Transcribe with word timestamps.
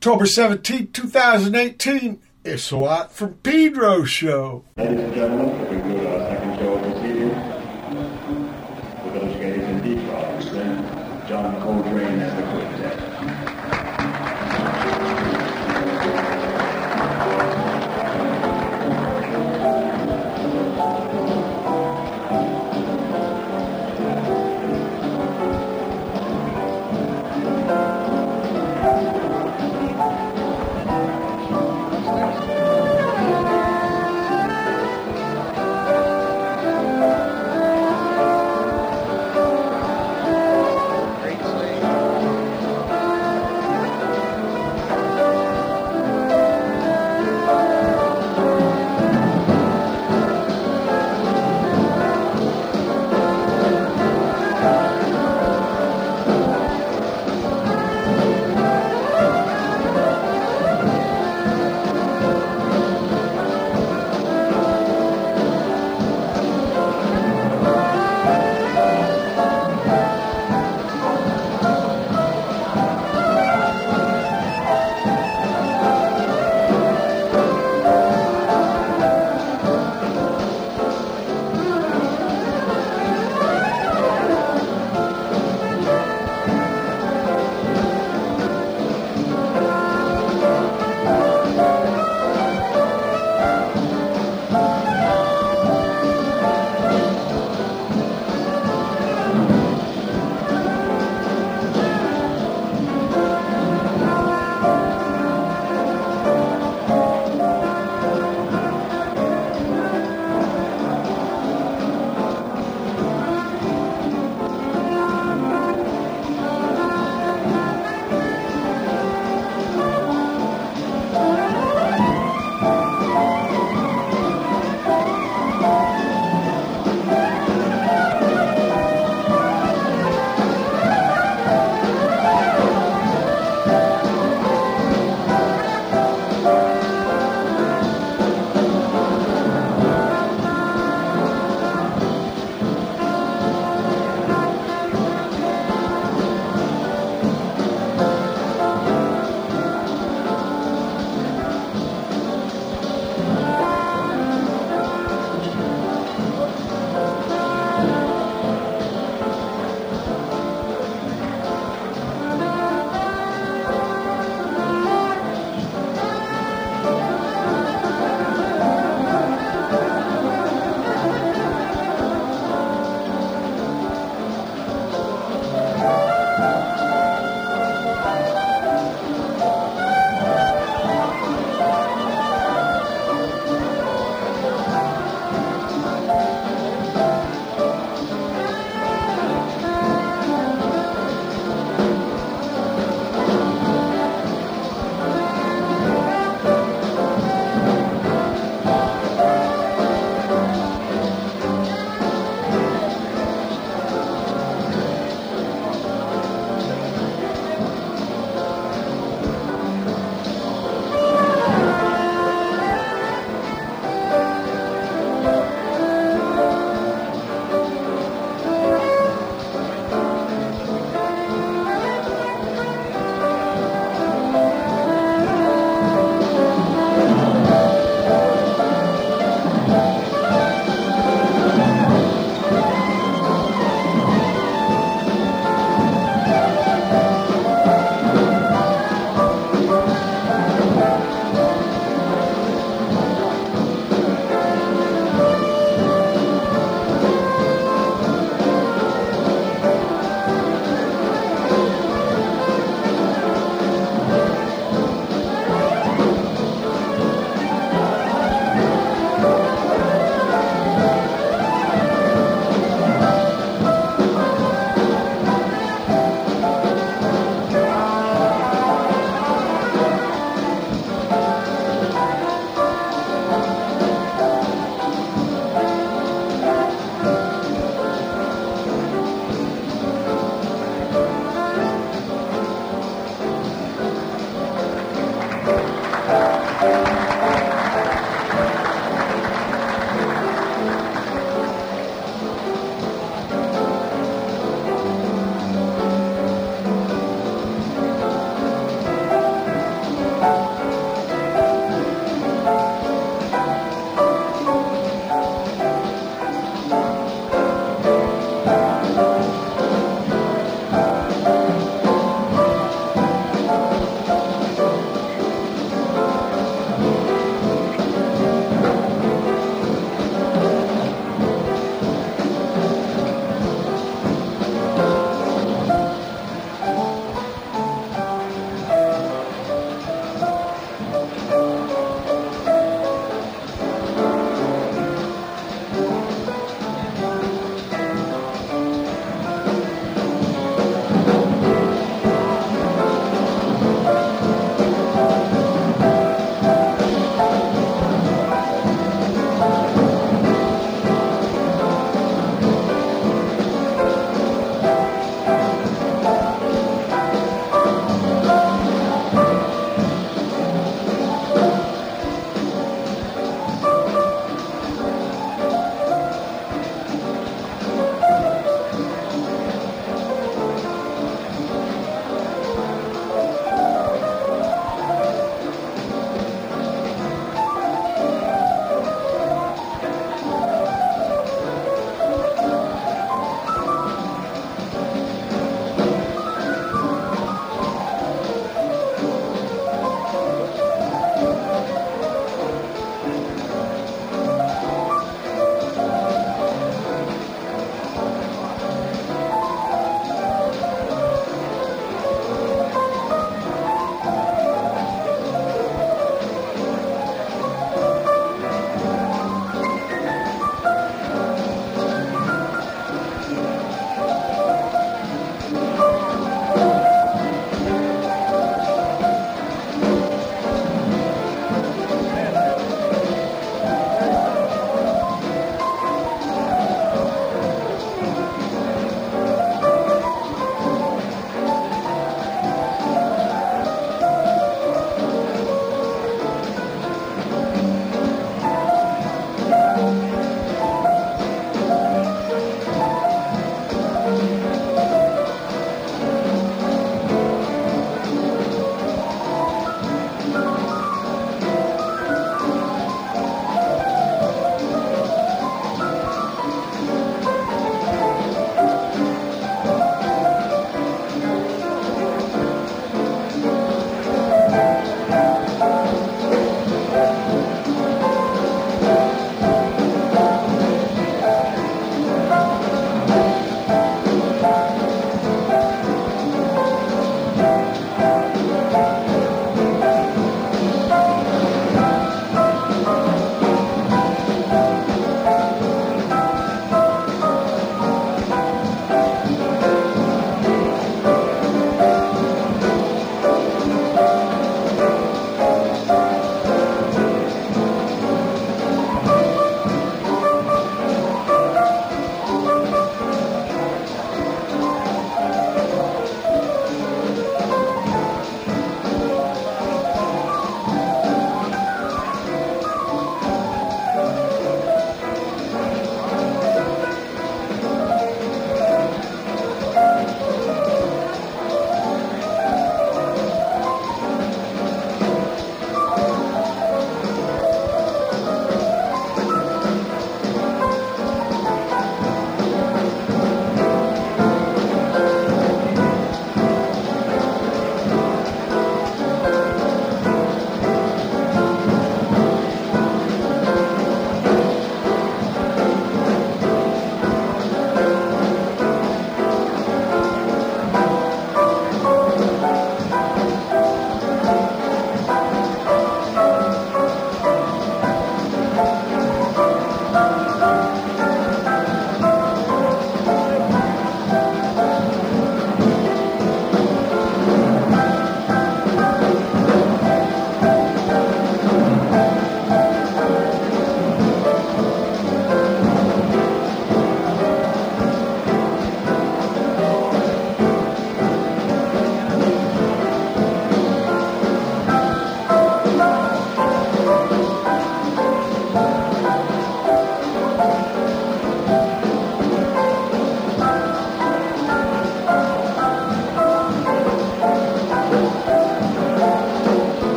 October 0.00 0.24
17, 0.24 0.92
2018. 0.92 2.22
It's 2.42 2.70
a 2.70 2.76
lot 2.78 3.12
from 3.12 3.34
Pedro 3.34 4.04
show. 4.04 4.64
Ladies 4.78 4.98
and 4.98 5.14
gentlemen, 5.14 5.89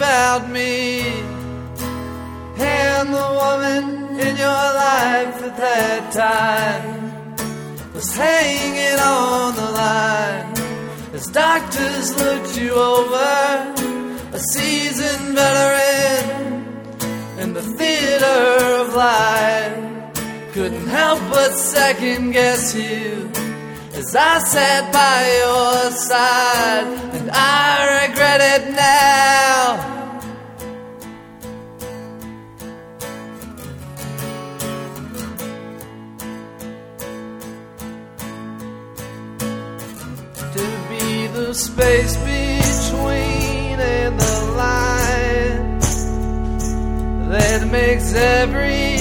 about 0.00 0.48
me. 0.48 1.02
And 2.56 3.06
the 3.12 3.28
woman 3.42 3.84
in 4.26 4.34
your 4.46 4.64
life 4.86 5.36
at 5.48 5.56
that 5.58 6.02
time 6.24 7.36
was 7.92 8.08
hanging 8.16 8.98
on 8.98 9.54
the 9.60 9.70
line 9.84 10.54
as 11.12 11.26
doctors 11.26 12.16
looked 12.16 12.56
you 12.58 12.72
over, 12.72 13.34
a 14.32 14.40
seasoned 14.54 15.34
veteran 15.36 16.38
in 17.42 17.52
the 17.52 17.62
theater 17.78 18.42
of 18.80 18.94
life. 18.94 20.54
Couldn't 20.54 20.88
help 20.88 21.20
but 21.28 21.52
second 21.52 22.32
guess 22.32 22.74
you 22.74 23.30
as 24.00 24.16
I 24.16 24.38
sat 24.38 24.82
by 24.94 25.18
your 25.42 25.90
side, 25.92 26.86
and 27.16 27.30
I 27.30 28.06
regret 28.06 28.40
it 28.54 28.64
now. 28.74 29.59
The 41.50 41.56
space 41.56 42.16
between 42.18 43.80
and 43.80 44.20
the 44.20 44.52
line 44.56 45.78
that 47.28 47.66
makes 47.66 48.12
every 48.14 48.98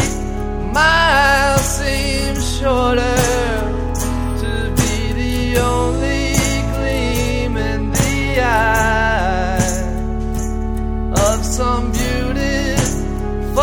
mile 0.73 1.59
seem 1.59 2.33
shorter. 2.57 3.21
To 4.41 4.53
be 4.79 5.13
the 5.21 5.59
only 5.59 6.33
gleam 6.73 7.55
in 7.55 7.91
the 7.91 8.41
eye 8.41 9.61
of 11.29 11.45
some 11.45 11.91
beautiful 11.91 13.53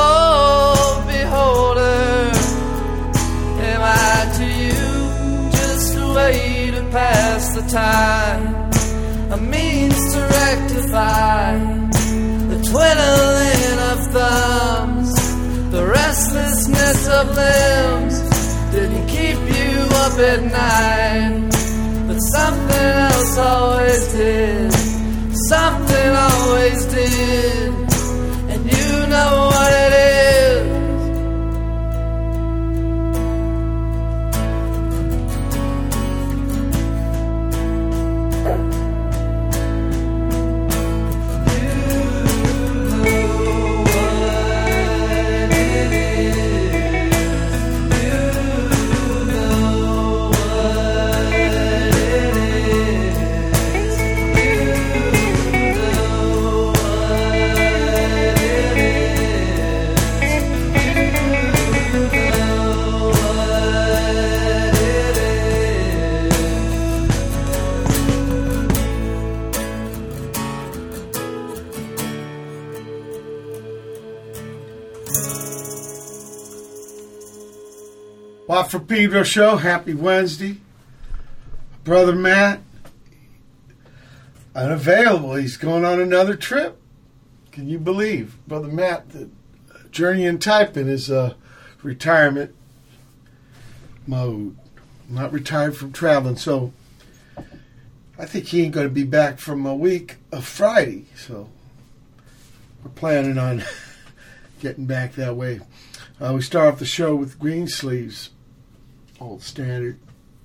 beholder. 1.11 2.31
Am 3.69 3.81
I 3.83 4.33
to 4.39 4.47
you 4.63 5.51
just 5.51 5.97
a 5.97 6.07
way 6.15 6.71
to 6.71 6.83
pass 6.93 7.53
the 7.57 7.63
time? 7.63 8.56
A 9.29 9.37
means 9.37 10.15
to 10.15 10.21
rectify 10.21 11.59
the 12.47 12.59
twiddling 12.71 13.79
of 13.91 13.99
thumbs, 14.13 15.71
the 15.73 15.85
restlessness 15.85 17.09
of 17.09 17.35
limbs 17.35 18.21
didn't 18.71 19.07
keep 19.09 19.39
you 19.57 19.81
up 20.05 20.19
at 20.19 20.43
night. 20.45 21.51
But 22.07 22.19
something 22.19 22.91
else 23.09 23.39
always 23.39 24.13
did, 24.13 24.73
something 25.49 26.11
always 26.15 26.85
did, 26.87 27.86
Watt 78.47 78.71
for 78.71 78.79
Pedro 78.79 79.25
show. 79.25 79.57
Happy 79.57 79.93
Wednesday. 79.93 80.59
Brother 81.83 82.15
Matt, 82.15 82.61
unavailable. 84.55 85.35
He's 85.35 85.57
going 85.57 85.85
on 85.85 86.01
another 86.01 86.37
trip. 86.37 86.81
Can 87.51 87.69
you 87.69 87.81
believe? 87.81 88.37
Brother 88.47 88.69
Matt, 88.69 89.11
the 89.11 89.31
journey 89.91 90.25
in 90.25 90.39
typing 90.39 90.89
is 90.89 91.11
uh, 91.11 91.35
retirement 91.83 92.55
mode. 94.07 94.57
Not 95.09 95.33
retired 95.33 95.77
from 95.77 95.93
traveling. 95.93 96.37
So 96.37 96.73
I 98.17 98.27
think 98.27 98.47
he 98.47 98.63
ain't 98.63 98.75
going 98.75 98.87
to 98.87 98.95
be 98.95 99.05
back 99.05 99.39
from 99.41 99.67
a 99.67 99.75
week 99.75 100.17
of 100.31 100.45
Friday. 100.45 101.07
So 101.17 101.49
we're 102.85 102.91
planning 102.91 103.39
on 103.39 103.65
getting 104.61 104.87
back 104.87 105.15
that 105.15 105.35
way. 105.35 105.61
Uh, 106.21 106.33
we 106.35 106.41
start 106.41 106.73
off 106.73 106.79
the 106.79 106.87
show 106.87 107.15
with 107.15 107.39
Greensleeves, 107.39 108.31
old 109.21 109.43
standard, 109.43 109.99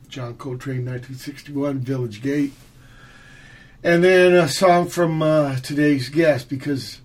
John 0.07 0.35
Coltrane, 0.35 0.85
1961, 0.85 1.79
Village 1.79 2.21
Gate. 2.21 2.53
And 3.83 4.03
then 4.03 4.33
a 4.33 4.47
song 4.47 4.87
from 4.87 5.21
uh, 5.21 5.55
today's 5.57 6.09
guest 6.09 6.49
because 6.49 7.01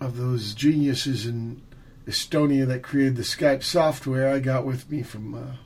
of 0.00 0.16
those 0.16 0.54
geniuses 0.54 1.26
in 1.26 1.60
Estonia 2.06 2.66
that 2.66 2.82
created 2.82 3.16
the 3.16 3.22
Skype 3.22 3.62
software. 3.62 4.32
I 4.32 4.38
got 4.38 4.64
with 4.64 4.90
me 4.90 5.02
from 5.02 5.34
uh, 5.34 5.56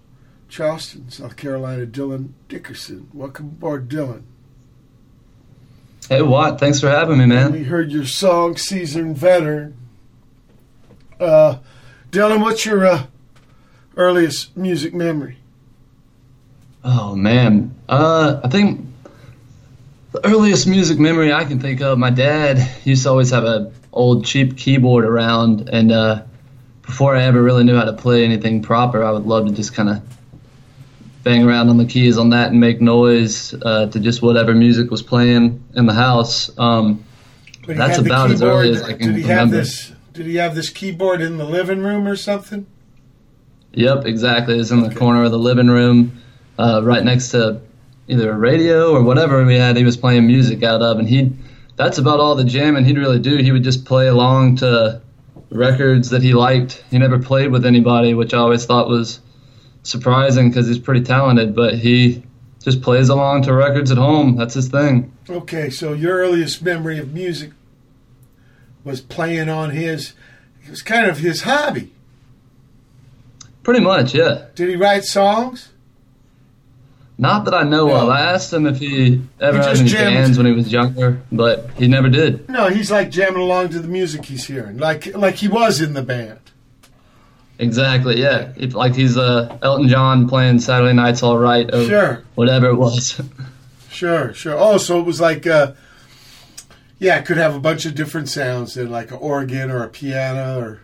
Charleston, 0.49 1.11
South 1.11 1.37
Carolina, 1.37 1.87
Dylan 1.87 2.31
Dickerson. 2.49 3.09
Welcome 3.13 3.47
aboard, 3.47 3.89
Dylan. 3.89 4.23
Hey 6.09 6.21
Watt, 6.21 6.59
thanks 6.59 6.81
for 6.81 6.91
having 6.91 7.19
me, 7.19 7.27
man. 7.27 7.53
We 7.53 7.63
heard 7.63 7.93
your 7.93 8.07
song, 8.07 8.57
Seasoned 8.57 9.17
Veteran. 9.17 9.77
Uh, 11.21 11.59
Dylan, 12.11 12.41
what's 12.41 12.67
your 12.67 12.87
uh, 12.87 13.07
earliest 13.97 14.57
music 14.57 14.95
memory? 14.95 15.39
Oh 16.85 17.15
man, 17.15 17.75
uh, 17.89 18.41
I 18.43 18.49
think 18.49 18.87
the 20.13 20.27
earliest 20.27 20.67
music 20.67 20.99
memory 20.99 21.33
I 21.33 21.45
can 21.45 21.61
think 21.61 21.81
of, 21.81 21.99
my 21.99 22.11
dad 22.11 22.69
used 22.85 23.05
to 23.05 23.11
always 23.11 23.31
have 23.31 23.45
a 23.45 23.73
old 23.93 24.25
cheap 24.25 24.57
keyboard 24.57 25.05
around, 25.05 25.69
and 25.69 25.93
uh, 25.93 26.23
before 26.83 27.15
I 27.17 27.23
ever 27.23 27.43
really 27.43 27.65
knew 27.65 27.77
how 27.77 27.85
to 27.85 27.93
play 27.93 28.25
anything 28.25 28.63
proper, 28.63 29.05
I 29.05 29.11
would 29.11 29.27
love 29.27 29.47
to 29.47 29.53
just 29.53 29.75
kind 29.75 29.89
of 29.89 30.03
bang 31.23 31.45
around 31.45 31.69
on 31.69 31.77
the 31.77 31.85
keys 31.85 32.19
on 32.19 32.31
that 32.31 32.51
and 32.51 32.59
make 32.59 32.81
noise 32.81 33.55
uh, 33.63 33.87
to 33.87 34.01
just 34.01 34.23
whatever 34.23 34.55
music 34.55 34.91
was 34.91 35.03
playing 35.03 35.63
in 35.75 35.87
the 35.87 35.95
house. 35.95 36.51
Um, 36.59 37.05
That's 37.67 37.99
about 37.99 38.33
as 38.33 38.43
early 38.43 38.71
as 38.71 38.83
I 38.83 38.95
can 38.95 39.15
Did 39.15 39.17
he 39.17 39.23
have 39.23 39.51
this? 39.51 39.93
Did 40.13 40.27
he 40.27 40.35
have 40.37 40.55
this 40.55 40.69
keyboard 40.69 41.23
in 41.23 41.39
the 41.39 41.45
living 41.45 41.81
room 41.81 42.07
or 42.07 42.17
something? 42.17 42.67
Yep, 43.75 44.05
exactly. 44.07 44.59
It's 44.59 44.71
in 44.71 44.81
the 44.81 44.87
Okay. 44.89 44.97
corner 44.97 45.25
of 45.25 45.31
the 45.31 45.39
living 45.39 45.69
room, 45.69 46.13
uh, 46.59 46.81
right 46.85 47.05
next 47.05 47.31
to 47.31 47.61
either 48.09 48.31
a 48.33 48.37
radio 48.37 48.91
or 48.93 49.03
whatever 49.03 49.45
we 49.45 49.57
had. 49.57 49.77
He 49.77 49.85
was 49.85 49.97
playing 49.97 50.27
music 50.27 50.63
out 50.63 50.83
of, 50.83 50.99
and 50.99 51.09
he. 51.09 51.33
That's 51.77 51.97
about 51.99 52.21
all 52.21 52.35
the 52.35 52.45
jamming 52.45 52.85
he'd 52.85 52.99
really 52.99 53.19
do. 53.19 53.37
He 53.39 53.51
would 53.51 53.65
just 53.65 53.87
play 53.87 54.07
along 54.09 54.57
to 54.57 55.01
records 55.51 56.11
that 56.11 56.23
he 56.23 56.35
liked. 56.35 56.85
He 56.91 56.99
never 56.99 57.19
played 57.19 57.51
with 57.51 57.65
anybody, 57.65 58.13
which 58.15 58.35
I 58.35 58.39
always 58.39 58.67
thought 58.67 58.89
was 58.89 59.21
surprising 59.83 60.51
because 60.51 60.67
he's 60.69 60.79
pretty 60.79 61.01
talented. 61.03 61.55
But 61.57 61.75
he 61.79 62.23
just 62.63 62.83
plays 62.83 63.09
along 63.09 63.43
to 63.45 63.55
records 63.55 63.91
at 63.91 63.97
home. 63.99 64.37
That's 64.37 64.55
his 64.55 64.69
thing. 64.69 65.13
Okay, 65.31 65.71
so 65.71 65.95
your 65.95 66.19
earliest 66.19 66.63
memory 66.63 66.99
of 66.99 67.13
music 67.15 67.51
was 68.85 69.01
playing 69.01 69.49
on 69.49 69.71
his. 69.71 70.13
It 70.65 70.71
was 70.71 70.83
kind 70.83 71.07
of 71.11 71.19
his 71.19 71.43
hobby. 71.43 71.92
Pretty 73.63 73.81
much, 73.81 74.15
yeah. 74.15 74.47
Did 74.55 74.69
he 74.69 74.77
write 74.77 75.05
songs? 75.05 75.69
Not 77.19 77.45
that 77.45 77.55
I 77.55 77.63
know 77.63 77.87
No. 77.87 77.95
of. 78.03 78.09
I 78.09 78.21
asked 78.21 78.53
him 78.53 78.67
if 78.67 78.79
he 78.79 79.23
ever 79.41 79.59
He 79.59 79.65
had 79.65 79.77
any 79.79 79.89
jammed. 79.89 80.15
bands 80.15 80.37
when 80.39 80.47
he 80.47 80.53
was 80.53 80.73
younger, 80.73 81.21
but 81.31 81.71
he 81.77 81.87
never 81.87 82.09
did. 82.09 82.49
No, 82.49 82.69
he's 82.69 82.91
like 82.91 83.11
jamming 83.11 83.41
along 83.43 83.69
to 83.71 83.79
the 83.79 83.87
music 83.87 84.25
he's 84.25 84.45
hearing, 84.47 84.79
like 84.79 85.15
like 85.17 85.37
he 85.37 85.47
was 85.49 85.81
in 85.81 85.93
the 85.95 86.03
band. 86.03 86.39
Exactly. 87.59 88.21
Yeah. 88.21 88.49
If, 88.57 88.75
like 88.75 88.95
he's 88.97 89.17
uh, 89.17 89.57
Elton 89.63 89.89
John 89.89 90.29
playing 90.29 90.59
Saturday 90.59 90.95
Night's 90.95 91.23
All 91.23 91.39
Right. 91.39 91.73
Or 91.73 91.85
Sure. 91.85 92.25
Whatever 92.35 92.67
it 92.69 92.77
was. 92.77 93.21
Sure, 93.91 94.33
sure. 94.33 94.57
Oh, 94.59 94.79
so 94.79 94.99
it 94.99 95.05
was 95.05 95.21
like, 95.21 95.47
uh, 95.47 95.73
yeah, 96.99 97.19
it 97.19 97.27
could 97.27 97.37
have 97.37 97.55
a 97.55 97.61
bunch 97.61 97.85
of 97.85 97.95
different 97.95 98.31
sounds 98.31 98.73
than 98.73 98.91
like 98.91 99.11
an 99.11 99.19
organ 99.19 99.71
or 99.71 99.85
a 99.85 99.89
piano 99.89 100.59
or. 100.61 100.81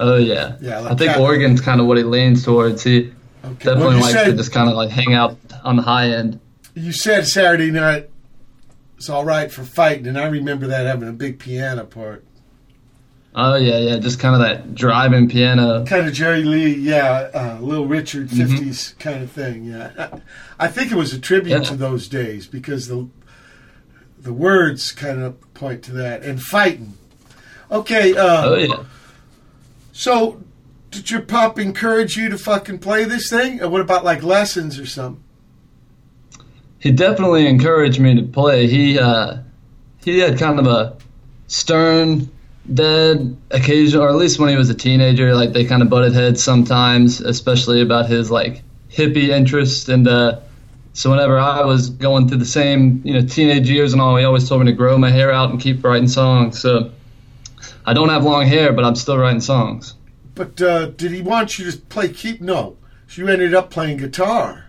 Oh 0.00 0.16
yeah. 0.16 0.56
Yeah, 0.60 0.80
like 0.80 0.92
I 0.92 0.94
think 0.96 1.12
that. 1.12 1.20
Organ's 1.20 1.60
kind 1.60 1.80
of 1.80 1.86
what 1.86 1.96
he 1.96 2.02
leans 2.02 2.44
towards. 2.44 2.82
He 2.82 3.12
Okay. 3.42 3.54
definitely 3.64 3.84
well, 3.94 4.00
likes 4.00 4.12
said 4.12 4.24
to 4.26 4.32
just 4.36 4.52
kind 4.52 4.68
of 4.68 4.74
like 4.76 4.90
hang 4.90 5.14
out 5.14 5.38
on 5.64 5.76
the 5.76 5.82
high 5.82 6.08
end. 6.10 6.38
you 6.74 6.92
said 6.92 7.26
Saturday 7.26 7.70
night 7.70 8.10
it's 8.98 9.08
all 9.08 9.24
right 9.24 9.50
for 9.50 9.62
fighting, 9.64 10.06
and 10.08 10.18
I 10.18 10.26
remember 10.26 10.66
that 10.66 10.84
having 10.84 11.08
a 11.08 11.12
big 11.12 11.38
piano 11.38 11.84
part. 11.84 12.22
Oh 13.34 13.54
yeah, 13.56 13.78
yeah. 13.78 13.96
Just 13.98 14.18
kind 14.18 14.34
of 14.34 14.40
that 14.42 14.74
driving 14.74 15.28
piano. 15.28 15.86
Kind 15.86 16.06
of 16.06 16.12
Jerry 16.12 16.42
Lee, 16.42 16.74
yeah, 16.74 17.30
uh, 17.32 17.58
Little 17.62 17.86
Richard 17.86 18.28
Mm-hmm. 18.28 18.56
50s 18.68 18.98
kind 18.98 19.22
of 19.22 19.30
thing. 19.30 19.64
Yeah, 19.64 19.90
I, 20.58 20.66
I 20.66 20.68
think 20.68 20.90
it 20.92 20.96
was 20.96 21.14
a 21.14 21.18
tribute 21.20 21.52
Yeah. 21.54 21.60
to 21.70 21.76
those 21.76 22.08
days 22.08 22.46
because 22.46 22.88
the 22.88 23.08
the 24.18 24.32
words 24.34 24.92
kind 24.92 25.22
of 25.22 25.54
point 25.54 25.82
to 25.84 25.92
that 25.92 26.22
and 26.24 26.42
fighting. 26.42 26.92
Okay, 27.70 28.14
uh, 28.16 28.44
Oh 28.50 28.54
yeah. 28.56 28.82
So, 30.00 30.42
did 30.90 31.10
your 31.10 31.20
pop 31.20 31.58
encourage 31.58 32.16
you 32.16 32.30
to 32.30 32.38
fucking 32.38 32.78
play 32.78 33.04
this 33.04 33.28
thing? 33.28 33.62
Or 33.62 33.68
what 33.68 33.82
about 33.82 34.02
like 34.02 34.22
lessons 34.22 34.78
or 34.78 34.86
something? 34.86 35.22
he 36.80 36.90
definitely 36.90 37.46
encouraged 37.46 38.00
me 38.00 38.16
to 38.16 38.22
play. 38.22 38.66
He 38.66 38.98
uh, 38.98 39.36
he 40.02 40.18
had 40.18 40.38
kind 40.38 40.58
of 40.58 40.66
a 40.66 40.96
stern, 41.48 42.30
dead 42.72 43.36
occasion, 43.50 44.00
or 44.00 44.08
at 44.08 44.16
least 44.16 44.38
when 44.38 44.48
he 44.48 44.56
was 44.56 44.70
a 44.70 44.74
teenager, 44.74 45.34
like 45.34 45.52
they 45.52 45.64
kind 45.64 45.82
of 45.82 45.90
butted 45.90 46.14
heads 46.14 46.42
sometimes, 46.42 47.20
especially 47.20 47.82
about 47.82 48.08
his 48.08 48.30
like 48.30 48.62
hippie 48.90 49.28
interest. 49.28 49.90
And 49.90 50.08
uh, 50.08 50.40
so 50.94 51.10
whenever 51.10 51.38
I 51.38 51.62
was 51.66 51.90
going 51.90 52.26
through 52.26 52.38
the 52.38 52.46
same 52.46 53.02
you 53.04 53.12
know 53.12 53.26
teenage 53.26 53.68
years 53.68 53.92
and 53.92 54.00
all, 54.00 54.16
he 54.16 54.24
always 54.24 54.48
told 54.48 54.62
me 54.62 54.72
to 54.72 54.76
grow 54.76 54.96
my 54.96 55.10
hair 55.10 55.30
out 55.30 55.50
and 55.50 55.60
keep 55.60 55.84
writing 55.84 56.08
songs. 56.08 56.58
So 56.58 56.90
I 57.90 57.92
don't 57.92 58.08
have 58.08 58.22
long 58.22 58.46
hair, 58.46 58.72
but 58.72 58.84
I'm 58.84 58.94
still 58.94 59.18
writing 59.18 59.40
songs. 59.40 59.94
But 60.36 60.62
uh, 60.62 60.86
did 60.86 61.10
he 61.10 61.22
want 61.22 61.58
you 61.58 61.68
to 61.68 61.76
play 61.76 62.08
keep? 62.08 62.40
No. 62.40 62.76
So 63.08 63.22
you 63.22 63.26
ended 63.28 63.52
up 63.52 63.68
playing 63.70 63.96
guitar. 63.96 64.66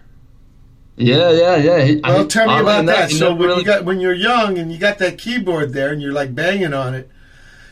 Yeah, 0.95 1.29
yeah, 1.29 1.55
yeah. 1.57 1.83
He, 1.83 1.95
Well, 1.97 2.21
I- 2.21 2.25
tell 2.25 2.47
me 2.47 2.53
oddly 2.53 2.63
about 2.63 2.79
enough, 2.79 2.95
that. 2.95 3.11
So 3.11 3.29
when 3.35 3.47
really- 3.47 3.59
you 3.59 3.65
got 3.65 3.85
when 3.85 3.99
you're 3.99 4.15
young 4.15 4.57
and 4.57 4.71
you 4.71 4.79
got 4.79 4.97
that 4.97 5.19
keyboard 5.19 5.71
there 5.71 5.91
and 5.93 6.01
you're 6.01 6.13
like 6.13 6.33
banging 6.33 6.73
on 6.73 6.95
it, 6.95 7.11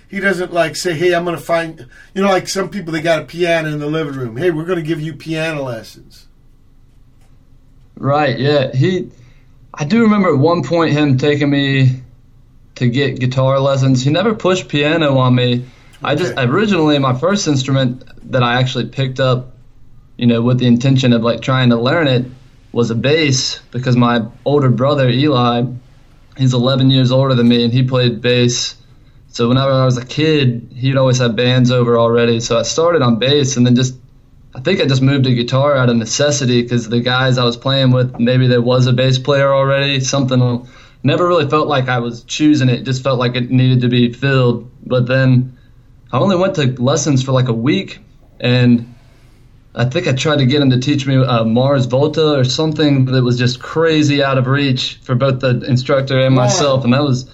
he 0.08 0.20
doesn't 0.20 0.54
like 0.54 0.76
say, 0.76 0.94
"Hey, 0.94 1.16
I'm 1.16 1.24
going 1.26 1.36
to 1.36 1.42
find," 1.42 1.88
you 2.14 2.22
know, 2.22 2.30
like 2.30 2.48
some 2.48 2.70
people 2.70 2.94
they 2.94 3.02
got 3.02 3.24
a 3.24 3.26
piano 3.26 3.70
in 3.70 3.80
the 3.80 3.88
living 3.88 4.14
room. 4.14 4.38
Hey, 4.38 4.52
we're 4.52 4.66
going 4.66 4.78
to 4.80 4.86
give 4.86 5.02
you 5.02 5.14
piano 5.14 5.64
lessons. 5.64 6.28
Right, 7.96 8.38
yeah. 8.38 8.72
He 8.72 9.10
I 9.74 9.84
do 9.86 10.02
remember 10.04 10.30
at 10.30 10.38
one 10.40 10.64
point 10.64 10.92
him 10.94 11.18
taking 11.18 11.50
me 11.50 12.02
to 12.80 12.90
get 12.90 13.20
guitar 13.20 13.60
lessons. 13.60 14.04
He 14.04 14.10
never 14.10 14.34
pushed 14.34 14.70
piano 14.70 15.18
on 15.18 15.36
me. 15.36 15.66
I 16.02 16.16
just 16.16 16.34
originally 16.38 16.98
my 16.98 17.18
first 17.18 17.48
instrument 17.48 18.04
that 18.32 18.42
I 18.42 18.60
actually 18.60 18.88
picked 18.88 19.20
up, 19.20 19.52
you 20.18 20.28
know, 20.28 20.42
with 20.42 20.60
the 20.60 20.66
intention 20.66 21.12
of 21.12 21.22
like 21.22 21.42
trying 21.42 21.70
to 21.70 21.76
learn 21.76 22.08
it 22.08 22.26
was 22.72 22.90
a 22.90 22.96
bass 22.96 23.60
because 23.72 23.98
my 23.98 24.26
older 24.46 24.70
brother 24.70 25.10
Eli, 25.10 25.66
he's 26.38 26.54
11 26.54 26.90
years 26.90 27.12
older 27.12 27.36
than 27.36 27.50
me 27.50 27.66
and 27.66 27.74
he 27.74 27.84
played 27.84 28.22
bass. 28.22 28.76
So 29.28 29.50
whenever 29.50 29.72
I 29.72 29.84
was 29.84 29.98
a 29.98 30.06
kid, 30.06 30.72
he'd 30.74 30.96
always 30.96 31.18
have 31.18 31.36
bands 31.36 31.72
over 31.72 32.00
already. 32.00 32.40
So 32.40 32.58
I 32.58 32.64
started 32.64 33.02
on 33.02 33.20
bass 33.20 33.58
and 33.58 33.66
then 33.66 33.76
just 33.76 33.96
I 34.56 34.62
think 34.62 34.80
I 34.80 34.86
just 34.86 35.02
moved 35.02 35.26
to 35.26 35.36
guitar 35.36 35.76
out 35.76 35.90
of 35.90 35.98
necessity 35.98 36.62
because 36.62 36.88
the 36.88 37.02
guys 37.02 37.38
I 37.38 37.44
was 37.44 37.58
playing 37.58 37.92
with, 37.92 38.20
maybe 38.20 38.48
there 38.48 38.62
was 38.62 38.88
a 38.88 38.94
bass 38.94 39.20
player 39.20 39.54
already. 39.54 40.00
Something 40.00 40.66
never 41.04 41.28
really 41.28 41.50
felt 41.50 41.68
like 41.68 41.88
I 41.90 42.00
was 42.00 42.24
choosing 42.24 42.70
it; 42.70 42.84
just 42.84 43.04
felt 43.04 43.20
like 43.20 43.36
it 43.36 43.50
needed 43.52 43.82
to 43.82 43.90
be 43.90 44.12
filled. 44.14 44.70
But 44.86 45.08
then 45.08 45.58
I 46.12 46.18
only 46.20 46.36
went 46.36 46.56
to 46.56 46.68
lessons 46.82 47.24
for 47.24 47.32
like 47.32 47.48
a 47.48 47.54
week, 47.54 48.00
and 48.40 48.94
I 49.76 49.86
think 49.86 50.08
I 50.08 50.14
tried 50.14 50.38
to 50.40 50.46
get 50.46 50.62
him 50.62 50.72
to 50.72 50.80
teach 50.80 51.06
me 51.06 51.16
uh, 51.18 51.44
Mars 51.44 51.86
Volta 51.86 52.38
or 52.38 52.44
something 52.44 53.06
that 53.06 53.24
was 53.24 53.38
just 53.38 53.60
crazy 53.62 54.24
out 54.24 54.38
of 54.38 54.48
reach 54.48 55.00
for 55.04 55.16
both 55.16 55.40
the 55.42 55.62
instructor 55.62 56.20
and 56.20 56.34
myself, 56.36 56.84
and 56.84 56.94
that 56.94 57.04
was 57.04 57.26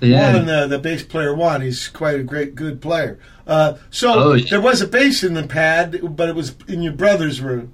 the 0.00 0.12
Juan, 0.12 0.34
end. 0.36 0.50
uh, 0.50 0.66
the 0.66 0.78
bass 0.78 1.02
player 1.04 1.34
Juan, 1.34 1.60
he's 1.60 1.88
quite 1.88 2.18
a 2.18 2.22
great, 2.24 2.54
good 2.56 2.80
player. 2.80 3.20
Uh, 3.46 3.74
so 3.90 4.12
Oh, 4.14 4.32
yeah. 4.32 4.46
there 4.50 4.60
was 4.60 4.80
a 4.80 4.86
bass 4.88 5.22
in 5.22 5.34
the 5.34 5.46
pad, 5.46 6.16
but 6.16 6.28
it 6.28 6.34
was 6.34 6.56
in 6.66 6.82
your 6.82 6.92
brother's 6.92 7.40
room. 7.40 7.72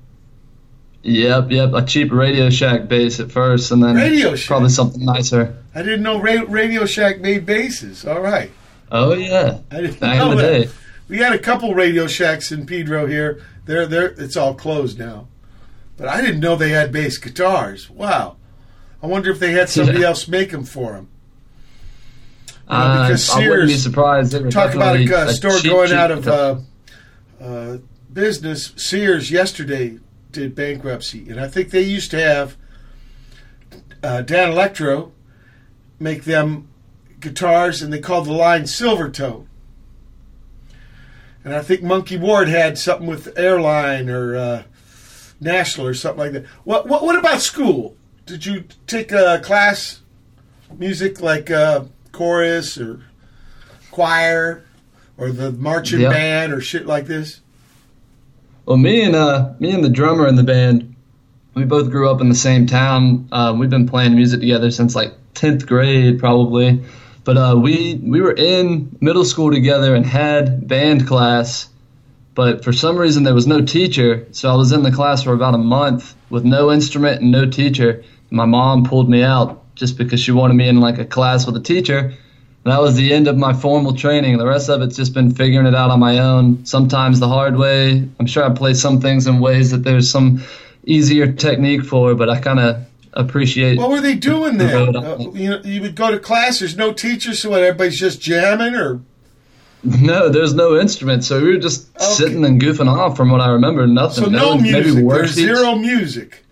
Yep, 1.02 1.50
yep, 1.52 1.72
a 1.74 1.84
cheap 1.84 2.10
Radio 2.12 2.50
Shack 2.50 2.88
bass 2.88 3.20
at 3.20 3.30
first, 3.30 3.70
and 3.70 3.82
then 3.82 3.94
Radio 3.94 4.34
Shack? 4.34 4.48
probably 4.48 4.68
something 4.70 5.04
nicer. 5.04 5.56
I 5.74 5.82
didn't 5.82 6.02
know 6.02 6.20
Ra- 6.20 6.44
Radio 6.48 6.86
Shack 6.86 7.20
made 7.20 7.46
basses. 7.46 8.04
All 8.04 8.20
right. 8.20 8.50
Oh 8.90 9.14
yeah, 9.14 9.60
I 9.70 9.80
didn't 9.80 10.00
back 10.00 10.18
know 10.18 10.32
in 10.32 10.36
the 10.38 10.42
day. 10.42 10.68
We 11.08 11.18
had 11.18 11.32
a 11.32 11.38
couple 11.38 11.74
Radio 11.74 12.06
Shacks 12.06 12.50
in 12.52 12.66
Pedro 12.66 13.06
here. 13.06 13.40
They're, 13.64 13.86
they're, 13.86 14.08
it's 14.08 14.36
all 14.36 14.54
closed 14.54 14.98
now. 14.98 15.28
But 15.96 16.08
I 16.08 16.20
didn't 16.20 16.40
know 16.40 16.56
they 16.56 16.70
had 16.70 16.92
bass 16.92 17.16
guitars. 17.18 17.88
Wow. 17.88 18.36
I 19.02 19.06
wonder 19.06 19.30
if 19.30 19.38
they 19.38 19.52
had 19.52 19.68
somebody 19.68 20.00
Yeah. 20.00 20.08
else 20.08 20.26
make 20.28 20.50
them 20.50 20.64
for 20.64 20.92
them. 20.92 21.08
Uh, 22.66 23.06
because 23.08 23.30
I 23.30 23.48
wouldn't 23.48 23.68
be 23.68 23.74
surprised. 23.76 24.32
Talk 24.50 24.74
about 24.74 24.96
a, 24.96 25.04
definitely 25.04 25.14
uh, 25.14 25.32
store 25.32 25.58
cheap, 25.58 25.70
going 25.70 25.88
cheap 25.88 25.96
out 25.96 26.10
of 26.10 26.28
uh, 26.28 26.56
uh, 27.40 27.76
business. 28.12 28.72
Sears 28.76 29.30
yesterday 29.30 29.98
did 30.38 30.54
bankruptcy, 30.54 31.28
and 31.28 31.40
I 31.40 31.48
think 31.48 31.70
they 31.70 31.82
used 31.82 32.10
to 32.12 32.20
have 32.20 32.56
uh, 34.02 34.22
Danelectro 34.24 35.10
make 35.98 36.24
them 36.24 36.68
guitars, 37.18 37.82
and 37.82 37.92
they 37.92 37.98
called 37.98 38.26
the 38.26 38.32
line 38.32 38.62
Silvertone. 38.62 39.46
And 41.44 41.54
I 41.54 41.62
think 41.62 41.82
Monkey 41.82 42.16
Ward 42.16 42.48
had 42.48 42.78
something 42.78 43.08
with 43.08 43.36
Airline 43.36 44.08
or 44.08 44.36
uh, 44.36 44.62
National 45.40 45.86
or 45.88 45.94
something 45.94 46.18
like 46.18 46.32
that. 46.32 46.46
What, 46.64 46.86
what 46.86 47.02
What 47.02 47.18
about 47.18 47.40
school? 47.40 47.96
Did 48.26 48.46
you 48.46 48.64
take 48.86 49.10
a 49.10 49.40
class, 49.42 50.00
music 50.76 51.20
like 51.20 51.50
uh, 51.50 51.84
chorus 52.12 52.78
or 52.78 53.02
choir 53.90 54.62
or 55.16 55.32
the 55.32 55.50
marching 55.50 56.00
Yeah. 56.02 56.10
band 56.10 56.52
or 56.52 56.60
shit 56.60 56.86
like 56.86 57.06
this? 57.06 57.40
Well, 58.68 58.76
me 58.76 59.02
and 59.02 59.16
uh, 59.16 59.54
me 59.60 59.70
and 59.70 59.82
the 59.82 59.88
drummer 59.88 60.26
in 60.26 60.36
the 60.36 60.42
band, 60.42 60.94
we 61.54 61.64
both 61.64 61.90
grew 61.90 62.10
up 62.10 62.20
in 62.20 62.28
the 62.28 62.34
same 62.34 62.66
town. 62.66 63.26
Uh, 63.32 63.56
we've 63.58 63.70
been 63.70 63.88
playing 63.88 64.14
music 64.14 64.40
together 64.40 64.70
since 64.70 64.94
like 64.94 65.14
tenth 65.32 65.66
grade, 65.66 66.18
probably. 66.18 66.84
But 67.24 67.38
uh, 67.38 67.58
we 67.58 67.94
we 67.94 68.20
were 68.20 68.34
in 68.34 68.94
middle 69.00 69.24
school 69.24 69.50
together 69.50 69.94
and 69.94 70.04
had 70.04 70.68
band 70.68 71.06
class. 71.06 71.70
But 72.34 72.62
for 72.62 72.74
some 72.74 72.98
reason, 72.98 73.22
there 73.22 73.32
was 73.32 73.46
no 73.46 73.62
teacher, 73.62 74.28
so 74.32 74.52
I 74.52 74.54
was 74.54 74.70
in 74.70 74.82
the 74.82 74.92
class 74.92 75.22
for 75.22 75.32
about 75.32 75.54
a 75.54 75.58
month 75.58 76.14
with 76.28 76.44
no 76.44 76.70
instrument 76.70 77.22
and 77.22 77.32
no 77.32 77.48
teacher. 77.48 78.04
My 78.28 78.44
mom 78.44 78.84
pulled 78.84 79.08
me 79.08 79.22
out 79.22 79.64
just 79.76 79.96
because 79.96 80.20
she 80.20 80.30
wanted 80.30 80.54
me 80.54 80.68
in 80.68 80.78
like 80.78 80.98
a 80.98 81.06
class 81.06 81.46
with 81.46 81.56
a 81.56 81.62
teacher. 81.62 82.18
That 82.64 82.80
was 82.82 82.96
the 82.96 83.12
end 83.14 83.28
of 83.28 83.36
my 83.38 83.54
formal 83.54 83.94
training. 83.94 84.36
The 84.36 84.46
rest 84.46 84.68
of 84.68 84.82
it's 84.82 84.96
just 84.96 85.14
been 85.14 85.32
figuring 85.34 85.66
it 85.66 85.74
out 85.74 85.90
on 85.90 86.00
my 86.00 86.18
own, 86.18 86.66
sometimes 86.66 87.18
the 87.18 87.28
hard 87.28 87.56
way. 87.56 88.06
I'm 88.20 88.26
sure 88.26 88.44
I 88.44 88.50
play 88.54 88.74
some 88.74 89.00
things 89.00 89.26
in 89.26 89.40
ways 89.40 89.70
that 89.70 89.84
there's 89.84 90.10
some 90.10 90.42
easier 90.84 91.32
technique 91.32 91.82
for, 91.84 92.14
but 92.14 92.28
I 92.28 92.40
kind 92.40 92.58
of 92.60 92.84
appreciate. 93.14 93.78
What 93.78 93.90
were 93.90 94.00
they 94.02 94.14
doing 94.16 94.58
there? 94.58 94.74
Road. 94.76 94.96
Uh, 94.96 95.16
you 95.32 95.48
know, 95.50 95.60
you 95.64 95.80
would 95.80 95.94
go 95.94 96.10
to 96.10 96.18
class. 96.18 96.58
There's 96.58 96.76
no 96.76 96.92
teachers, 96.92 97.40
so 97.42 97.50
what? 97.50 97.62
Everybody's 97.62 97.98
just 97.98 98.20
jamming, 98.20 98.74
or 98.74 99.00
No, 99.82 100.28
there's 100.28 100.52
no 100.52 100.78
instrument, 100.78 101.24
so 101.24 101.40
we 101.40 101.54
were 101.54 101.60
just 101.60 101.88
Okay. 101.96 102.04
sitting 102.04 102.44
and 102.44 102.60
goofing 102.60 102.88
off. 102.88 103.16
From 103.16 103.30
what 103.30 103.40
I 103.40 103.48
remember, 103.50 103.86
nothing. 103.86 104.24
so 104.24 104.30
There 104.30 104.40
no 104.40 104.54
was 104.56 104.62
maybe 104.62 104.82
music. 104.92 105.08
There's 105.08 105.30
zero 105.32 105.74
music. 105.76 106.44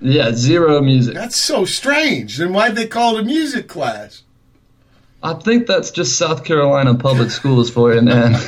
Yeah, 0.00 0.32
zero 0.34 0.82
music. 0.82 1.14
That's 1.14 1.36
so 1.36 1.64
strange. 1.64 2.36
Then 2.36 2.52
why'd 2.52 2.74
they 2.74 2.86
call 2.88 3.16
it 3.16 3.20
a 3.22 3.24
music 3.24 3.68
class? 3.68 4.21
I 5.22 5.34
think 5.34 5.66
that's 5.66 5.90
just 5.90 6.18
South 6.18 6.44
Carolina 6.44 6.94
public 6.94 7.30
schools 7.30 7.70
for 7.70 7.94
you, 7.94 8.02
man. 8.02 8.34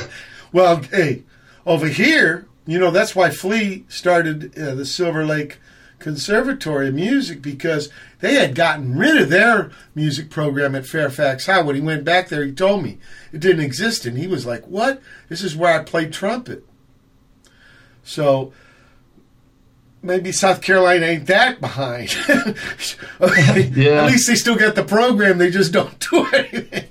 Well, 0.51 0.83
hey, 0.83 1.23
over 1.65 1.87
here, 1.87 2.47
you 2.65 2.79
know, 2.79 2.89
that's 2.89 3.13
why 3.13 3.29
Flea 3.29 3.83
started 3.89 4.57
uh, 4.57 4.73
the 4.73 4.85
Silver 4.85 5.25
Lake 5.25 5.59
Conservatory 5.99 6.87
of 6.87 6.93
Music 6.93 7.41
because 7.41 7.89
they 8.21 8.35
had 8.35 8.55
gotten 8.55 8.97
rid 8.97 9.21
of 9.21 9.29
their 9.29 9.71
music 9.95 10.29
program 10.29 10.73
at 10.73 10.85
Fairfax 10.85 11.47
High. 11.47 11.61
When 11.61 11.75
he 11.75 11.81
went 11.81 12.05
back 12.05 12.29
there, 12.29 12.45
he 12.45 12.53
told 12.53 12.83
me 12.83 12.99
it 13.33 13.41
didn't 13.41 13.65
exist, 13.65 14.05
and 14.05 14.17
he 14.17 14.27
was 14.27 14.45
like, 14.45 14.65
"What? 14.65 15.01
This 15.27 15.43
is 15.43 15.57
where 15.57 15.77
I 15.77 15.83
played 15.83 16.13
trumpet." 16.13 16.65
So 18.05 18.53
maybe 20.05 20.31
South 20.31 20.61
Carolina 20.61 21.05
ain't 21.05 21.27
that 21.27 21.59
behind. 21.59 22.15
Yeah. 23.75 24.03
At 24.03 24.07
least 24.11 24.27
they 24.27 24.35
still 24.35 24.55
got 24.55 24.75
the 24.75 24.83
program. 24.83 25.37
They 25.37 25.49
just 25.51 25.71
don't 25.73 25.97
do 26.11 26.25
anything. 26.33 26.85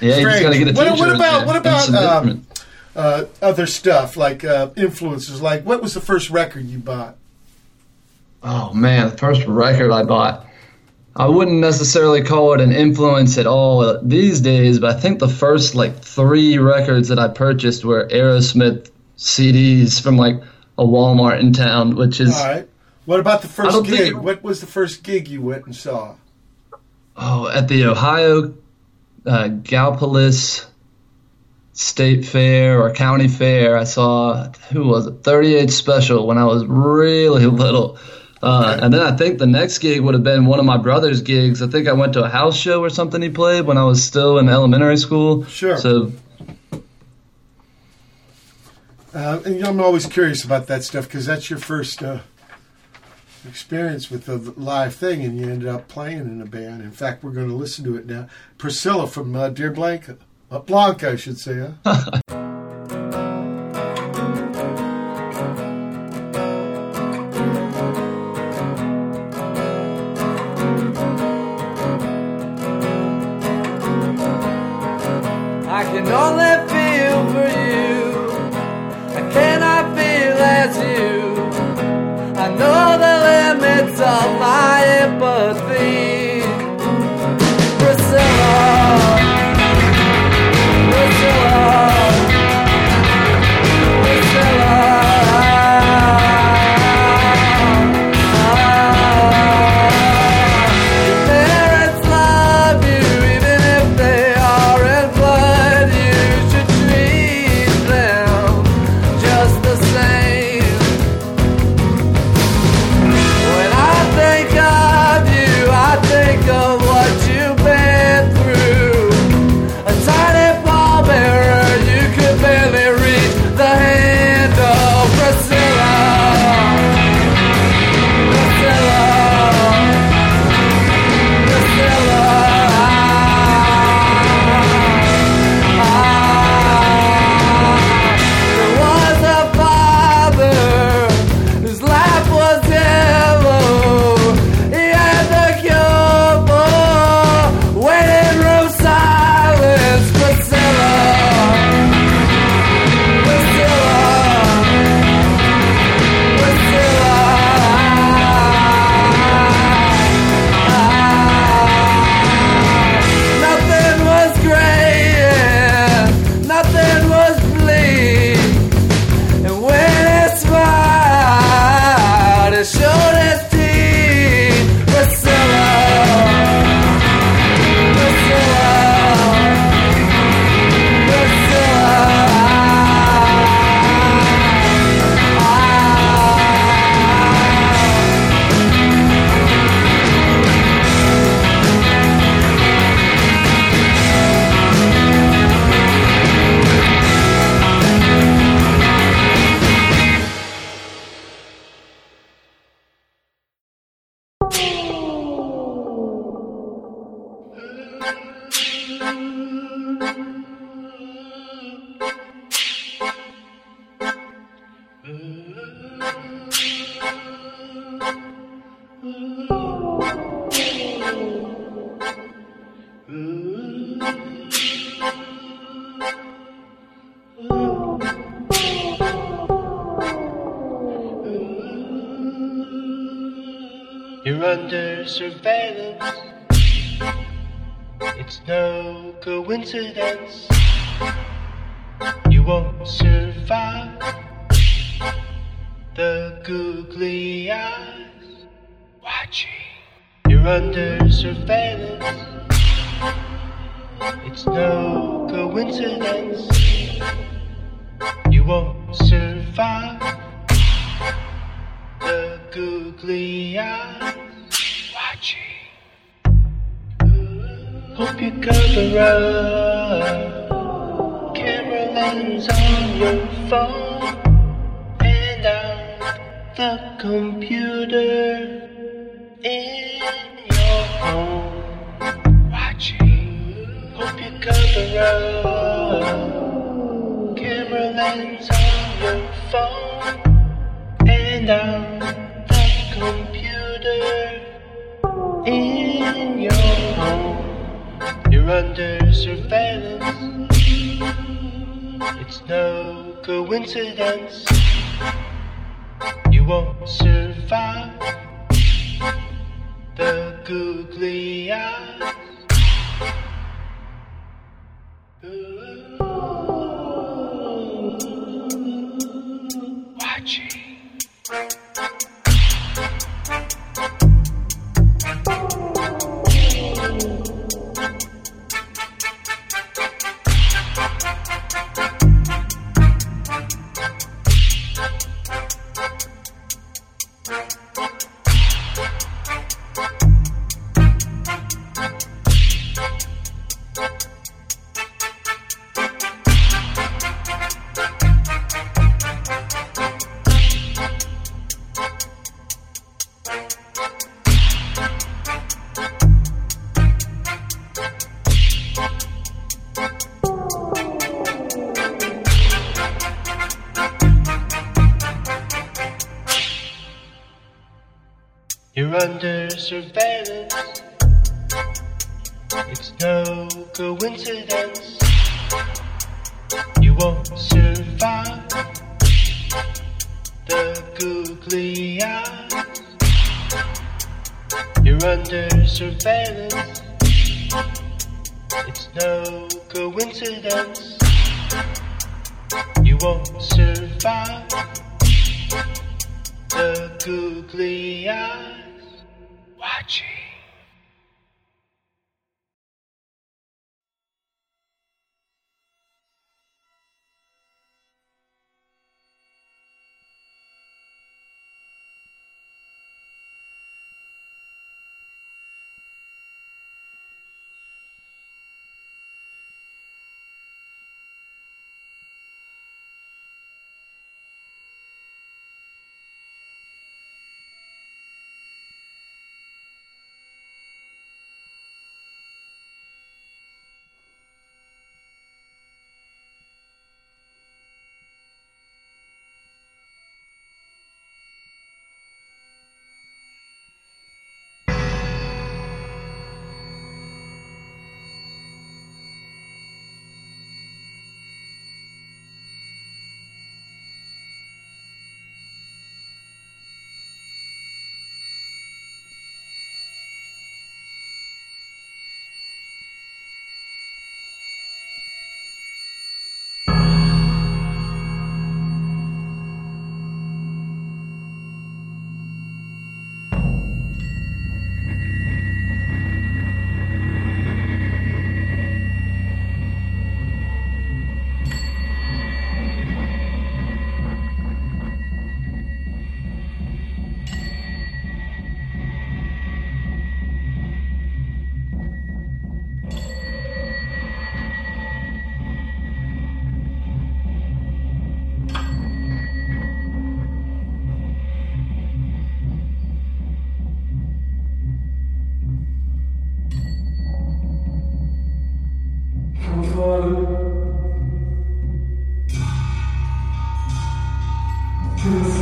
Yeah, 0.00 0.16
you 0.18 0.24
just 0.28 0.42
got 0.42 0.52
to 0.52 0.58
get 0.58 0.68
a 0.68 0.72
What- 0.72 0.98
what 0.98 1.14
about- 1.14 1.46
what 1.46 1.56
about, 1.56 1.94
um, 1.94 2.46
uh, 2.94 3.24
other 3.42 3.66
stuff 3.66 4.16
like 4.16 4.44
uh, 4.44 4.70
influences. 4.76 5.40
Like, 5.42 5.64
what 5.64 5.82
was 5.82 5.94
the 5.94 6.00
first 6.00 6.30
record 6.30 6.66
you 6.66 6.78
bought? 6.78 7.16
Oh 8.42 8.72
man, 8.74 9.10
the 9.10 9.16
first 9.16 9.44
record 9.46 9.90
I 9.90 10.02
bought. 10.02 10.46
I 11.14 11.26
wouldn't 11.26 11.60
necessarily 11.60 12.22
call 12.22 12.52
it 12.52 12.60
an 12.60 12.72
influence 12.72 13.38
at 13.38 13.46
all 13.46 13.98
these 14.02 14.40
days, 14.40 14.78
but 14.78 14.94
I 14.94 15.00
think 15.00 15.18
the 15.18 15.28
first 15.28 15.74
like 15.74 15.98
three 16.02 16.58
records 16.58 17.08
that 17.08 17.18
I 17.18 17.28
purchased 17.28 17.84
were 17.86 18.06
Aerosmith 18.08 18.90
CDs 19.18 20.00
from 20.00 20.16
like 20.18 20.42
a 20.78 20.84
Walmart 20.84 21.40
in 21.40 21.52
town, 21.52 21.94
which 21.96 22.20
is 22.20 22.36
All 22.36 22.46
right. 22.46 22.68
What 23.06 23.20
about 23.20 23.42
the 23.42 23.48
first 23.48 23.84
gig? 23.86 24.08
it- 24.08 24.16
What 24.16 24.42
was 24.42 24.60
the 24.60 24.66
first 24.66 25.02
gig 25.02 25.28
you 25.28 25.40
went 25.42 25.66
and 25.66 25.74
saw? 25.76 26.16
oh 27.16 27.48
at 27.48 27.68
the 27.68 27.84
Ohio 27.86 28.52
uh, 29.24 29.48
Gallipolis 29.48 30.66
State 31.72 32.24
Fair 32.26 32.80
or 32.82 32.92
County 32.92 33.28
Fair. 33.28 33.76
I 33.76 33.84
saw 33.84 34.50
who 34.72 34.86
was 34.88 35.06
it, 35.06 35.22
38 35.22 35.70
Special 35.70 36.26
when 36.26 36.38
I 36.38 36.44
was 36.44 36.64
really 36.66 37.46
little. 37.64 37.98
Uh, 38.42 38.78
and 38.82 38.92
then 38.92 39.00
I 39.00 39.16
think 39.16 39.38
the 39.38 39.46
next 39.46 39.78
gig 39.78 40.00
would 40.00 40.14
have 40.14 40.22
been 40.22 40.44
one 40.46 40.58
of 40.58 40.64
my 40.66 40.76
brother's 40.76 41.22
gigs. 41.22 41.62
I 41.62 41.68
think 41.68 41.88
I 41.88 41.92
went 41.94 42.12
to 42.14 42.22
a 42.24 42.28
house 42.28 42.56
show 42.56 42.82
or 42.82 42.90
something 42.90 43.20
he 43.22 43.30
played 43.30 43.64
when 43.66 43.78
I 43.78 43.84
was 43.84 44.04
still 44.04 44.38
in 44.38 44.48
elementary 44.48 44.98
school. 44.98 45.44
Sure. 45.46 45.76
So 45.78 46.12
Uh, 49.16 49.40
and 49.46 49.64
I'm 49.64 49.80
always 49.80 50.04
curious 50.04 50.44
about 50.44 50.66
that 50.66 50.84
stuff 50.84 51.06
because 51.06 51.24
that's 51.24 51.48
your 51.48 51.58
first 51.58 52.02
uh, 52.02 52.18
experience 53.48 54.10
with 54.10 54.26
the 54.26 54.36
live 54.60 54.94
thing, 54.94 55.24
and 55.24 55.40
you 55.40 55.48
ended 55.48 55.68
up 55.68 55.88
playing 55.88 56.18
in 56.18 56.42
a 56.42 56.44
band. 56.44 56.82
In 56.82 56.90
fact, 56.90 57.24
we're 57.24 57.30
going 57.30 57.48
to 57.48 57.54
listen 57.54 57.82
to 57.86 57.96
it 57.96 58.04
now. 58.04 58.28
Priscilla 58.58 59.06
from 59.06 59.34
uh, 59.34 59.48
Dear 59.48 59.70
Blanca, 59.70 60.18
Blanca, 60.66 61.12
I 61.12 61.16
should 61.16 61.38
say. 61.38 61.70
Huh? 61.82 62.20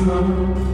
to 0.04 0.73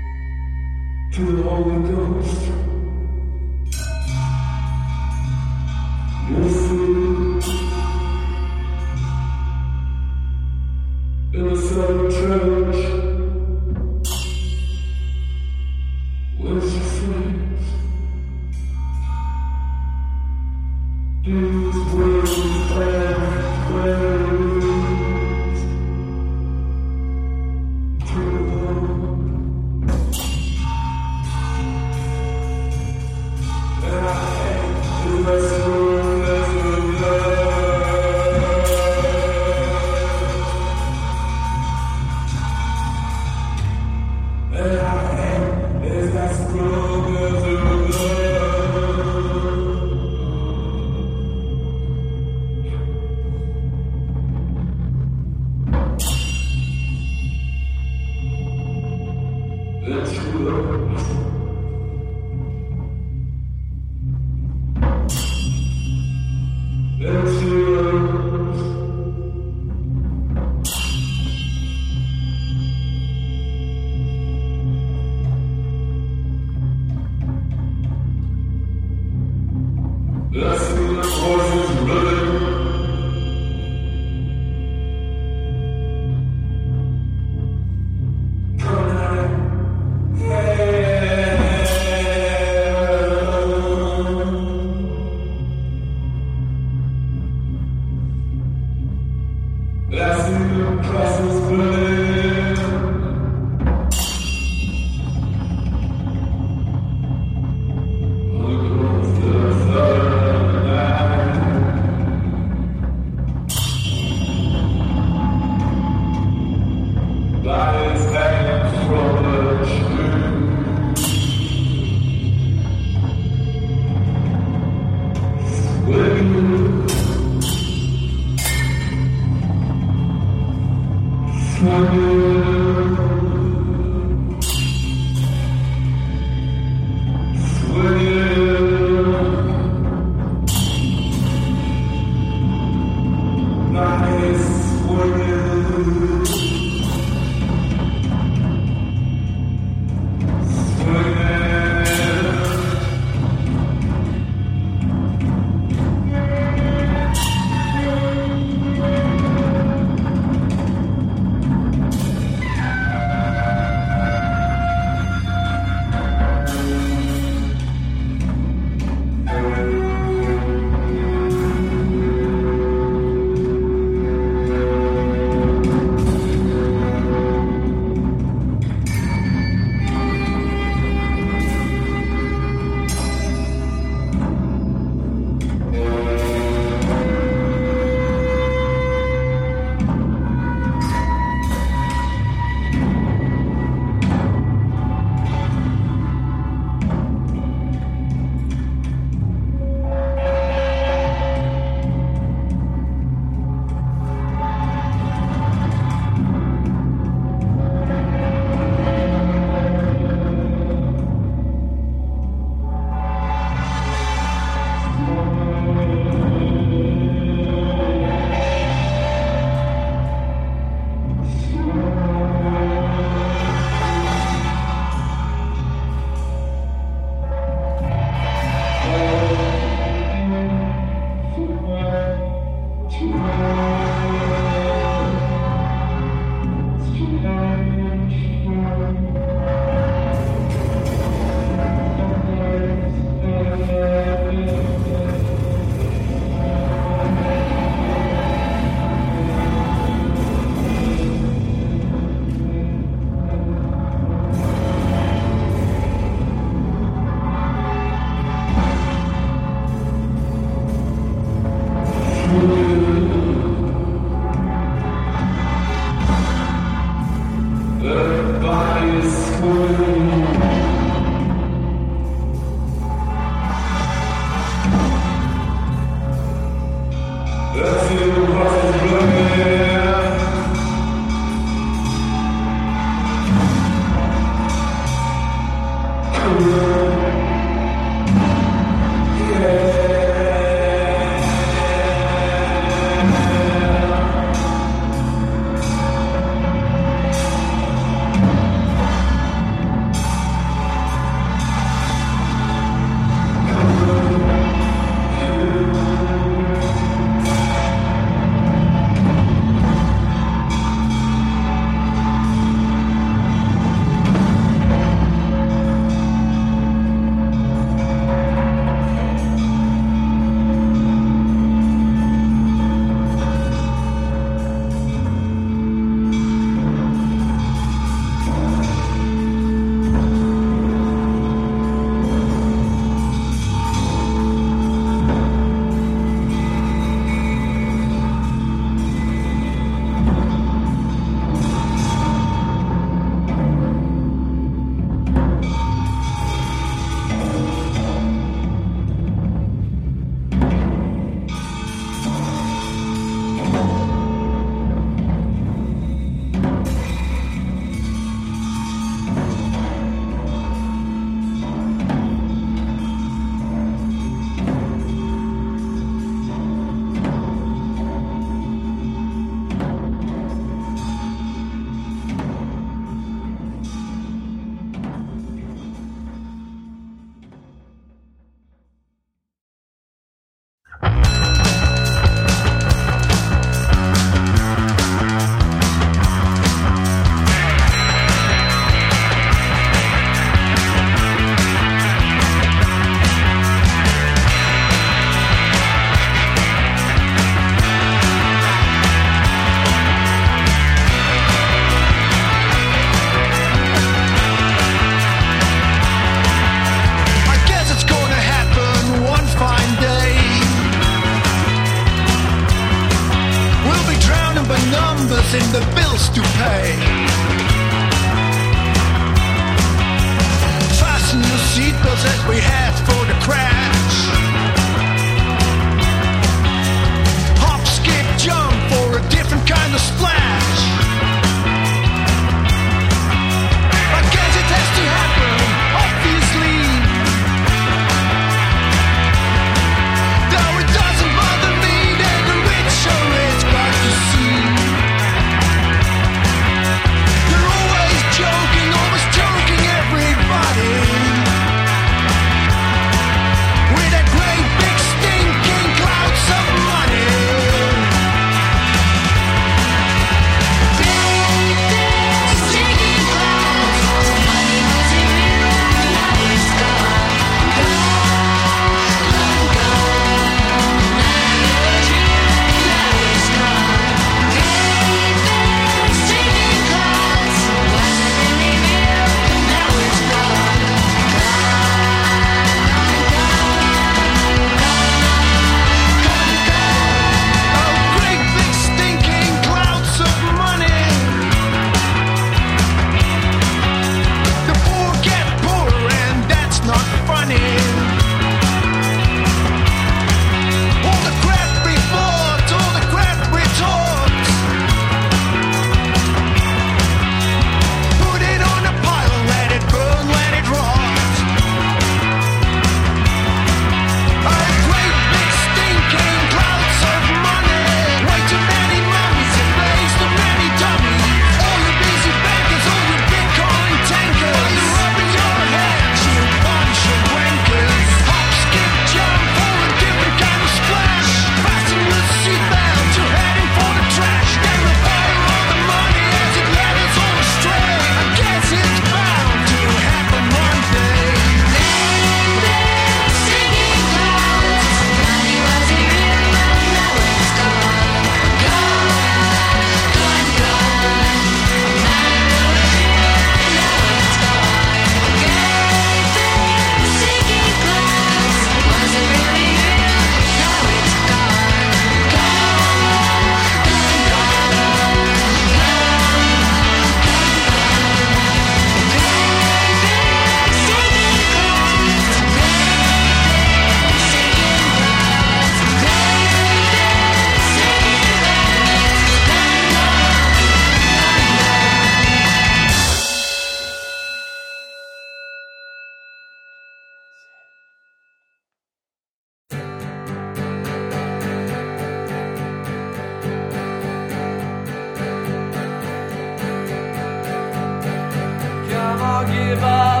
give 599.27 599.63
up 599.63 600.00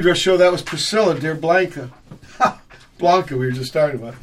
Pedro 0.00 0.14
show. 0.14 0.38
That 0.38 0.50
was 0.50 0.62
Priscilla, 0.62 1.20
dear 1.20 1.34
Blanca. 1.34 1.90
Blanca, 2.98 3.36
we 3.36 3.44
were 3.44 3.52
just 3.52 3.74
talking 3.74 4.00
about. 4.00 4.14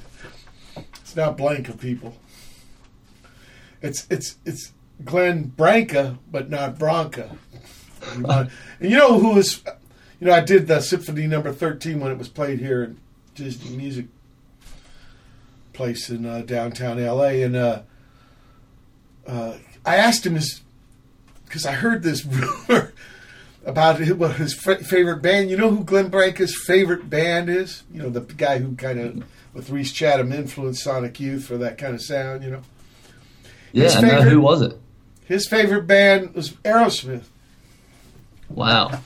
It's 0.76 1.16
not 1.16 1.38
Blanca, 1.38 1.74
people. 1.74 2.18
It's 3.84 4.08
it's 4.10 4.38
it's 4.44 4.74
Glenn 5.06 5.44
Branca, 5.56 6.18
but 6.32 6.50
not 6.50 6.80
Bronca. 6.80 7.38
and 8.12 8.50
you 8.82 8.98
know 8.98 9.20
who 9.20 9.38
is? 9.38 9.62
You 10.20 10.26
know, 10.26 10.34
I 10.34 10.40
did 10.40 10.66
the 10.66 10.82
Symphony 10.82 11.28
Number 11.28 11.54
Thirteen 11.54 12.00
when 12.00 12.12
it 12.12 12.18
was 12.18 12.28
played 12.28 12.58
here 12.58 12.82
at 12.82 13.36
Disney 13.36 13.78
Music 13.78 14.08
Place 15.74 16.10
in 16.10 16.26
uh, 16.26 16.42
downtown 16.42 16.98
L.A. 16.98 17.44
And 17.44 17.56
uh, 17.56 17.82
uh, 19.28 19.58
I 19.86 19.98
asked 19.98 20.26
him 20.26 20.34
his 20.34 20.62
because 21.46 21.68
I 21.68 21.74
heard 21.74 22.02
this 22.02 22.26
rumor 22.68 22.94
about 23.68 24.00
his, 24.00 24.14
what 24.16 24.38
his 24.38 24.54
fa- 24.56 24.84
favorite 24.84 25.22
band. 25.22 25.50
You 25.52 25.58
know 25.58 25.70
who 25.70 25.84
Glenn 25.84 26.10
Branca's 26.10 26.56
favorite 26.66 27.10
band 27.10 27.50
is? 27.50 27.84
You 27.94 28.02
know, 28.02 28.10
the 28.10 28.22
guy 28.22 28.58
who 28.58 28.76
kind 28.76 29.00
of, 29.00 29.24
with 29.54 29.70
Rhys 29.70 29.92
Chatham, 29.92 30.32
influenced 30.32 30.82
Sonic 30.84 31.20
Youth 31.20 31.46
for 31.46 31.58
that 31.58 31.78
kind 31.78 31.94
of 31.94 32.02
sound, 32.02 32.44
you 32.44 32.50
know? 32.52 32.62
Yeah, 33.74 33.84
His 33.84 33.96
I 33.98 34.02
know. 34.02 34.22
who 34.22 34.42
was 34.42 34.62
it? 34.64 34.80
His 35.26 35.48
favorite 35.48 35.86
band 35.86 36.34
was 36.34 36.52
Aerosmith. 36.64 37.26
Wow. 38.50 39.02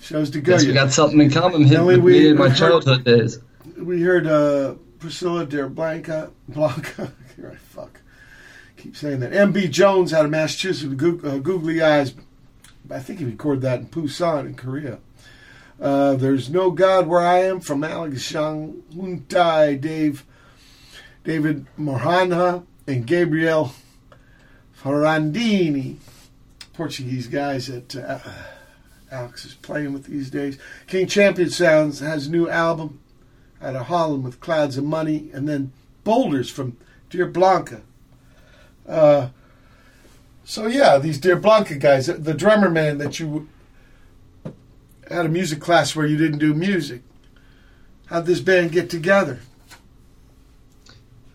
Shows 0.00 0.30
to 0.30 0.40
go. 0.40 0.52
Guess 0.52 0.62
we 0.62 0.68
you. 0.68 0.74
got 0.74 0.92
something 0.92 1.20
in 1.20 1.30
common 1.30 1.64
here 1.64 1.82
with 1.84 1.98
we- 2.00 2.12
me 2.20 2.28
in 2.28 2.36
my 2.36 2.48
heard- 2.48 2.56
childhood 2.58 3.04
days. 3.04 3.38
we 3.78 4.02
heard 4.02 4.26
uh, 4.26 4.74
Priscilla 4.98 5.46
de 5.46 5.66
Blanca, 5.68 6.30
Blanca, 6.48 7.12
right, 7.38 7.58
fuck, 7.58 8.00
keep 8.76 8.96
saying 8.96 9.20
that. 9.20 9.32
M.B. 9.32 9.68
Jones 9.68 10.12
out 10.12 10.24
of 10.24 10.30
Massachusetts 10.30 10.84
with 10.84 11.24
uh, 11.24 11.38
googly 11.38 11.80
eyes. 11.82 12.12
I 12.90 13.00
think 13.00 13.18
he 13.18 13.24
recorded 13.24 13.62
that 13.62 13.80
in 13.80 13.86
Busan 13.86 14.46
in 14.46 14.54
Korea. 14.54 14.98
Uh, 15.80 16.14
There's 16.14 16.50
No 16.50 16.70
God 16.70 17.06
Where 17.06 17.20
I 17.20 17.38
Am 17.40 17.60
from 17.60 17.84
Alex 17.84 18.32
Zhang 18.32 18.82
Hungtai, 18.92 19.80
Dave, 19.80 20.24
David 21.24 21.66
Maranha, 21.78 22.64
and 22.86 23.06
Gabriel 23.06 23.72
Ferrandini, 24.82 25.96
Portuguese 26.72 27.28
guys 27.28 27.66
that 27.66 27.94
uh, 27.94 28.18
Alex 29.10 29.44
is 29.44 29.54
playing 29.54 29.92
with 29.92 30.04
these 30.04 30.30
days. 30.30 30.58
King 30.86 31.06
Champion 31.06 31.50
Sounds 31.50 32.00
has 32.00 32.28
new 32.28 32.48
album 32.48 33.00
out 33.60 33.76
of 33.76 33.86
Holland 33.86 34.24
with 34.24 34.40
Clouds 34.40 34.78
of 34.78 34.84
Money, 34.84 35.30
and 35.32 35.48
then 35.48 35.72
Boulders 36.04 36.48
from 36.48 36.76
Dear 37.10 37.26
Blanca. 37.26 37.82
Uh, 38.86 39.28
so 40.48 40.66
yeah, 40.66 40.96
these 40.96 41.18
Dear 41.18 41.36
Blanca 41.36 41.74
guys, 41.74 42.06
the 42.06 42.32
drummer 42.32 42.70
man 42.70 42.96
that 42.96 43.20
you 43.20 43.50
had 45.06 45.26
a 45.26 45.28
music 45.28 45.60
class 45.60 45.94
where 45.94 46.06
you 46.06 46.16
didn't 46.16 46.38
do 46.38 46.54
music. 46.54 47.02
How'd 48.06 48.24
this 48.24 48.40
band 48.40 48.72
get 48.72 48.88
together? 48.88 49.40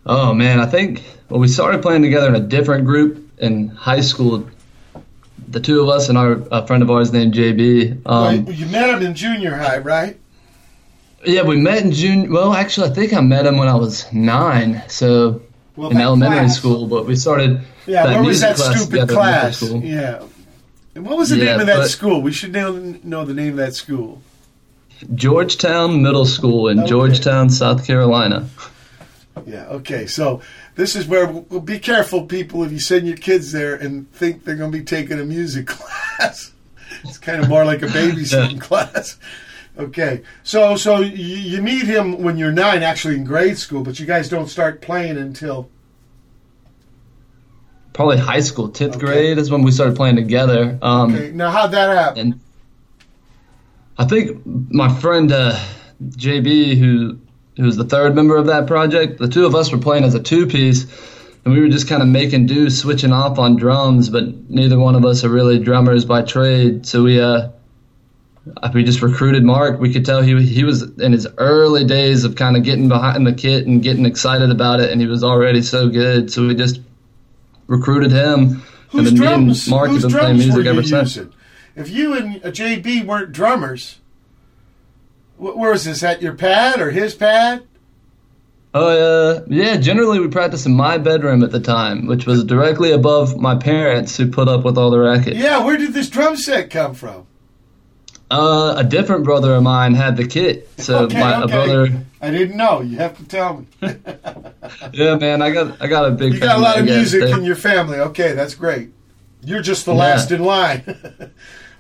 Oh 0.08 0.34
man, 0.34 0.60
I 0.60 0.66
think 0.66 1.04
well 1.30 1.40
we 1.40 1.48
started 1.48 1.84
playing 1.84 2.02
together 2.02 2.28
in 2.28 2.36
a 2.36 2.40
different 2.40 2.86
group 2.86 3.30
in 3.38 3.68
high 3.68 4.02
school. 4.02 4.50
The 5.48 5.60
two 5.60 5.84
of 5.84 5.90
us 5.90 6.10
and 6.10 6.18
our 6.18 6.42
a 6.52 6.66
friend 6.66 6.82
of 6.82 6.90
ours 6.90 7.14
named 7.14 7.36
JB. 7.36 8.02
Um, 8.08 8.46
well, 8.46 8.56
you 8.56 8.66
met 8.66 8.90
him 8.90 9.06
in 9.06 9.14
junior 9.14 9.56
high, 9.56 9.78
right? 9.78 10.18
yeah, 11.24 11.44
we 11.44 11.58
met 11.58 11.84
in 11.84 11.92
June. 11.92 12.32
Well, 12.32 12.54
actually, 12.54 12.90
I 12.90 12.94
think 12.94 13.14
I 13.14 13.22
met 13.22 13.46
him 13.46 13.58
when 13.58 13.68
I 13.68 13.76
was 13.76 14.12
nine, 14.12 14.82
so 14.88 15.42
Well, 15.76 15.90
in 15.90 15.98
elementary 15.98 16.40
class- 16.40 16.58
school. 16.58 16.88
But 16.88 17.06
we 17.06 17.16
started 17.16 17.62
Yeah, 17.88 18.06
that 18.06 18.14
where 18.14 18.24
was 18.24 18.42
music 18.42 18.50
that 18.50 18.56
class 18.58 18.76
stupid 18.82 18.92
together 18.92 19.14
in 19.14 19.18
middle 19.20 19.24
class? 19.50 19.62
Yeah. 19.84 20.24
And 20.96 21.06
what 21.08 21.18
was 21.18 21.30
the 21.30 21.38
Yeah, 21.38 21.46
name 21.58 21.62
of 21.62 21.68
that 21.68 21.88
school? 21.90 22.22
We 22.22 22.32
should 22.32 22.54
know, 22.54 22.74
know 23.04 23.26
the 23.26 23.34
name 23.34 23.52
of 23.52 23.58
that 23.58 23.74
school. 23.74 24.22
Georgetown 25.16 26.02
Middle 26.02 26.26
School 26.26 26.70
in 26.70 26.80
Okay. 26.80 26.90
Georgetown, 26.90 27.50
South 27.50 27.86
Carolina. 27.86 28.48
Yeah, 29.46 29.66
okay. 29.70 30.06
So 30.06 30.42
this 30.76 30.96
is 30.96 31.08
where 31.08 31.26
well, 31.28 31.60
be 31.60 31.80
careful, 31.80 32.26
people, 32.26 32.64
if 32.64 32.72
you 32.72 32.80
send 32.80 33.08
your 33.08 33.18
kids 33.18 33.52
there 33.52 33.74
and 33.76 34.10
think 34.14 34.46
they're 34.46 34.56
going 34.56 34.72
to 34.72 34.78
be 34.78 34.84
taking 34.84 35.20
a 35.20 35.24
music 35.26 35.68
class. 35.68 36.52
it's 37.04 37.18
kind 37.18 37.42
of 37.42 37.50
more 37.50 37.66
like 37.66 37.82
a 37.82 37.88
babysitting 37.98 38.62
class. 38.62 39.18
Okay, 39.78 40.22
so 40.44 40.76
so 40.76 41.00
you, 41.00 41.36
you 41.38 41.62
meet 41.62 41.86
him 41.86 42.22
when 42.22 42.38
you're 42.38 42.52
nine, 42.52 42.84
actually 42.84 43.16
in 43.16 43.24
grade 43.24 43.58
school, 43.58 43.82
but 43.84 44.00
you 44.00 44.06
guys 44.06 44.30
don't 44.30 44.48
start 44.48 44.82
playing 44.82 45.18
until 45.18 45.70
Probably 47.94 48.18
high 48.18 48.40
school, 48.40 48.70
tenth 48.70 48.96
Okay. 48.96 49.06
grade 49.06 49.38
is 49.38 49.52
when 49.52 49.62
we 49.62 49.72
started 49.72 49.96
playing 49.96 50.16
together. 50.16 50.80
Um, 50.82 51.14
okay. 51.14 51.32
Now, 51.32 51.52
how'd 51.52 51.72
that 51.74 51.96
happen? 51.96 52.42
I 54.00 54.06
think 54.06 54.42
my 54.46 54.94
friend 55.00 55.32
uh, 55.32 55.60
JB, 56.04 56.78
who 56.78 57.20
who 57.56 57.64
was 57.64 57.78
the 57.78 57.84
third 57.86 58.16
member 58.16 58.36
of 58.36 58.48
that 58.48 58.66
project, 58.66 59.20
the 59.20 59.28
two 59.28 59.46
of 59.46 59.54
us 59.54 59.72
were 59.72 59.78
playing 59.78 60.04
as 60.04 60.16
a 60.16 60.20
two 60.20 60.48
piece, 60.48 60.86
and 61.46 61.54
we 61.54 61.60
were 61.62 61.68
just 61.68 61.88
kind 61.88 62.02
of 62.02 62.08
making 62.08 62.48
do, 62.48 62.72
switching 62.72 63.12
off 63.12 63.38
on 63.38 63.58
drums. 63.58 64.10
But 64.10 64.50
neither 64.50 64.80
one 64.80 64.96
of 64.96 65.06
us 65.06 65.24
are 65.24 65.30
really 65.30 65.60
drummers 65.60 66.04
by 66.04 66.24
trade, 66.24 66.88
so 66.88 67.04
we 67.04 67.22
uh, 67.22 67.50
we 68.74 68.84
just 68.84 69.02
recruited 69.02 69.44
Mark. 69.44 69.80
We 69.80 69.94
could 69.94 70.06
tell 70.06 70.22
he 70.22 70.42
he 70.44 70.64
was 70.64 70.82
in 71.00 71.12
his 71.12 71.28
early 71.38 71.86
days 71.86 72.24
of 72.24 72.36
kind 72.36 72.58
of 72.58 72.64
getting 72.64 72.90
behind 72.90 73.26
the 73.26 73.34
kit 73.34 73.66
and 73.66 73.82
getting 73.82 74.06
excited 74.06 74.50
about 74.50 74.80
it, 74.80 74.92
and 74.92 75.00
he 75.00 75.08
was 75.08 75.24
already 75.24 75.62
so 75.62 75.88
good. 75.90 76.32
So 76.32 76.48
we 76.48 76.56
just 76.56 76.82
recruited 77.68 78.12
him, 78.12 78.62
Whose 78.90 79.00
and 79.00 79.08
then 79.08 79.16
drums? 79.16 79.68
me 79.68 79.74
and 79.74 79.80
Mark 79.80 79.92
have 79.92 80.02
been 80.02 80.12
playing 80.12 80.38
music 80.38 80.66
ever 80.66 80.84
since. 80.84 81.20
If 81.76 81.90
you 81.90 82.14
and 82.14 82.46
uh, 82.46 82.50
JB 82.50 83.06
weren't 83.06 83.32
drummers, 83.32 84.00
wh- 85.38 85.58
where 85.58 85.72
was 85.72 85.86
this? 85.86 86.04
At 86.04 86.22
your 86.22 86.34
pad 86.34 86.82
or 86.82 86.92
his 86.92 87.16
pad? 87.16 87.64
Oh 88.76 88.88
uh, 88.88 89.46
yeah. 89.48 89.78
Generally, 89.78 90.20
we 90.20 90.28
practiced 90.28 90.66
in 90.66 90.74
my 90.76 90.98
bedroom 90.98 91.44
at 91.44 91.52
the 91.52 91.60
time, 91.60 92.08
which 92.08 92.26
was 92.26 92.44
directly 92.44 92.92
above 92.92 93.38
my 93.38 93.56
parents, 93.56 94.18
who 94.18 94.30
put 94.30 94.50
up 94.50 94.66
with 94.66 94.78
all 94.78 94.92
the 94.92 95.00
racket. 95.00 95.36
Yeah. 95.36 95.64
Where 95.64 95.78
did 95.78 95.94
this 95.94 96.10
drum 96.10 96.36
set 96.36 96.70
come 96.70 96.94
from? 96.94 97.28
Uh, 98.34 98.76
a 98.78 98.84
different 98.84 99.24
brother 99.24 99.54
of 99.54 99.62
mine 99.64 99.94
had 99.94 100.18
the 100.18 100.28
kit, 100.28 100.68
so 100.78 101.00
okay, 101.06 101.20
my 101.20 101.34
a 101.34 101.44
okay. 101.44 101.54
brother. 101.54 102.06
I 102.22 102.32
didn't 102.32 102.58
know. 102.58 102.82
You 102.82 102.98
have 102.98 103.16
to 103.18 103.24
tell 103.26 103.58
me. 103.60 103.68
Yeah, 104.94 105.16
man, 105.18 105.42
I 105.42 105.52
got 105.52 105.82
I 105.82 105.88
got 105.88 106.06
a 106.08 106.12
big. 106.12 106.34
You 106.34 106.40
got 106.40 106.58
a 106.58 106.62
lot 106.62 106.80
of 106.80 106.86
music 106.86 107.24
in 107.30 107.44
your 107.44 107.56
family. 107.56 108.00
Okay, 108.00 108.34
that's 108.34 108.56
great. 108.56 108.90
You're 109.44 109.62
just 109.62 109.86
the 109.86 109.92
Yeah. 109.94 110.00
last 110.00 110.32
in 110.32 110.44
line. 110.44 110.84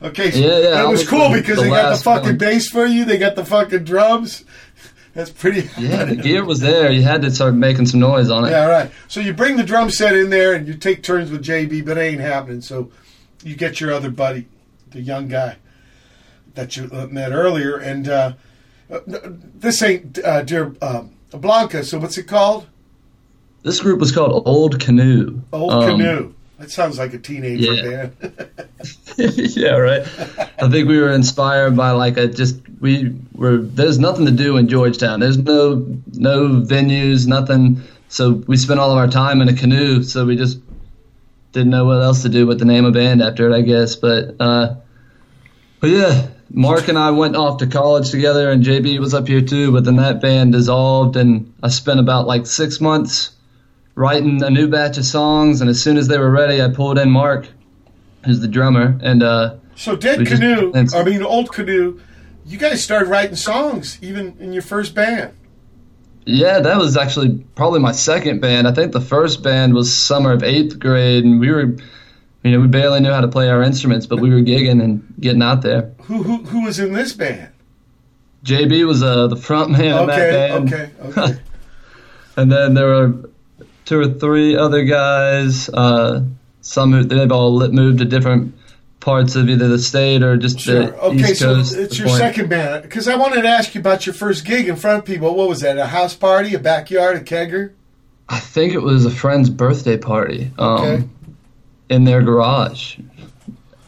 okay, 0.01 0.31
so 0.31 0.37
Yeah, 0.39 0.59
yeah, 0.59 0.83
It 0.83 0.89
was 0.89 0.99
was 1.01 1.09
cool 1.09 1.29
the- 1.29 1.39
because 1.39 1.57
the 1.57 1.63
they 1.63 1.69
got 1.69 1.97
the 1.97 2.03
fucking 2.03 2.29
one. 2.29 2.37
bass 2.37 2.69
for 2.69 2.85
you. 2.85 3.05
They 3.05 3.17
got 3.17 3.35
the 3.35 3.45
fucking 3.45 3.83
drums. 3.85 4.43
That's 5.13 5.29
pretty. 5.29 5.69
Yeah, 5.77 6.05
the 6.05 6.15
gear 6.15 6.43
was 6.43 6.59
there. 6.59 6.91
You 6.91 7.03
had 7.03 7.21
to 7.21 7.31
start 7.31 7.53
making 7.55 7.85
some 7.85 7.99
noise 7.99 8.29
on 8.29 8.45
it. 8.45 8.51
Yeah, 8.51 8.65
right. 8.65 8.91
So 9.07 9.19
you 9.21 9.33
bring 9.33 9.55
the 9.57 9.63
drum 9.63 9.89
set 9.91 10.15
in 10.15 10.29
there 10.29 10.53
and 10.53 10.67
you 10.67 10.73
take 10.73 11.03
turns 11.03 11.29
with 11.31 11.43
JB, 11.43 11.85
but 11.85 11.97
it 11.97 12.01
ain't 12.01 12.21
happening. 12.21 12.61
So 12.61 12.91
you 13.43 13.55
get 13.55 13.79
your 13.79 13.93
other 13.93 14.09
buddy, 14.09 14.47
the 14.91 15.01
young 15.01 15.27
guy 15.27 15.57
that 16.55 16.77
you 16.77 16.89
uh, 16.91 17.07
met 17.07 17.31
earlier, 17.31 17.77
and 17.77 18.07
uh, 18.07 18.33
uh, 18.91 18.99
this 19.55 19.81
ain't 19.81 20.19
uh, 20.23 20.41
dear 20.43 20.75
uh, 20.81 21.03
Blanca. 21.31 21.83
So 21.83 21.99
what's 21.99 22.17
it 22.17 22.27
called? 22.27 22.67
This 23.63 23.79
group 23.79 23.99
was 23.99 24.11
called 24.11 24.43
Old 24.45 24.79
Canoe. 24.79 25.41
Old 25.53 25.71
Um, 25.73 25.89
Canoe. 25.99 26.33
That 26.59 26.69
sounds 26.69 26.97
like 26.97 27.13
a 27.13 27.17
teenager 27.17 27.73
Yeah. 27.73 28.05
band. 28.07 28.57
yeah, 29.17 29.71
right. 29.77 30.01
I 30.61 30.69
think 30.69 30.87
we 30.87 30.99
were 30.99 31.11
inspired 31.11 31.75
by 31.75 31.91
like 31.91 32.17
a 32.17 32.27
just 32.27 32.57
we 32.79 33.15
were. 33.33 33.57
There's 33.57 33.99
nothing 33.99 34.25
to 34.25 34.31
do 34.31 34.57
in 34.57 34.67
Georgetown. 34.67 35.19
There's 35.19 35.37
no 35.37 35.85
no 36.13 36.47
venues, 36.61 37.27
nothing. 37.27 37.81
So 38.09 38.43
we 38.47 38.57
spent 38.57 38.79
all 38.79 38.91
of 38.91 38.97
our 38.97 39.07
time 39.07 39.41
in 39.41 39.49
a 39.49 39.53
canoe. 39.53 40.03
So 40.03 40.25
we 40.25 40.35
just 40.35 40.59
didn't 41.51 41.69
know 41.69 41.85
what 41.85 42.01
else 42.01 42.21
to 42.23 42.29
do 42.29 42.45
with 42.47 42.59
the 42.59 42.65
name 42.65 42.85
of 42.85 42.93
band 42.93 43.21
after 43.21 43.49
it, 43.49 43.55
I 43.55 43.61
guess. 43.61 43.95
But 43.95 44.35
uh, 44.39 44.75
but 45.79 45.89
yeah, 45.89 46.27
Mark 46.53 46.87
and 46.87 46.97
I 46.99 47.09
went 47.11 47.35
off 47.35 47.57
to 47.57 47.67
college 47.67 48.11
together, 48.11 48.51
and 48.51 48.63
JB 48.63 48.99
was 48.99 49.13
up 49.13 49.27
here 49.27 49.41
too. 49.41 49.71
But 49.71 49.85
then 49.85 49.95
that 49.97 50.21
band 50.21 50.53
dissolved, 50.53 51.15
and 51.15 51.51
I 51.63 51.69
spent 51.69 51.99
about 51.99 52.27
like 52.27 52.45
six 52.45 52.79
months 52.79 53.31
writing 53.95 54.41
a 54.43 54.49
new 54.49 54.67
batch 54.67 54.97
of 54.97 55.05
songs. 55.05 55.61
And 55.61 55.69
as 55.69 55.81
soon 55.81 55.97
as 55.97 56.07
they 56.07 56.17
were 56.17 56.29
ready, 56.29 56.61
I 56.61 56.69
pulled 56.69 56.97
in 56.99 57.09
Mark, 57.09 57.47
who's 58.25 58.39
the 58.39 58.47
drummer, 58.47 58.97
and 59.01 59.23
uh, 59.23 59.55
So 59.75 59.95
Dead 59.95 60.19
We 60.19 60.25
just- 60.25 60.41
Canoe, 60.41 60.71
I 60.93 61.03
mean 61.03 61.23
Old 61.23 61.51
Canoe, 61.51 61.99
you 62.45 62.57
guys 62.57 62.83
started 62.83 63.09
writing 63.09 63.35
songs 63.35 63.97
even 64.01 64.35
in 64.39 64.53
your 64.53 64.61
first 64.63 64.93
band. 64.93 65.33
Yeah, 66.25 66.59
that 66.59 66.77
was 66.77 66.95
actually 66.95 67.43
probably 67.55 67.79
my 67.81 67.91
second 67.91 68.39
band. 68.41 68.67
I 68.67 68.71
think 68.73 68.93
the 68.93 69.01
first 69.01 69.43
band 69.43 69.73
was 69.73 69.93
summer 69.93 70.31
of 70.31 70.41
eighth 70.43 70.79
grade, 70.79 71.25
and 71.25 71.39
we 71.39 71.51
were, 71.51 71.75
you 72.43 72.51
know, 72.51 72.59
we 72.59 72.67
barely 72.67 72.99
knew 72.99 73.11
how 73.11 73.21
to 73.21 73.27
play 73.27 73.49
our 73.49 73.63
instruments, 73.63 74.05
but 74.05 74.19
we 74.19 74.29
were 74.29 74.41
gigging 74.41 74.83
and 74.83 75.01
getting 75.19 75.41
out 75.41 75.61
there. 75.61 75.91
Who 76.03 76.23
who 76.23 76.37
who 76.43 76.63
was 76.65 76.79
in 76.79 76.93
this 76.93 77.13
band? 77.13 77.49
JB 78.45 78.85
was 78.85 79.01
uh, 79.01 79.27
the 79.27 79.37
front 79.37 79.71
man 79.71 79.93
of 79.93 80.07
that 80.07 80.19
Okay, 80.19 80.31
band, 80.31 80.73
okay, 80.73 80.91
okay. 81.21 81.39
and 82.37 82.51
then 82.51 82.73
there 82.73 82.87
were 82.87 83.29
two 83.85 83.99
or 84.01 84.07
three 84.07 84.55
other 84.57 84.83
guys. 84.83 85.69
Uh, 85.69 86.23
some 86.61 86.91
who 86.93 87.03
they've 87.03 87.31
all 87.31 87.65
moved 87.69 87.99
to 87.99 88.05
different 88.05 88.53
parts 88.99 89.35
of 89.35 89.49
either 89.49 89.67
the 89.67 89.79
state 89.79 90.23
or 90.23 90.37
just 90.37 90.59
Sure. 90.61 90.85
the 90.87 90.97
Okay, 91.01 91.31
East 91.31 91.39
so 91.39 91.55
Coast. 91.55 91.75
it's 91.75 91.97
your 91.97 92.07
point. 92.07 92.19
second 92.19 92.49
band. 92.49 92.83
Because 92.83 93.07
I 93.09 93.15
wanted 93.17 93.41
to 93.41 93.49
ask 93.49 93.75
you 93.75 93.81
about 93.81 94.05
your 94.05 94.13
first 94.13 94.45
gig 94.45 94.69
in 94.69 94.77
front 94.77 94.99
of 94.99 95.05
people. 95.05 95.35
What 95.35 95.49
was 95.49 95.59
that? 95.59 95.77
A 95.77 95.87
house 95.87 96.15
party, 96.15 96.53
a 96.53 96.59
backyard, 96.59 97.17
a 97.17 97.19
kegger? 97.21 97.71
I 98.29 98.39
think 98.39 98.73
it 98.73 98.81
was 98.81 99.05
a 99.05 99.11
friend's 99.11 99.49
birthday 99.49 99.97
party. 99.97 100.51
Um, 100.57 100.77
Okay. 100.83 101.03
In 101.93 102.03
their 102.05 102.21
garage 102.21 102.97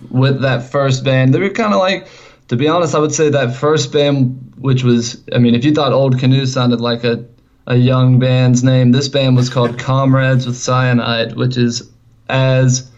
with 0.10 0.41
that 0.41 0.64
first 0.64 1.03
band. 1.03 1.34
They 1.34 1.39
were 1.39 1.49
kind 1.49 1.74
of 1.74 1.80
like, 1.80 2.08
to 2.49 2.56
be 2.56 2.68
honest, 2.68 2.93
I 2.93 2.99
would 2.99 3.14
say 3.14 3.30
that 3.30 3.56
first 3.56 3.91
band, 3.91 4.53
which 4.58 4.84
was, 4.84 5.24
I 5.34 5.39
mean, 5.39 5.56
if 5.56 5.66
you 5.66 5.74
thought 5.74 5.91
Old 5.91 6.20
Canoe 6.20 6.45
sounded 6.45 6.80
like 6.80 7.03
a, 7.03 7.26
a 7.66 7.76
young 7.76 8.20
band's 8.20 8.64
name, 8.64 8.91
this 8.91 9.08
band 9.08 9.36
was 9.36 9.49
called 9.49 9.80
Comrades 9.80 10.45
with 10.45 10.56
Cyanide, 10.56 11.36
which 11.36 11.58
is 11.58 11.91
as 12.30 12.91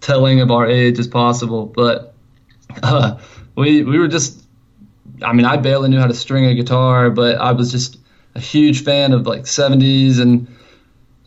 telling 0.00 0.40
of 0.40 0.50
our 0.50 0.66
age 0.66 0.98
as 0.98 1.06
possible. 1.06 1.66
But 1.66 2.14
uh, 2.82 3.18
we 3.56 3.84
we 3.84 3.98
were 3.98 4.08
just, 4.08 4.44
I 5.22 5.32
mean, 5.32 5.46
I 5.46 5.56
barely 5.56 5.88
knew 5.88 6.00
how 6.00 6.08
to 6.08 6.14
string 6.14 6.46
a 6.46 6.54
guitar, 6.54 7.10
but 7.10 7.36
I 7.36 7.52
was 7.52 7.70
just 7.70 7.98
a 8.34 8.40
huge 8.40 8.82
fan 8.82 9.12
of 9.12 9.26
like 9.26 9.42
70s 9.42 10.20
and 10.20 10.48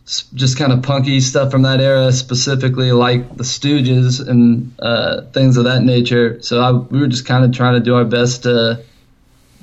just 0.05 0.57
kind 0.57 0.73
of 0.73 0.83
punky 0.83 1.21
stuff 1.21 1.49
from 1.51 1.61
that 1.61 1.79
era, 1.79 2.11
specifically 2.11 2.91
like 2.91 3.37
the 3.37 3.43
Stooges 3.43 4.25
and 4.27 4.73
uh, 4.79 5.21
things 5.31 5.57
of 5.57 5.63
that 5.63 5.81
nature. 5.83 6.41
So 6.41 6.61
I, 6.61 6.71
we 6.71 6.99
were 6.99 7.07
just 7.07 7.25
kind 7.25 7.45
of 7.45 7.53
trying 7.53 7.75
to 7.75 7.79
do 7.79 7.95
our 7.95 8.03
best 8.05 8.43
to 8.43 8.83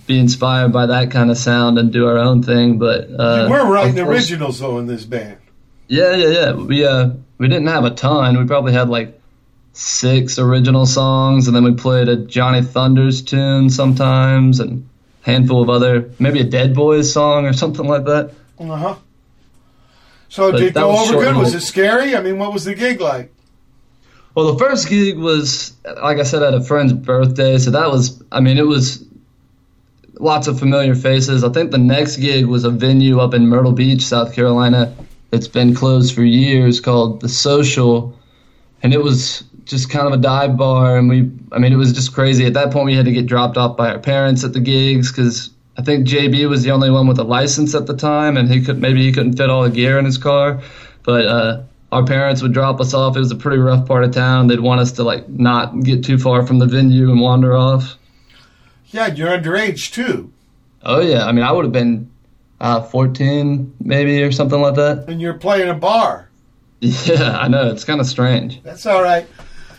be 0.06 0.18
inspired 0.18 0.72
by 0.72 0.86
that 0.86 1.10
kind 1.10 1.30
of 1.30 1.36
sound 1.36 1.78
and 1.78 1.92
do 1.92 2.06
our 2.06 2.18
own 2.18 2.42
thing. 2.42 2.78
But 2.78 3.08
uh, 3.10 3.46
you 3.48 3.52
were 3.52 3.66
writing 3.70 3.94
course- 3.96 4.08
originals 4.08 4.58
though 4.60 4.78
in 4.78 4.86
this 4.86 5.04
band. 5.04 5.36
Yeah, 5.88 6.14
yeah, 6.14 6.28
yeah. 6.28 6.52
We 6.52 6.84
uh 6.84 7.10
we 7.38 7.48
didn't 7.48 7.66
have 7.66 7.84
a 7.84 7.90
ton. 7.90 8.38
We 8.38 8.44
probably 8.46 8.72
had 8.72 8.88
like 8.88 9.20
six 9.72 10.38
original 10.38 10.86
songs, 10.86 11.48
and 11.48 11.56
then 11.56 11.64
we 11.64 11.74
played 11.74 12.08
a 12.08 12.16
Johnny 12.16 12.62
Thunders 12.62 13.22
tune 13.22 13.70
sometimes, 13.70 14.60
and 14.60 14.88
a 15.24 15.30
handful 15.30 15.62
of 15.62 15.68
other, 15.68 16.10
maybe 16.18 16.40
a 16.40 16.44
Dead 16.44 16.74
Boys 16.74 17.12
song 17.12 17.44
or 17.46 17.52
something 17.52 17.86
like 17.86 18.04
that. 18.04 18.32
Uh 18.58 18.76
huh. 18.76 18.96
So 20.30 20.52
But 20.52 20.58
did 20.58 20.66
it 20.68 20.74
go 20.74 20.96
over 20.96 21.24
good? 21.24 21.36
Was 21.36 21.54
it 21.54 21.60
scary? 21.60 22.16
I 22.16 22.22
mean, 22.22 22.38
what 22.38 22.52
was 22.52 22.64
the 22.64 22.74
gig 22.74 23.00
like? 23.00 23.32
Well, 24.34 24.52
the 24.52 24.58
first 24.58 24.88
gig 24.88 25.18
was, 25.18 25.74
like 25.84 26.18
I 26.18 26.22
said, 26.22 26.44
at 26.44 26.54
a 26.54 26.62
friend's 26.62 26.92
birthday. 26.92 27.58
So 27.58 27.72
that 27.72 27.90
was, 27.90 28.22
I 28.30 28.40
mean, 28.40 28.56
it 28.56 28.66
was 28.66 29.04
lots 30.20 30.46
of 30.46 30.56
familiar 30.56 30.94
faces. 30.94 31.42
I 31.42 31.50
think 31.50 31.72
the 31.72 31.78
next 31.78 32.18
gig 32.18 32.46
was 32.46 32.62
a 32.62 32.70
venue 32.70 33.18
up 33.18 33.34
in 33.34 33.48
Myrtle 33.48 33.72
Beach, 33.72 34.02
South 34.02 34.32
Carolina. 34.32 34.94
It's 35.32 35.48
been 35.48 35.74
closed 35.74 36.14
for 36.14 36.22
years 36.22 36.80
called 36.80 37.20
The 37.20 37.28
Social. 37.28 38.16
And 38.84 38.94
it 38.94 39.02
was 39.02 39.42
just 39.64 39.90
kind 39.90 40.06
of 40.06 40.12
a 40.12 40.16
dive 40.16 40.56
bar. 40.56 40.96
And 40.96 41.08
we, 41.08 41.28
I 41.50 41.58
mean, 41.58 41.72
it 41.72 41.76
was 41.76 41.92
just 41.92 42.14
crazy. 42.14 42.46
At 42.46 42.54
that 42.54 42.70
point, 42.70 42.86
we 42.86 42.94
had 42.94 43.06
to 43.06 43.12
get 43.12 43.26
dropped 43.26 43.56
off 43.56 43.76
by 43.76 43.90
our 43.90 43.98
parents 43.98 44.44
at 44.44 44.52
the 44.52 44.60
gigs 44.60 45.10
because 45.10 45.50
I 45.80 45.82
think 45.82 46.06
JB 46.06 46.46
was 46.46 46.62
the 46.62 46.72
only 46.72 46.90
one 46.90 47.06
with 47.06 47.18
a 47.18 47.24
license 47.24 47.74
at 47.74 47.86
the 47.86 47.96
time. 47.96 48.36
And 48.36 48.52
he 48.52 48.62
could, 48.62 48.82
maybe 48.82 49.02
he 49.02 49.12
couldn't 49.12 49.38
fit 49.38 49.48
all 49.48 49.62
the 49.62 49.70
gear 49.70 49.98
in 49.98 50.04
his 50.04 50.18
car. 50.18 50.60
But, 51.04 51.24
uh, 51.24 51.62
our 51.90 52.04
parents 52.04 52.42
would 52.42 52.52
drop 52.52 52.80
us 52.80 52.92
off. 52.92 53.16
It 53.16 53.20
was 53.20 53.30
a 53.30 53.36
pretty 53.36 53.56
rough 53.56 53.86
part 53.88 54.04
of 54.04 54.12
town. 54.12 54.46
They'd 54.46 54.60
want 54.60 54.82
us 54.82 54.92
to 54.92 55.02
like 55.02 55.26
not 55.28 55.80
get 55.82 56.04
too 56.04 56.18
far 56.18 56.46
from 56.46 56.58
the 56.58 56.66
venue 56.66 57.10
and 57.10 57.18
wander 57.18 57.56
off. 57.56 57.96
Yeah, 58.88 59.06
you're 59.08 59.30
underage 59.30 59.90
too, 59.90 60.32
Oh 60.82 61.00
yeah, 61.00 61.26
I 61.26 61.32
mean 61.32 61.44
I 61.44 61.50
would 61.52 61.64
have 61.64 61.72
been 61.72 62.10
uh, 62.60 62.82
14 62.82 63.74
maybe 63.80 64.22
or 64.22 64.30
something 64.32 64.60
like 64.60 64.74
that. 64.76 65.06
and 65.08 65.20
you're 65.20 65.34
playing 65.34 65.68
a 65.68 65.74
bar. 65.74 66.28
Yeah, 66.80 67.38
I 67.38 67.48
know 67.48 67.70
it's 67.70 67.84
kind 67.84 68.00
of 68.00 68.06
strange. 68.06 68.62
That's 68.62 68.86
all 68.86 69.02
right. 69.02 69.26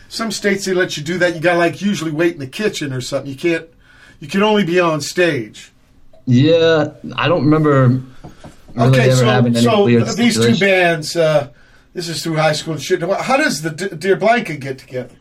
Some 0.09 0.31
states 0.31 0.65
they 0.65 0.73
let 0.73 0.97
you 0.97 1.03
do 1.03 1.17
that. 1.19 1.33
You 1.33 1.39
gotta 1.41 1.59
like 1.59 1.81
usually 1.81 2.11
wait 2.11 2.33
in 2.33 2.39
the 2.39 2.47
kitchen 2.47 2.91
or 2.91 2.99
something. 2.99 3.31
You 3.31 3.37
can't. 3.37 3.67
You 4.19 4.27
can 4.27 4.43
only 4.43 4.65
be 4.65 4.79
on 4.81 4.99
stage. 5.01 5.71
Yeah, 6.25 6.91
I 7.15 7.27
don't 7.27 7.43
remember 7.45 8.01
really 8.75 8.89
okay, 8.99 9.11
so 9.11 9.51
so 9.53 9.85
these 10.15 10.39
two 10.39 10.57
bands. 10.57 11.15
Uh, 11.15 11.49
this 11.93 12.07
is 12.07 12.23
through 12.23 12.35
high 12.37 12.53
school 12.53 12.73
and 12.73 12.81
shit. 12.81 13.01
How 13.01 13.37
does 13.37 13.61
the 13.61 13.69
D- 13.71 13.95
Dear 13.95 14.15
Blanca 14.15 14.55
get 14.55 14.77
together? 14.77 15.15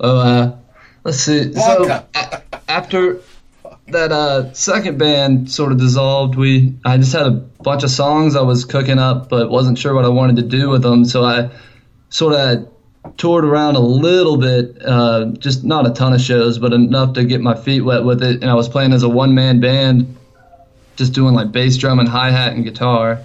Oh, 0.00 0.18
uh, 0.18 0.56
let's 1.04 1.18
see. 1.18 1.48
Blanca. 1.50 2.06
So 2.12 2.20
a- 2.20 2.42
after 2.68 3.20
that 3.88 4.12
uh, 4.12 4.52
second 4.52 4.98
band 4.98 5.50
sort 5.50 5.72
of 5.72 5.78
dissolved, 5.78 6.34
we 6.34 6.74
I 6.84 6.98
just 6.98 7.12
had 7.12 7.26
a 7.26 7.30
bunch 7.30 7.84
of 7.84 7.90
songs 7.90 8.36
I 8.36 8.42
was 8.42 8.64
cooking 8.64 8.98
up, 8.98 9.28
but 9.28 9.50
wasn't 9.50 9.78
sure 9.78 9.94
what 9.94 10.04
I 10.04 10.08
wanted 10.08 10.36
to 10.36 10.42
do 10.42 10.68
with 10.68 10.82
them. 10.82 11.04
So 11.04 11.24
I 11.24 11.50
sort 12.10 12.34
of 12.34 12.68
toured 13.16 13.44
around 13.44 13.76
a 13.76 13.80
little 13.80 14.36
bit, 14.36 14.76
uh, 14.84 15.26
just 15.38 15.64
not 15.64 15.86
a 15.86 15.90
ton 15.90 16.12
of 16.12 16.20
shows, 16.20 16.58
but 16.58 16.72
enough 16.72 17.14
to 17.14 17.24
get 17.24 17.40
my 17.40 17.54
feet 17.54 17.80
wet 17.80 18.04
with 18.04 18.22
it. 18.22 18.42
And 18.42 18.50
I 18.50 18.54
was 18.54 18.68
playing 18.68 18.92
as 18.92 19.02
a 19.02 19.08
one 19.08 19.34
man 19.34 19.60
band, 19.60 20.16
just 20.96 21.12
doing 21.12 21.34
like 21.34 21.52
bass 21.52 21.76
drum 21.76 21.98
and 21.98 22.08
hi 22.08 22.30
hat 22.30 22.52
and 22.52 22.64
guitar. 22.64 23.20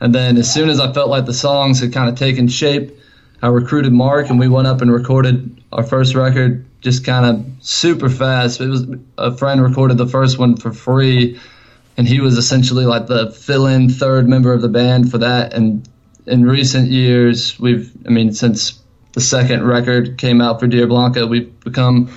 And 0.00 0.14
then 0.14 0.36
as 0.36 0.52
soon 0.52 0.68
as 0.68 0.80
I 0.80 0.92
felt 0.92 1.08
like 1.08 1.26
the 1.26 1.34
songs 1.34 1.80
had 1.80 1.92
kind 1.92 2.08
of 2.08 2.16
taken 2.16 2.48
shape, 2.48 2.98
I 3.40 3.48
recruited 3.48 3.92
Mark 3.92 4.30
and 4.30 4.38
we 4.38 4.48
went 4.48 4.66
up 4.66 4.80
and 4.80 4.92
recorded 4.92 5.62
our 5.72 5.84
first 5.84 6.14
record 6.14 6.64
just 6.80 7.04
kind 7.04 7.24
of 7.24 7.64
super 7.64 8.10
fast. 8.10 8.60
It 8.60 8.68
was 8.68 8.86
a 9.16 9.36
friend 9.36 9.62
recorded 9.62 9.98
the 9.98 10.06
first 10.06 10.38
one 10.38 10.56
for 10.56 10.72
free, 10.72 11.40
and 11.96 12.08
he 12.08 12.20
was 12.20 12.36
essentially 12.36 12.84
like 12.84 13.06
the 13.06 13.30
fill-in 13.30 13.88
third 13.88 14.28
member 14.28 14.52
of 14.52 14.62
the 14.62 14.68
band 14.68 15.10
for 15.10 15.18
that. 15.18 15.54
And 15.54 15.88
in 16.26 16.44
recent 16.44 16.90
years, 16.90 17.58
we've, 17.58 17.90
I 18.04 18.10
mean, 18.10 18.32
since 18.32 18.81
the 19.12 19.20
second 19.20 19.66
record 19.66 20.18
came 20.18 20.40
out 20.40 20.60
for 20.60 20.66
Dear 20.66 20.86
Blanca, 20.86 21.26
we've 21.26 21.58
become 21.60 22.10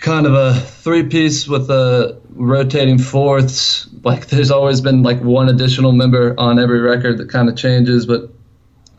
kind 0.00 0.26
of 0.26 0.34
a 0.34 0.54
three-piece 0.54 1.48
with 1.48 1.70
a 1.70 2.18
rotating 2.30 2.98
fourths. 2.98 3.88
Like 4.02 4.26
there's 4.28 4.50
always 4.50 4.80
been 4.80 5.02
like 5.02 5.20
one 5.22 5.48
additional 5.48 5.92
member 5.92 6.34
on 6.38 6.58
every 6.58 6.80
record 6.80 7.18
that 7.18 7.28
kind 7.30 7.48
of 7.48 7.56
changes, 7.56 8.06
but 8.06 8.30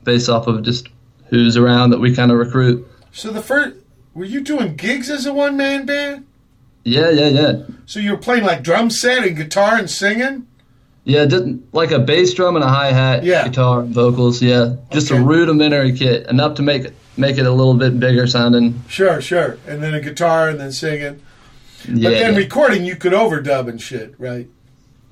based 0.04 0.30
off 0.30 0.48
of 0.48 0.64
just 0.64 0.88
who's 1.30 1.58
around 1.58 1.92
that 1.92 2.00
we 2.00 2.16
kind 2.16 2.32
of 2.32 2.38
recruit. 2.38 2.88
So 3.12 3.32
the 3.32 3.42
first, 3.42 3.76
were 4.14 4.26
you 4.26 4.42
doing 4.42 4.76
gigs 4.76 5.10
as 5.10 5.26
a 5.26 5.34
one 5.34 5.58
man 5.58 5.86
band? 5.86 6.26
Yeah, 6.84 7.10
yeah, 7.10 7.28
yeah. 7.28 7.64
So 7.86 8.00
you 8.00 8.12
were 8.12 8.18
playing 8.18 8.44
like 8.46 8.64
drum 8.64 8.90
set 8.90 9.26
and 9.26 9.36
guitar 9.36 9.76
and 9.76 9.90
singing? 9.90 10.48
Yeah, 11.04 11.26
didn't 11.26 11.74
like 11.74 11.92
a 11.92 12.00
bass 12.00 12.34
drum 12.34 12.56
and 12.56 12.64
a 12.66 12.68
hi 12.68 12.92
hat, 12.92 13.24
Yeah. 13.24 13.48
guitar, 13.48 13.82
and 13.82 13.94
vocals. 13.94 14.42
Yeah, 14.42 14.76
just 14.92 15.12
Okay. 15.12 15.22
a 15.22 15.24
rudimentary 15.24 15.94
kit, 15.94 16.28
enough 16.28 16.56
to 16.56 16.62
make 16.64 16.84
it 16.86 16.94
make 17.18 17.38
it 17.38 17.46
a 17.46 17.52
little 17.52 17.74
bit 17.74 18.00
bigger 18.00 18.28
sounding. 18.28 18.84
Sure, 18.88 19.22
sure. 19.22 19.58
And 19.68 19.82
then 19.82 19.94
a 19.94 20.02
guitar 20.02 20.50
and 20.50 20.60
then 20.60 20.72
singing. 20.72 21.22
Yeah, 21.88 22.10
But 22.10 22.20
then 22.20 22.34
yeah. 22.34 22.40
recording, 22.40 22.86
you 22.86 22.96
could 22.96 23.14
overdub 23.14 23.68
and 23.68 23.82
shit, 23.82 24.16
right? 24.18 24.48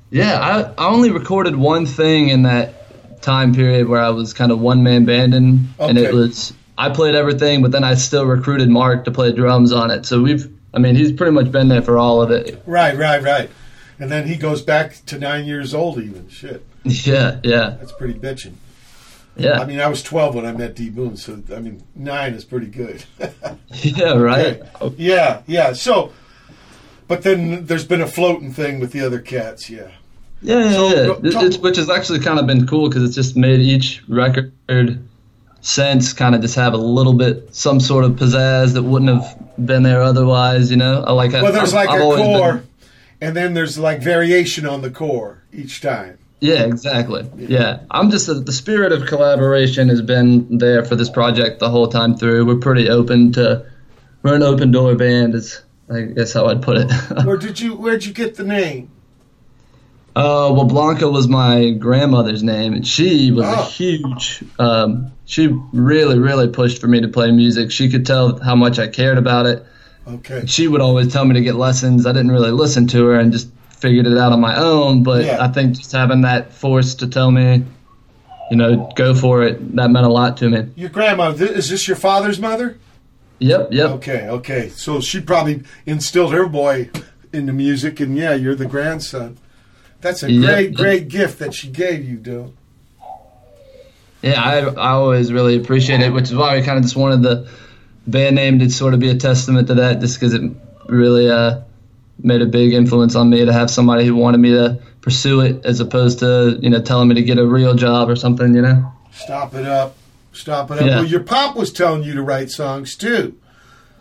Yeah, 0.09 0.39
I, 0.39 0.83
I 0.83 0.87
only 0.89 1.11
recorded 1.11 1.55
one 1.55 1.85
thing 1.85 2.29
in 2.29 2.43
that 2.43 3.21
time 3.21 3.53
period 3.53 3.87
where 3.87 4.01
I 4.01 4.09
was 4.09 4.33
kind 4.33 4.51
of 4.51 4.59
one 4.59 4.83
man 4.83 5.05
banding, 5.05 5.67
and 5.79 5.97
it 5.97 6.13
was 6.13 6.53
I 6.77 6.89
played 6.89 7.15
everything, 7.15 7.61
but 7.61 7.71
then 7.71 7.83
I 7.83 7.95
still 7.95 8.25
recruited 8.25 8.69
Mark 8.69 9.05
to 9.05 9.11
play 9.11 9.31
drums 9.31 9.71
on 9.71 9.91
it. 9.91 10.05
So 10.05 10.21
we've, 10.21 10.51
I 10.73 10.79
mean, 10.79 10.95
he's 10.95 11.11
pretty 11.11 11.31
much 11.31 11.51
been 11.51 11.69
there 11.69 11.81
for 11.81 11.97
all 11.97 12.21
of 12.21 12.31
it. 12.31 12.61
Right, 12.65 12.97
right, 12.97 13.23
right. 13.23 13.49
And 13.99 14.11
then 14.11 14.27
he 14.27 14.35
goes 14.35 14.61
back 14.61 14.97
to 15.07 15.17
nine 15.17 15.45
years 15.45 15.73
old, 15.73 15.99
even. 15.99 16.27
Shit, 16.29 16.65
Yeah, 16.83 17.39
yeah, 17.43 17.75
that's 17.79 17.93
pretty 17.93 18.19
bitching. 18.19 18.53
Yeah, 19.37 19.59
I 19.59 19.65
mean, 19.65 19.81
I 19.81 19.87
was 19.87 20.01
12 20.01 20.35
when 20.35 20.45
I 20.45 20.53
met 20.53 20.75
D 20.75 20.89
Boon, 20.89 21.17
so 21.17 21.41
I 21.53 21.59
mean, 21.59 21.83
nine 21.95 22.33
is 22.33 22.45
pretty 22.45 22.67
good. 22.67 23.03
yeah. 23.69 24.13
Right. 24.13 24.61
yeah, 24.97 25.41
yeah. 25.45 25.73
So, 25.73 26.13
but 27.07 27.23
then 27.23 27.65
there's 27.65 27.85
been 27.85 28.01
a 28.01 28.07
floating 28.07 28.53
thing 28.53 28.79
with 28.79 28.91
the 28.91 29.01
other 29.05 29.19
cats, 29.19 29.69
yeah. 29.69 29.91
Yeah, 30.41 30.63
yeah, 30.63 30.71
So, 30.73 30.89
yeah. 31.21 31.31
talk- 31.31 31.43
it's, 31.43 31.57
which 31.57 31.77
has 31.77 31.89
actually 31.89 32.19
kind 32.19 32.39
of 32.39 32.47
been 32.47 32.65
cool 32.67 32.87
because 32.89 33.03
it's 33.03 33.15
just 33.15 33.35
made 33.35 33.59
each 33.59 34.03
record 34.07 34.53
sense 35.61 36.13
kind 36.13 36.35
of 36.35 36.41
just 36.41 36.55
have 36.55 36.73
a 36.73 36.77
little 36.77 37.13
bit 37.13 37.53
some 37.55 37.79
sort 37.79 38.03
of 38.03 38.11
pizzazz 38.11 38.73
that 38.73 38.83
wouldn't 38.83 39.09
have 39.09 39.65
been 39.65 39.83
there 39.83 40.01
otherwise. 40.01 40.69
You 40.71 40.77
know, 40.77 41.03
I 41.03 41.11
like. 41.13 41.31
Well, 41.33 41.51
there's 41.51 41.73
I've- 41.73 41.87
like 41.87 41.89
I've 41.89 42.01
a 42.01 42.03
always 42.03 42.21
been- 42.21 42.37
core, 42.39 42.63
and 43.21 43.35
then 43.35 43.53
there's 43.53 43.77
like 43.77 43.99
variation 44.01 44.65
on 44.65 44.81
the 44.81 44.89
core 44.91 45.43
each 45.51 45.81
time. 45.81 46.19
Yeah, 46.45 46.63
exactly. 46.65 47.29
Yeah, 47.37 47.79
I'm 47.89 48.11
just 48.11 48.27
the 48.27 48.51
spirit 48.53 48.91
of 48.91 49.07
collaboration 49.07 49.89
has 49.89 50.01
been 50.01 50.57
there 50.59 50.85
for 50.85 50.95
this 50.95 51.09
project 51.09 51.59
the 51.59 51.69
whole 51.69 51.87
time 51.87 52.15
through. 52.17 52.45
We're 52.45 52.57
pretty 52.59 52.89
open 52.89 53.31
to. 53.33 53.65
We're 54.21 54.35
an 54.35 54.43
open 54.43 54.71
door 54.71 54.95
band, 54.95 55.35
is 55.35 55.61
I 55.89 56.01
guess 56.01 56.33
how 56.33 56.47
I'd 56.47 56.61
put 56.61 56.77
it. 56.77 56.91
Where 57.25 57.37
did 57.37 57.59
you? 57.59 57.75
Where'd 57.75 58.05
you 58.05 58.13
get 58.13 58.35
the 58.35 58.43
name? 58.43 58.89
Uh, 60.15 60.49
well, 60.55 60.63
Blanca 60.65 61.09
was 61.09 61.27
my 61.27 61.71
grandmother's 61.71 62.41
name, 62.41 62.73
and 62.73 62.87
she 62.87 63.31
was 63.31 63.45
a 63.45 63.57
Oh. 63.59 63.63
huge. 63.65 64.43
Um, 64.57 65.11
she 65.25 65.47
really, 65.73 66.17
really 66.19 66.47
pushed 66.47 66.79
for 66.79 66.87
me 66.87 67.01
to 67.01 67.09
play 67.09 67.31
music. 67.31 67.69
She 67.71 67.89
could 67.89 68.05
tell 68.05 68.39
how 68.39 68.55
much 68.55 68.79
I 68.79 68.87
cared 68.87 69.17
about 69.17 69.45
it. 69.45 69.65
Okay. 70.07 70.43
She 70.45 70.67
would 70.69 70.79
always 70.81 71.11
tell 71.11 71.25
me 71.25 71.33
to 71.33 71.41
get 71.41 71.55
lessons. 71.55 72.05
I 72.05 72.13
didn't 72.13 72.31
really 72.31 72.51
listen 72.51 72.87
to 72.87 73.05
her 73.07 73.19
and 73.19 73.33
just 73.33 73.49
figured 73.85 74.07
it 74.07 74.17
out 74.17 74.31
on 74.31 74.41
my 74.41 74.55
own. 74.57 75.03
But 75.03 75.25
Yeah. 75.25 75.37
I 75.43 75.47
think 75.49 75.77
just 75.77 75.91
having 75.91 76.21
that 76.21 76.51
force 76.53 76.95
to 76.95 77.07
tell 77.07 77.29
me, 77.29 77.63
you 78.49 78.57
know, 78.57 78.91
go 78.95 79.13
for 79.13 79.43
it, 79.43 79.75
that 79.75 79.91
meant 79.91 80.05
a 80.07 80.09
lot 80.09 80.37
to 80.37 80.49
me. 80.49 80.65
Your 80.75 80.89
grandma 80.89 81.29
is 81.31 81.69
this 81.69 81.87
your 81.87 81.97
father's 81.97 82.39
mother? 82.39 82.77
Yep, 83.37 83.67
yep. 83.71 83.89
Okay, 83.91 84.27
okay. 84.27 84.69
So 84.69 85.01
she 85.01 85.19
probably 85.21 85.61
instilled 85.85 86.33
her 86.33 86.47
boy 86.47 86.89
into 87.31 87.53
music, 87.53 87.99
and 87.99 88.17
yeah, 88.17 88.33
you're 88.33 88.55
the 88.55 88.65
grandson. 88.65 89.37
That's 90.01 90.23
a 90.23 90.31
Yep. 90.31 90.49
great, 90.53 90.73
great 90.73 91.07
gift 91.09 91.39
that 91.39 91.53
she 91.53 91.67
gave 91.67 92.07
you, 92.09 92.17
Dylan. 92.17 92.53
Yeah, 94.23 94.41
I 94.41 94.57
I 94.61 94.89
always 94.93 95.31
really 95.31 95.57
appreciate 95.57 96.01
it, 96.01 96.11
which 96.11 96.25
is 96.25 96.35
why 96.35 96.55
we 96.57 96.63
kind 96.63 96.77
of 96.77 96.83
just 96.83 96.95
wanted 96.95 97.21
the 97.21 97.47
band 98.07 98.35
name 98.35 98.57
to 98.59 98.69
sort 98.71 98.93
of 98.95 98.99
be 98.99 99.09
a 99.09 99.15
testament 99.15 99.67
to 99.67 99.75
that, 99.75 99.99
just 99.99 100.19
because 100.19 100.33
it 100.33 100.41
really 100.87 101.29
uh, 101.29 101.59
made 102.19 102.41
a 102.41 102.45
big 102.45 102.73
influence 102.73 103.15
on 103.15 103.29
me 103.29 103.45
to 103.45 103.53
have 103.53 103.69
somebody 103.69 104.05
who 104.05 104.15
wanted 104.15 104.39
me 104.39 104.51
to 104.51 104.79
pursue 105.01 105.41
it, 105.41 105.65
as 105.65 105.79
opposed 105.79 106.19
to 106.19 106.57
you 106.61 106.69
know 106.69 106.81
telling 106.81 107.07
me 107.07 107.15
to 107.15 107.21
get 107.21 107.37
a 107.37 107.45
real 107.45 107.75
job 107.75 108.09
or 108.09 108.15
something, 108.15 108.55
you 108.55 108.61
know. 108.61 108.91
Stop 109.13 109.53
it 109.53 109.65
up. 109.65 109.95
Stop 110.33 110.71
it 110.71 110.79
up. 110.79 110.85
Yeah. 110.85 110.95
Well, 110.97 111.05
your 111.05 111.23
pop 111.23 111.55
was 111.55 111.71
telling 111.71 112.03
you 112.03 112.13
to 112.13 112.21
write 112.21 112.49
songs 112.51 112.95
too. 112.95 113.37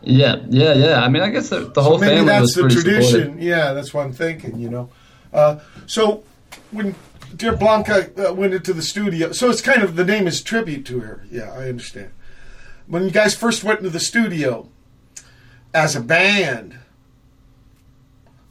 Yeah, 0.02 0.36
yeah, 0.48 0.74
yeah. 0.74 1.00
I 1.02 1.08
mean, 1.08 1.22
I 1.22 1.30
guess 1.30 1.48
the, 1.48 1.60
the 1.60 1.82
whole 1.82 1.98
so 1.98 2.04
maybe 2.04 2.16
family 2.16 2.26
that's 2.26 2.42
was 2.42 2.54
the 2.54 2.60
pretty 2.62 2.74
tradition. 2.76 3.10
supportive. 3.10 3.42
Yeah, 3.42 3.72
that's 3.72 3.94
what 3.94 4.04
I'm 4.04 4.12
thinking. 4.12 4.58
You 4.58 4.70
know. 4.70 4.90
Uh, 5.32 5.60
so 5.86 6.24
when 6.70 6.94
Dear 7.34 7.56
Blanca 7.56 8.10
uh, 8.30 8.34
went 8.34 8.54
into 8.54 8.72
the 8.72 8.82
studio, 8.82 9.32
so 9.32 9.50
it's 9.50 9.60
kind 9.60 9.82
of 9.82 9.96
the 9.96 10.04
name 10.04 10.26
is 10.26 10.42
tribute 10.42 10.84
to 10.86 11.00
her. 11.00 11.24
Yeah, 11.30 11.52
I 11.52 11.68
understand. 11.68 12.10
When 12.86 13.04
you 13.04 13.10
guys 13.10 13.34
first 13.34 13.64
went 13.64 13.78
into 13.78 13.90
the 13.90 14.00
studio 14.00 14.68
as 15.72 15.96
a 15.96 16.00
band, 16.00 16.78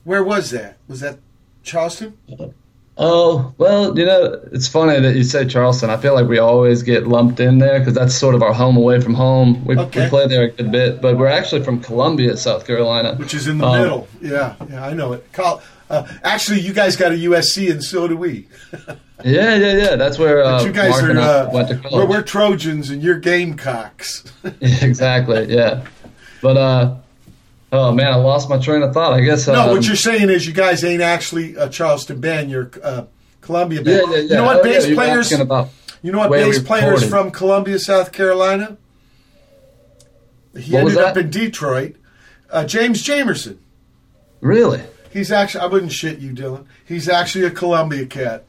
where 0.04 0.24
was 0.24 0.52
that? 0.52 0.78
Was 0.88 1.00
that 1.02 1.20
Charleston? 1.64 2.18
Oh 2.96 3.54
well, 3.58 3.98
you 3.98 4.06
know, 4.06 4.40
it's 4.52 4.68
funny 4.68 5.00
that 5.00 5.16
you 5.16 5.24
say 5.24 5.48
Charleston. 5.48 5.90
I 5.90 5.98
feel 5.98 6.14
like 6.14 6.28
we 6.28 6.38
always 6.38 6.84
get 6.84 7.08
lumped 7.08 7.40
in 7.40 7.58
there 7.58 7.80
because 7.80 7.96
that's 7.96 8.14
sort 8.14 8.36
of 8.36 8.44
our 8.44 8.54
home 8.54 8.78
away 8.78 9.02
from 9.02 9.16
home. 9.16 9.66
We, 9.66 9.76
Okay. 9.78 10.04
we 10.04 10.10
play 10.10 10.28
there 10.28 10.44
a 10.44 10.50
good 10.52 10.72
bit, 10.72 11.02
but 11.02 11.18
we're 11.18 11.26
actually 11.28 11.64
from 11.64 11.80
Columbia, 11.80 12.38
South 12.38 12.68
Carolina. 12.68 13.16
Which 13.16 13.34
is 13.34 13.48
in 13.48 13.58
the 13.58 13.66
Um, 13.66 13.82
middle. 13.82 14.08
Yeah, 14.22 14.54
yeah, 14.70 14.86
I 14.86 14.94
know 14.94 15.14
it. 15.14 15.28
Col- 15.34 15.64
uh, 15.90 16.08
actually, 16.24 16.60
you 16.60 16.72
guys 16.72 16.96
got 16.96 17.12
a 17.12 17.16
USC, 17.16 17.72
and 17.72 17.84
so 17.84 18.08
do 18.08 18.16
we. 18.18 18.48
Yeah, 19.24 19.56
yeah, 19.56 19.78
yeah. 19.78 19.96
That's 19.96 20.20
where 20.20 20.44
uh, 20.44 20.58
But 20.58 20.66
you 20.66 20.74
guys 20.74 20.90
Mark 21.02 21.04
are 21.16 21.18
uh, 21.18 21.50
went 21.50 21.68
to 21.70 21.82
we're, 21.94 22.06
we're 22.06 22.22
Trojans, 22.24 22.90
and 22.90 23.02
you're 23.02 23.18
Gamecocks. 23.20 24.26
exactly, 24.62 25.46
yeah. 25.46 25.86
But 26.42 26.58
uh, 26.58 26.96
oh 27.74 27.92
man, 27.92 28.08
I 28.08 28.16
lost 28.16 28.50
my 28.50 28.58
train 28.58 28.82
of 28.84 28.94
thought. 28.94 29.14
I 29.14 29.20
guess. 29.22 29.48
no, 29.48 29.64
um, 29.64 29.70
what 29.72 29.86
you're 29.86 29.96
saying 29.98 30.30
is 30.30 30.48
you 30.48 30.54
guys 30.54 30.84
ain't 30.86 31.02
actually 31.02 31.56
a 31.56 31.68
Charleston 31.70 32.22
band. 32.22 32.50
You're 32.50 32.72
uh, 32.82 33.06
Columbia 33.42 33.82
band. 33.82 34.04
Yeah, 34.08 34.16
yeah, 34.16 34.16
yeah. 34.16 34.22
You 34.30 34.36
know 34.36 34.44
what 34.46 34.58
Oh, 34.60 34.64
bass 34.64 34.88
you 34.88 34.96
players? 34.96 35.32
You 35.32 36.12
know 36.12 36.20
what 36.20 36.32
bass 36.32 36.62
players 36.62 37.08
from 37.10 37.32
Columbia, 37.32 37.80
South 37.80 38.12
Carolina? 38.14 38.78
He 40.58 40.74
What 40.74 40.82
ended 40.82 40.98
up 41.00 41.18
in 41.18 41.30
Detroit. 41.30 41.96
Uh, 42.50 42.66
James 42.66 43.04
Jamerson. 43.04 43.58
Really? 44.40 44.84
He's 45.12 45.32
actually, 45.32 45.62
I 45.62 45.66
wouldn't 45.68 45.92
shit 45.92 46.20
you, 46.20 46.32
Dylan. 46.32 46.66
He's 46.86 47.10
actually 47.10 47.46
a 47.46 47.52
Columbia 47.52 48.06
cat. 48.06 48.46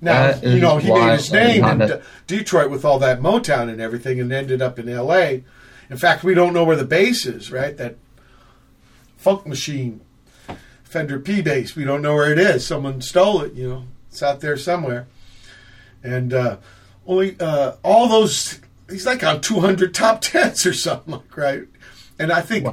Now, 0.00 0.32
That 0.32 0.42
you 0.44 0.58
know, 0.60 0.78
he 0.78 0.90
made 0.92 1.12
his 1.12 1.30
name 1.32 1.64
in 1.64 1.78
did 1.78 1.86
D- 1.86 1.90
not 1.90 2.00
know. 2.00 2.02
Detroit 2.26 2.70
with 2.70 2.84
all 2.84 2.98
that 3.00 3.20
Motown 3.20 3.68
and 3.68 3.80
everything 3.80 4.20
and 4.20 4.32
ended 4.32 4.60
up 4.62 4.78
in 4.78 4.88
L.A. 4.88 5.44
In 5.90 5.96
fact, 5.96 6.24
we 6.24 6.34
don't 6.34 6.52
know 6.54 6.64
where 6.64 6.76
the 6.76 6.84
bass 6.84 7.26
is, 7.26 7.52
right? 7.52 7.76
That 7.76 7.96
funk 9.22 9.46
machine, 9.46 10.00
Fender 10.82 11.20
P 11.20 11.42
bass. 11.42 11.76
We 11.76 11.84
don't 11.84 12.02
know 12.02 12.14
where 12.14 12.32
it 12.32 12.38
is. 12.38 12.66
Someone 12.66 13.00
stole 13.00 13.42
it, 13.42 13.54
you 13.54 13.68
know. 13.68 13.84
It's 14.10 14.22
out 14.22 14.40
there 14.40 14.56
somewhere. 14.56 15.06
And 16.02 16.34
uh, 16.34 16.56
only 17.06 17.36
uh, 17.38 17.76
all 17.84 18.08
those, 18.08 18.60
he's 18.90 19.06
like 19.06 19.22
on 19.22 19.40
200 19.40 19.94
top 19.94 20.20
tens 20.20 20.66
or 20.66 20.74
something, 20.74 21.14
like, 21.14 21.36
right? 21.36 21.62
And 22.18 22.32
I 22.32 22.40
think 22.40 22.66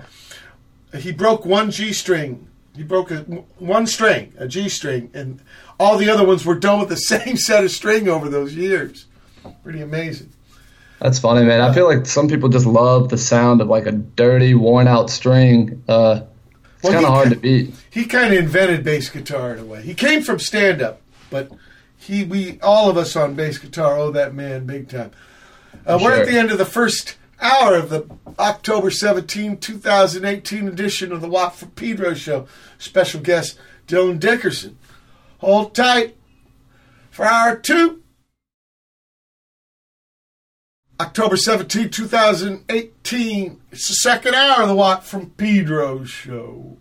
he 0.97 1.11
broke 1.11 1.45
one 1.45 1.69
G 1.71 1.93
string. 1.93 2.47
He 2.75 2.83
broke 2.83 3.11
a, 3.11 3.19
one 3.57 3.85
string, 3.85 4.33
a 4.37 4.47
G 4.47 4.69
string, 4.69 5.11
and 5.13 5.41
all 5.79 5.97
the 5.97 6.09
other 6.09 6.25
ones 6.25 6.45
were 6.45 6.55
done 6.55 6.79
with 6.79 6.89
the 6.89 6.95
same 6.97 7.37
set 7.37 7.63
of 7.63 7.71
string 7.71 8.09
over 8.09 8.27
those 8.27 8.55
years. 8.55 9.05
Pretty 9.63 9.81
amazing. 9.81 10.31
That's 10.99 11.19
funny, 11.19 11.45
man. 11.45 11.61
I 11.61 11.73
feel 11.73 11.85
like 11.85 12.05
some 12.05 12.27
people 12.27 12.49
just 12.49 12.65
love 12.65 13.07
the 13.07 13.17
sound 13.17 13.61
of 13.61 13.69
like 13.69 13.85
a 13.85 13.93
dirty, 13.93 14.55
worn 14.55 14.87
out 14.87 15.09
string. 15.09 15.81
Uh, 15.87 16.21
Well, 16.83 16.93
kind 16.93 17.05
of 17.05 17.11
hard 17.11 17.29
to 17.31 17.35
beat. 17.35 17.73
He 17.89 18.05
kind 18.05 18.33
of 18.33 18.39
invented 18.39 18.83
bass 18.83 19.09
guitar 19.09 19.53
in 19.53 19.59
a 19.59 19.65
way. 19.65 19.81
He 19.81 19.93
came 19.93 20.21
from 20.21 20.39
stand 20.39 20.81
up, 20.81 21.01
but 21.29 21.51
he, 21.97 22.23
we, 22.23 22.59
all 22.61 22.89
of 22.89 22.97
us 22.97 23.15
on 23.15 23.35
bass 23.35 23.57
guitar 23.57 23.97
owe 23.97 24.11
that 24.11 24.33
man 24.33 24.65
big 24.65 24.89
time. 24.89 25.11
Uh, 25.85 25.99
We're 26.01 26.13
at 26.21 26.27
the 26.27 26.37
end 26.37 26.51
of 26.51 26.57
the 26.57 26.65
first 26.65 27.17
hour 27.41 27.75
of 27.75 27.89
the 27.89 28.09
October 28.37 28.91
17, 28.91 29.57
2018 29.57 30.67
edition 30.67 31.11
of 31.11 31.21
the 31.21 31.29
Watt 31.29 31.55
for 31.55 31.65
Pedro 31.67 32.13
Show. 32.13 32.47
Special 32.77 33.21
guest 33.21 33.59
Dylan 33.87 34.19
Dickerson. 34.19 34.77
Hold 35.39 35.75
tight 35.75 36.15
for 37.11 37.25
hour 37.25 37.55
two. 37.57 38.01
October 41.01 41.37
17, 41.37 41.89
2018. 41.89 43.61
It's 43.71 43.87
the 43.87 43.93
second 43.93 44.35
hour 44.35 44.63
of 44.63 44.67
the 44.67 44.75
Watt 44.75 45.05
from 45.05 45.29
Pedro 45.31 46.03
show. 46.03 46.77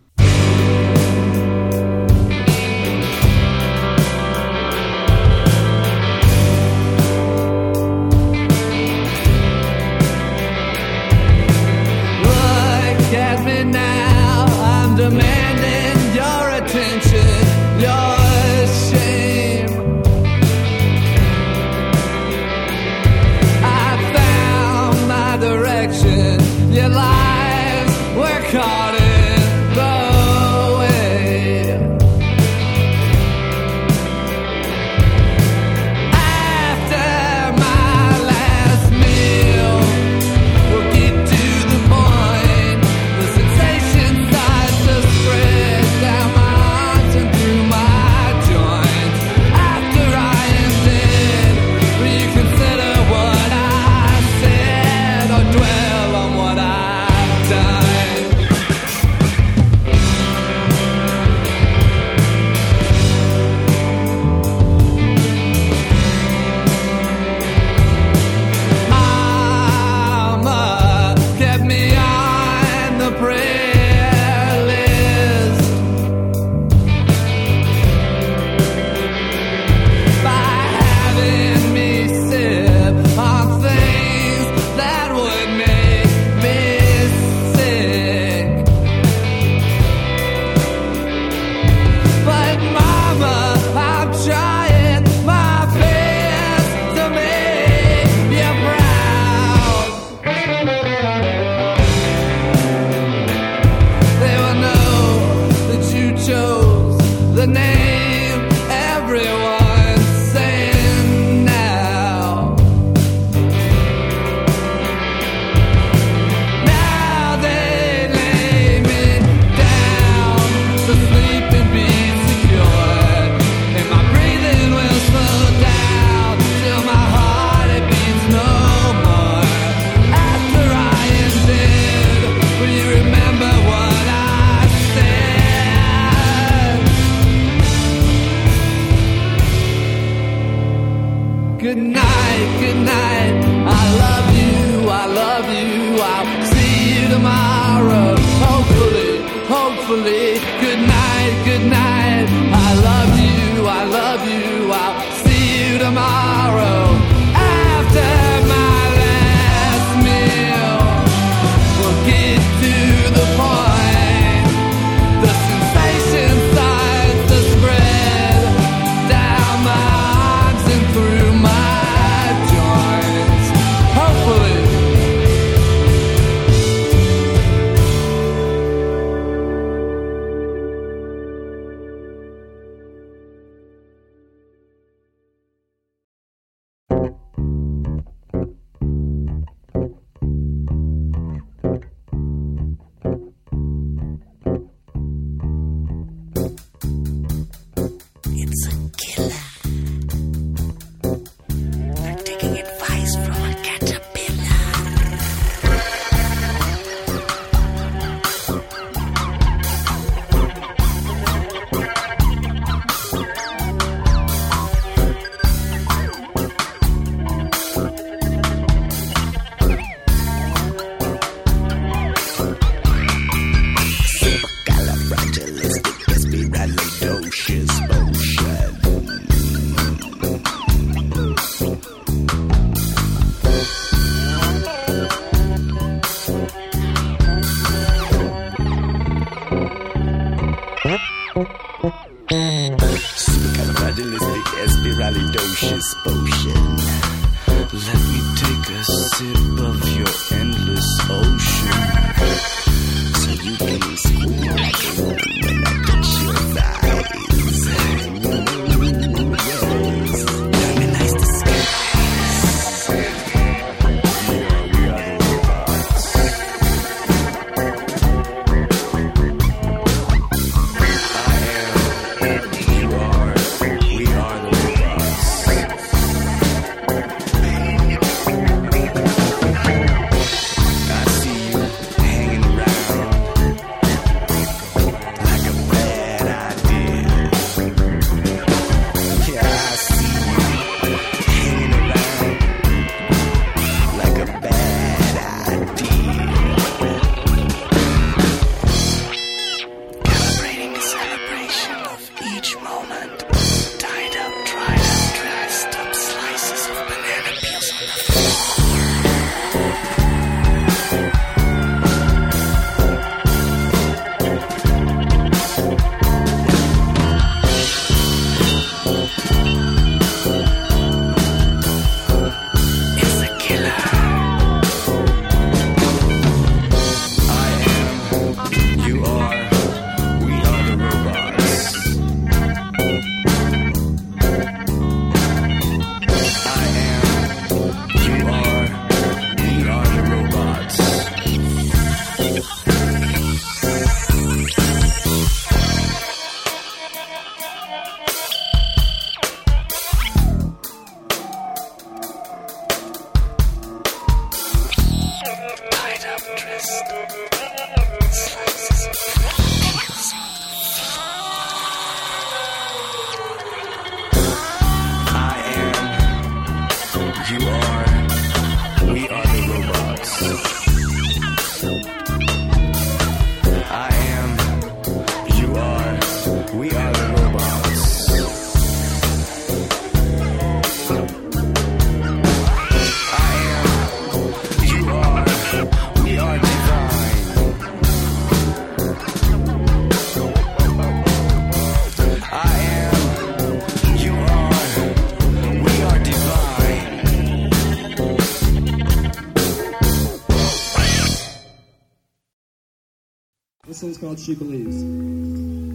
This 403.79 403.85
one's 403.85 403.97
called 403.97 404.19
She 404.19 404.35
Believes. 404.35 404.83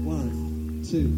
One, 0.05 0.84
two, 0.86 1.09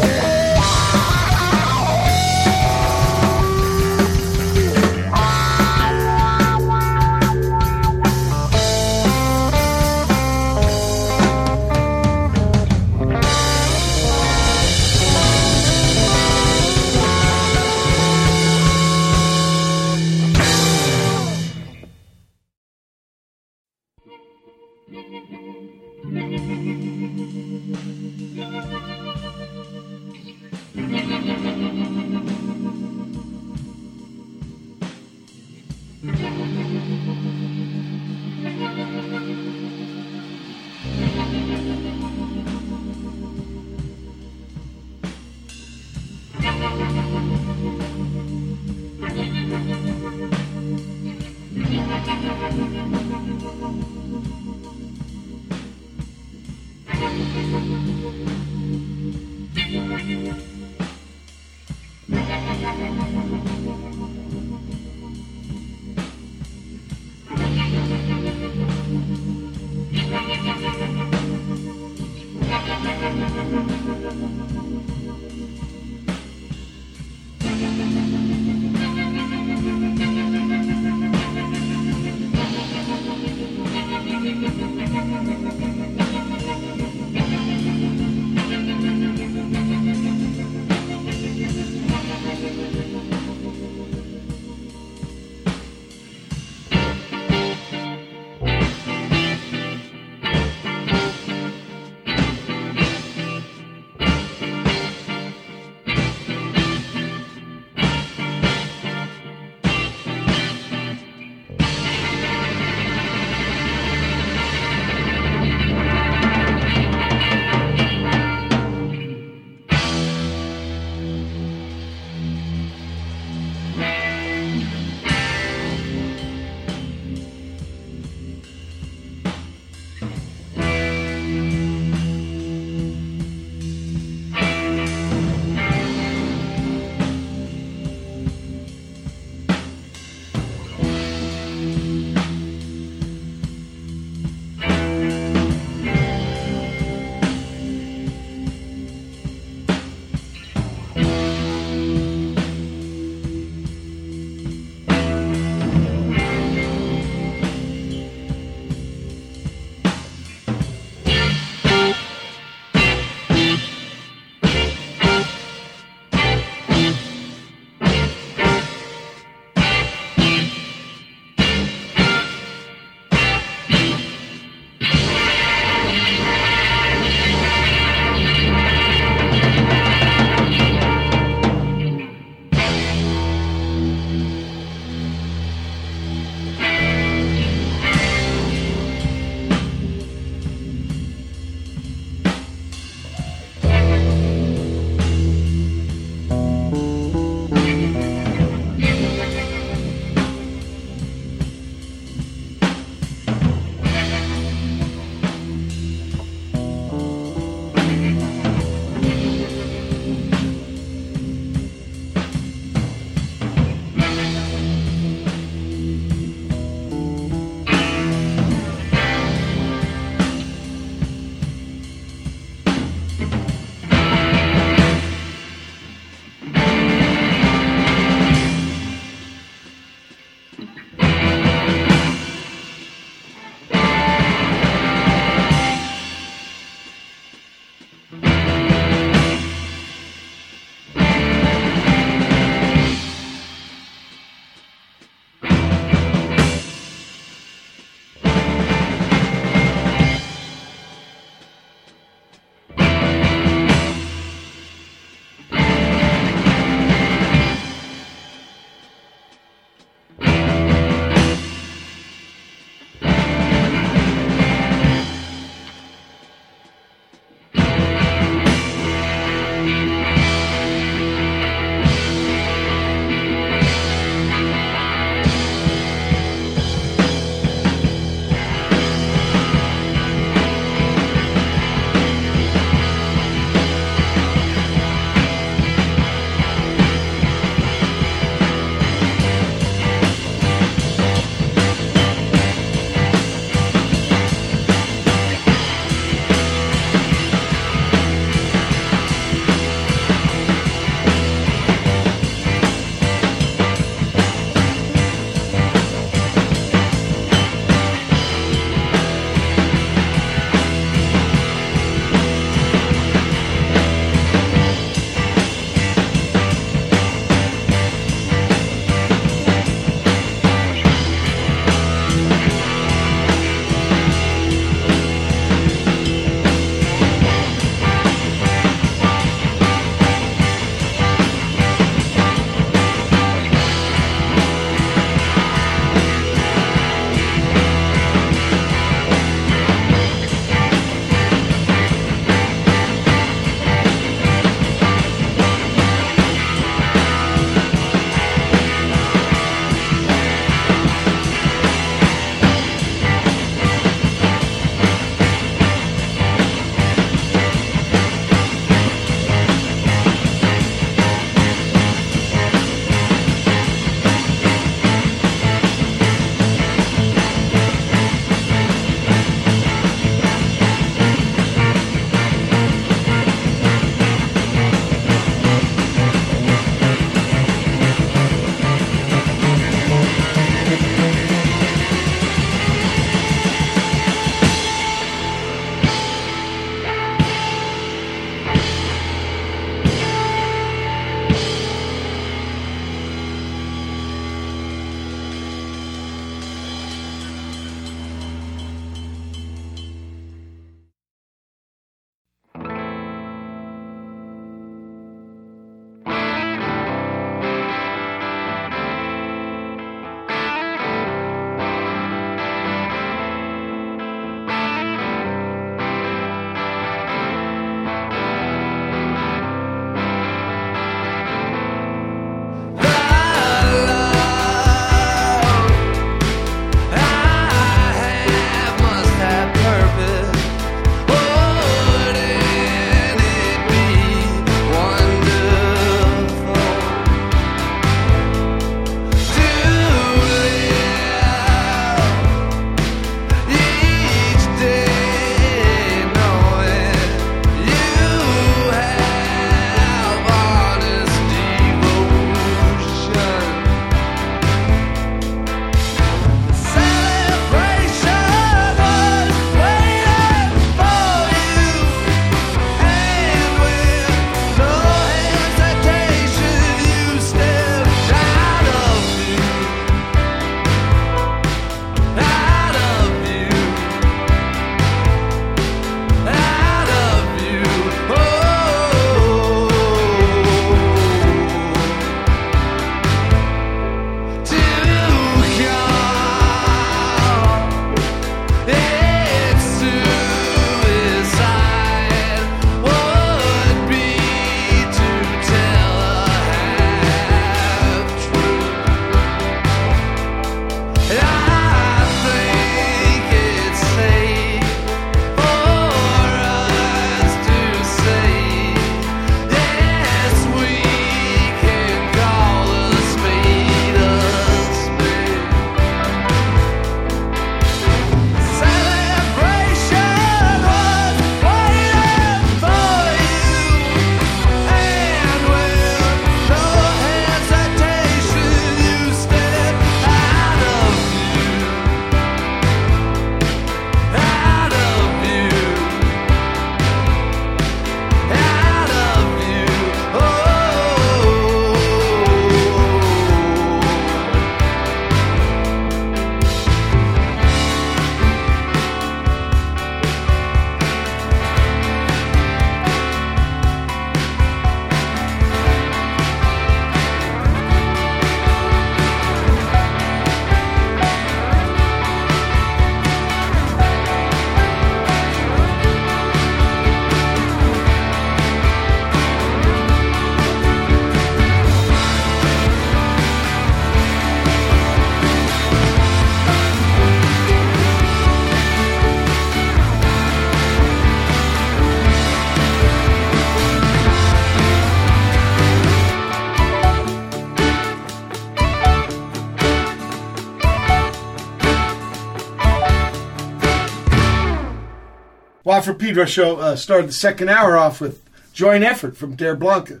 Watt 595.76 595.84
from 595.84 595.98
Pedro 595.98 596.24
show 596.24 596.56
uh, 596.56 596.74
started 596.74 597.06
the 597.06 597.12
second 597.12 597.50
hour 597.50 597.76
off 597.76 598.00
with 598.00 598.22
joint 598.54 598.82
effort 598.82 599.14
from 599.14 599.36
Dear 599.36 599.54
Blanca. 599.54 600.00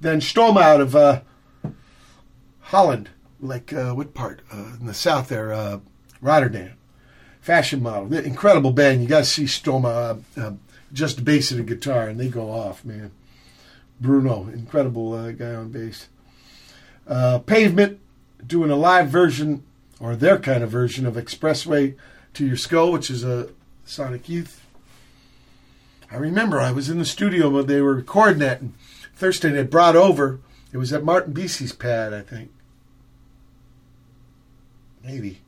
Then 0.00 0.20
Stoma 0.20 0.62
out 0.62 0.80
of 0.80 0.96
uh, 0.96 1.20
Holland, 2.60 3.10
like 3.38 3.70
uh, 3.70 3.92
what 3.92 4.14
part? 4.14 4.40
Uh, 4.50 4.76
in 4.80 4.86
the 4.86 4.94
south 4.94 5.28
there, 5.28 5.52
uh, 5.52 5.80
Rotterdam. 6.22 6.72
Fashion 7.42 7.82
model. 7.82 8.06
The 8.06 8.24
incredible 8.24 8.70
band. 8.70 9.02
You 9.02 9.08
got 9.08 9.18
to 9.18 9.24
see 9.26 9.44
Stoma 9.44 10.22
uh, 10.38 10.52
just 10.90 11.22
bass 11.22 11.50
and 11.50 11.60
a 11.60 11.64
guitar, 11.64 12.08
and 12.08 12.18
they 12.18 12.28
go 12.30 12.50
off, 12.50 12.82
man. 12.82 13.10
Bruno, 14.00 14.48
incredible 14.48 15.30
guy 15.32 15.54
on 15.54 15.70
bass. 15.70 16.08
Pavement 17.44 18.00
doing 18.46 18.70
a 18.70 18.76
live 18.76 19.10
version, 19.10 19.64
or 20.00 20.16
their 20.16 20.38
kind 20.38 20.64
of 20.64 20.70
version 20.70 21.04
of 21.04 21.16
Expressway 21.16 21.94
to 22.32 22.46
Your 22.46 22.56
Skull, 22.56 22.90
which 22.90 23.10
is 23.10 23.22
a 23.22 23.50
Sonic 23.84 24.30
Youth. 24.30 24.64
I 26.10 26.16
remember 26.16 26.60
I 26.60 26.72
was 26.72 26.88
in 26.88 26.98
the 26.98 27.04
studio 27.04 27.50
when 27.50 27.66
they 27.66 27.80
were 27.80 27.94
recording 27.94 28.38
that, 28.38 28.60
and 28.60 28.74
Thurston 29.14 29.54
had 29.54 29.70
brought 29.70 29.96
over. 29.96 30.40
It 30.72 30.78
was 30.78 30.92
at 30.92 31.04
Martin 31.04 31.34
Bisi's 31.34 31.72
pad, 31.72 32.14
I 32.14 32.22
think. 32.22 32.50
Maybe. 35.04 35.40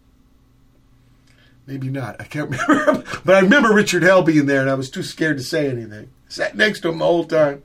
Maybe 1.67 1.89
not. 1.89 2.21
I 2.21 2.25
can't 2.25 2.51
remember. 2.69 3.05
but 3.25 3.37
I 3.37 3.41
remember 3.41 3.73
Richard 3.73 4.03
Hell 4.03 4.23
being 4.23 4.47
there, 4.47 4.61
and 4.61 4.71
I 4.71 4.75
was 4.75 4.91
too 4.91 5.03
scared 5.03 5.39
to 5.39 5.43
say 5.43 5.69
anything. 5.69 6.11
Sat 6.29 6.57
next 6.57 6.81
to 6.81 6.91
him 6.91 6.99
the 6.99 7.05
whole 7.05 7.25
time, 7.25 7.63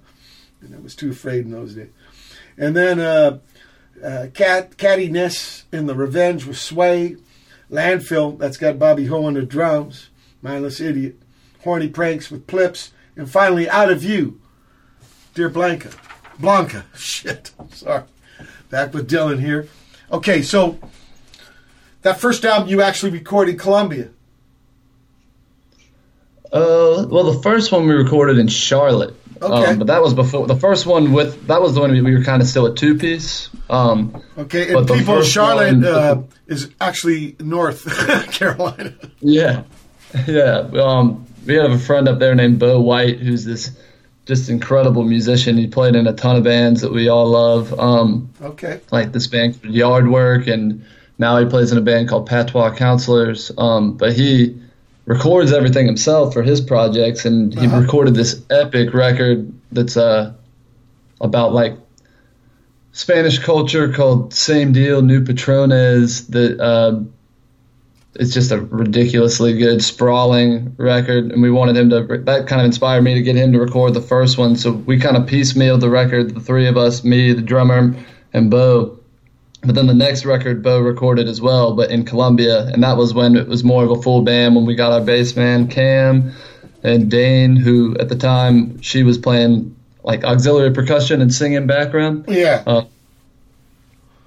and 0.61 0.75
I 0.75 0.79
was 0.79 0.95
too 0.95 1.11
afraid 1.11 1.45
in 1.45 1.51
those 1.51 1.75
days. 1.75 1.89
And 2.57 2.75
then 2.75 2.99
uh, 2.99 3.39
uh, 4.03 4.27
Cat 4.33 4.77
Cattie 4.77 5.09
Ness 5.09 5.65
in 5.71 5.87
the 5.87 5.95
Revenge 5.95 6.45
with 6.45 6.57
Sway, 6.57 7.17
Landfill 7.69 8.37
that's 8.37 8.57
got 8.57 8.79
Bobby 8.79 9.05
Ho 9.07 9.25
on 9.25 9.33
the 9.33 9.43
drums, 9.43 10.09
Mindless 10.41 10.79
Idiot, 10.79 11.17
Horny 11.65 11.89
Pranks 11.89 12.29
with 12.31 12.45
Plips, 12.47 12.91
and 13.17 13.29
finally 13.29 13.67
Out 13.67 13.91
of 13.91 13.99
View, 13.99 14.39
Dear 15.33 15.49
Blanca, 15.49 15.89
Blanca. 16.39 16.85
Shit, 16.95 17.51
sorry. 17.73 18.03
Back 18.69 18.93
with 18.93 19.09
Dylan 19.09 19.39
here. 19.41 19.67
Okay, 20.11 20.41
so 20.43 20.77
that 22.03 22.19
first 22.21 22.45
album 22.45 22.69
you 22.69 22.81
actually 22.83 23.11
recorded 23.11 23.53
in 23.53 23.57
Columbia. 23.57 24.09
Uh, 26.53 27.05
well, 27.09 27.31
the 27.33 27.41
first 27.41 27.71
one 27.71 27.87
we 27.87 27.93
recorded 27.95 28.37
in 28.37 28.47
Charlotte. 28.47 29.15
Okay. 29.41 29.71
Um, 29.71 29.79
but 29.79 29.87
that 29.87 30.01
was 30.01 30.13
before 30.13 30.47
the 30.47 30.55
first 30.55 30.85
one 30.85 31.11
with 31.11 31.47
that 31.47 31.61
was 31.61 31.73
the 31.73 31.81
one 31.81 31.91
we, 31.91 31.99
we 32.01 32.15
were 32.15 32.23
kind 32.23 32.41
of 32.41 32.47
still 32.47 32.65
a 32.67 32.73
two 32.75 32.95
piece. 32.97 33.49
Um, 33.69 34.21
Okay, 34.37 34.73
and 34.73 34.87
people, 34.87 35.21
Charlotte 35.23 35.73
one- 35.73 35.85
uh, 35.85 36.21
is 36.47 36.69
actually 36.79 37.35
North 37.39 37.85
Carolina. 38.31 38.93
yeah, 39.19 39.63
yeah. 40.27 40.69
Um, 40.75 41.24
we 41.45 41.55
have 41.55 41.71
a 41.71 41.79
friend 41.79 42.07
up 42.07 42.19
there 42.19 42.35
named 42.35 42.59
Bo 42.59 42.81
White 42.81 43.19
who's 43.19 43.45
this 43.45 43.71
just 44.25 44.49
incredible 44.49 45.03
musician. 45.03 45.57
He 45.57 45.67
played 45.67 45.95
in 45.95 46.07
a 46.07 46.13
ton 46.13 46.35
of 46.35 46.43
bands 46.43 46.81
that 46.81 46.91
we 46.91 47.09
all 47.09 47.27
love. 47.27 47.77
Um, 47.79 48.29
Okay, 48.41 48.79
like 48.91 49.11
this 49.11 49.27
band 49.27 49.61
called 49.61 49.73
Yard 49.73 50.07
Work, 50.09 50.47
and 50.47 50.85
now 51.19 51.37
he 51.37 51.45
plays 51.45 51.71
in 51.71 51.77
a 51.77 51.81
band 51.81 52.09
called 52.09 52.27
Patois 52.27 52.75
Counselors. 52.75 53.51
Um, 53.57 53.97
but 53.97 54.13
he 54.13 54.59
records 55.05 55.53
everything 55.53 55.85
himself 55.85 56.33
for 56.33 56.41
his 56.41 56.59
projects, 56.61 57.25
and 57.25 57.53
he 57.53 57.67
Uh-huh. 57.67 57.81
recorded 57.81 58.15
this 58.15 58.41
epic 58.49 58.93
record 58.95 59.53
that's 59.71 59.95
uh, 59.97 60.33
about 61.21 61.53
like 61.53 61.77
Spanish 62.91 63.39
culture 63.39 63.91
called 63.91 64.33
Same 64.33 64.71
Deal, 64.71 65.01
New 65.01 65.23
Patrones. 65.23 66.27
That 66.27 66.59
uh, 66.59 66.99
it's 68.15 68.33
just 68.33 68.51
a 68.51 68.59
ridiculously 68.59 69.57
good, 69.57 69.83
sprawling 69.83 70.73
record, 70.77 71.31
and 71.31 71.41
we 71.41 71.51
wanted 71.51 71.75
him 71.75 71.89
to. 71.89 72.03
That 72.23 72.47
kind 72.47 72.61
of 72.61 72.65
inspired 72.65 73.01
me 73.01 73.13
to 73.13 73.21
get 73.21 73.35
him 73.35 73.51
to 73.53 73.59
record 73.59 73.93
the 73.93 74.01
first 74.01 74.37
one. 74.37 74.55
So 74.55 74.71
we 74.71 74.99
kind 74.99 75.17
of 75.17 75.23
piecemealed 75.23 75.81
the 75.81 75.89
record, 75.89 76.33
the 76.33 76.39
three 76.39 76.67
of 76.67 76.77
us, 76.77 77.03
me, 77.03 77.33
the 77.33 77.41
drummer, 77.41 77.93
and 78.33 78.49
Bo. 78.49 78.99
But 79.61 79.75
then 79.75 79.87
the 79.87 79.93
next 79.93 80.25
record, 80.25 80.61
Bo 80.63 80.79
recorded 80.79 81.27
as 81.27 81.41
well, 81.41 81.75
but 81.75 81.89
in 81.89 82.05
Columbia, 82.05 82.67
and 82.67 82.83
that 82.83 82.97
was 82.97 83.13
when 83.13 83.35
it 83.35 83.47
was 83.47 83.63
more 83.63 83.83
of 83.83 83.91
a 83.91 84.01
full 84.01 84.21
band. 84.21 84.55
When 84.55 84.65
we 84.65 84.75
got 84.75 84.91
our 84.91 85.01
bass 85.01 85.35
man 85.35 85.67
Cam 85.67 86.33
and 86.83 87.09
Dane, 87.09 87.55
who 87.55 87.97
at 87.99 88.09
the 88.09 88.15
time 88.15 88.79
she 88.81 89.03
was 89.03 89.17
playing 89.17 89.75
like 90.03 90.23
auxiliary 90.23 90.71
percussion 90.71 91.21
and 91.21 91.33
singing 91.33 91.65
background. 91.67 92.25
yeah. 92.27 92.63
Uh, 92.65 92.85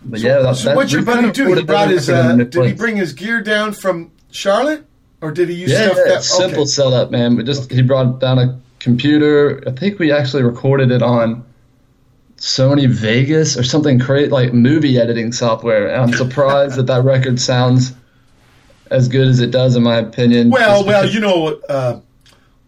But 0.04 0.20
yeah, 0.20 0.38
that, 0.40 0.56
so 0.56 0.64
that, 0.68 0.76
what's 0.76 0.92
your 0.92 1.02
buddy 1.02 1.22
kinda 1.30 1.32
do? 1.32 1.54
He 1.54 1.62
brought 1.64 1.88
his. 1.90 2.08
record 2.08 2.20
in 2.20 2.26
a 2.26 2.32
Uh, 2.32 2.36
new 2.36 2.44
did 2.44 2.66
he 2.66 2.72
bring 2.72 2.96
his 2.96 3.12
gear 3.12 3.40
down 3.42 3.72
from 3.72 4.10
Charlotte, 4.30 4.84
or 5.20 5.32
did 5.32 5.48
he 5.48 5.56
use 5.56 5.70
Yeah, 5.70 5.86
stuff 5.86 5.96
that? 6.06 6.22
simple 6.22 6.60
okay. 6.62 6.68
setup, 6.68 7.10
man. 7.10 7.36
We 7.36 7.42
just 7.44 7.70
he 7.72 7.82
brought 7.82 8.20
down 8.20 8.38
a 8.38 8.58
computer. 8.78 9.62
I 9.66 9.72
think 9.72 9.98
we 9.98 10.12
actually 10.12 10.44
recorded 10.44 10.90
it 10.92 11.02
on 11.02 11.44
Sony 12.36 12.88
Vegas 12.88 13.58
or 13.58 13.64
something 13.64 13.98
crazy 13.98 14.30
like 14.30 14.52
movie 14.54 14.98
editing 14.98 15.32
software. 15.32 15.88
And 15.88 16.00
I'm 16.02 16.12
surprised 16.12 16.76
that 16.76 16.86
that 16.86 17.02
record 17.04 17.40
sounds 17.40 17.92
as 18.90 19.08
good 19.08 19.26
as 19.28 19.40
it 19.40 19.50
does, 19.50 19.74
in 19.76 19.82
my 19.82 19.96
opinion. 19.96 20.50
Well, 20.50 20.84
well, 20.84 21.02
because- 21.02 21.14
you 21.14 21.20
know, 21.20 21.58
uh, 21.68 22.00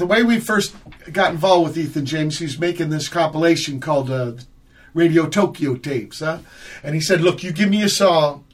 The 0.00 0.06
way 0.06 0.22
we 0.22 0.40
first 0.40 0.74
got 1.12 1.32
involved 1.32 1.68
with 1.68 1.76
Ethan 1.76 2.06
James, 2.06 2.38
he 2.38 2.46
was 2.46 2.58
making 2.58 2.88
this 2.88 3.06
compilation 3.06 3.80
called 3.80 4.10
uh, 4.10 4.32
Radio 4.94 5.28
Tokyo 5.28 5.74
tapes, 5.76 6.20
huh? 6.20 6.38
And 6.82 6.94
he 6.94 7.02
said, 7.02 7.20
"Look, 7.20 7.42
you 7.42 7.52
give 7.52 7.68
me 7.68 7.82
a 7.82 7.88
song 7.90 8.46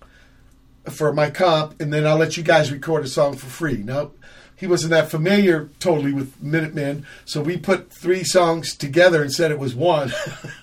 for 0.91 1.13
my 1.13 1.31
comp, 1.31 1.81
and 1.81 1.93
then 1.93 2.05
I'll 2.05 2.17
let 2.17 2.37
you 2.37 2.43
guys 2.43 2.73
record 2.73 3.05
a 3.05 3.07
song 3.07 3.37
for 3.37 3.47
free." 3.47 3.77
Now, 3.77 4.11
he 4.57 4.67
wasn't 4.67 4.91
that 4.91 5.09
familiar 5.09 5.71
totally 5.79 6.13
with 6.13 6.43
Minutemen, 6.43 7.07
so 7.25 7.41
we 7.41 7.57
put 7.57 7.93
three 7.93 8.25
songs 8.25 8.75
together 8.75 9.23
and 9.23 9.33
said 9.33 9.53
it 9.53 9.61
was 9.61 9.73
one, 9.73 10.13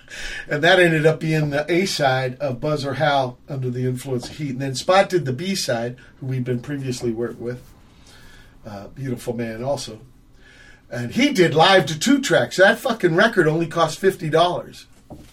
and 0.50 0.62
that 0.62 0.80
ended 0.80 1.06
up 1.06 1.18
being 1.18 1.48
the 1.48 1.64
A 1.72 1.86
side 1.86 2.36
of 2.40 2.60
Buzz 2.60 2.84
or 2.84 2.94
Howl 2.94 3.38
under 3.48 3.70
the 3.70 3.86
influence 3.86 4.28
of 4.28 4.36
heat. 4.36 4.50
And 4.50 4.60
then 4.60 4.74
Spot 4.74 5.08
did 5.08 5.24
the 5.24 5.32
B 5.32 5.54
side, 5.54 5.96
who 6.20 6.26
we'd 6.26 6.44
been 6.44 6.60
previously 6.60 7.10
worked 7.10 7.40
with, 7.40 7.62
uh, 8.66 8.88
beautiful 8.88 9.34
man 9.34 9.64
also, 9.64 10.00
and 10.94 11.12
he 11.12 11.32
did 11.32 11.54
live 11.54 11.86
to 11.86 11.98
two 11.98 12.20
tracks. 12.20 12.56
That 12.56 12.78
fucking 12.78 13.14
record 13.14 13.46
only 13.48 13.66
cost 13.66 13.98
fifty 13.98 14.30
dollars. 14.30 14.86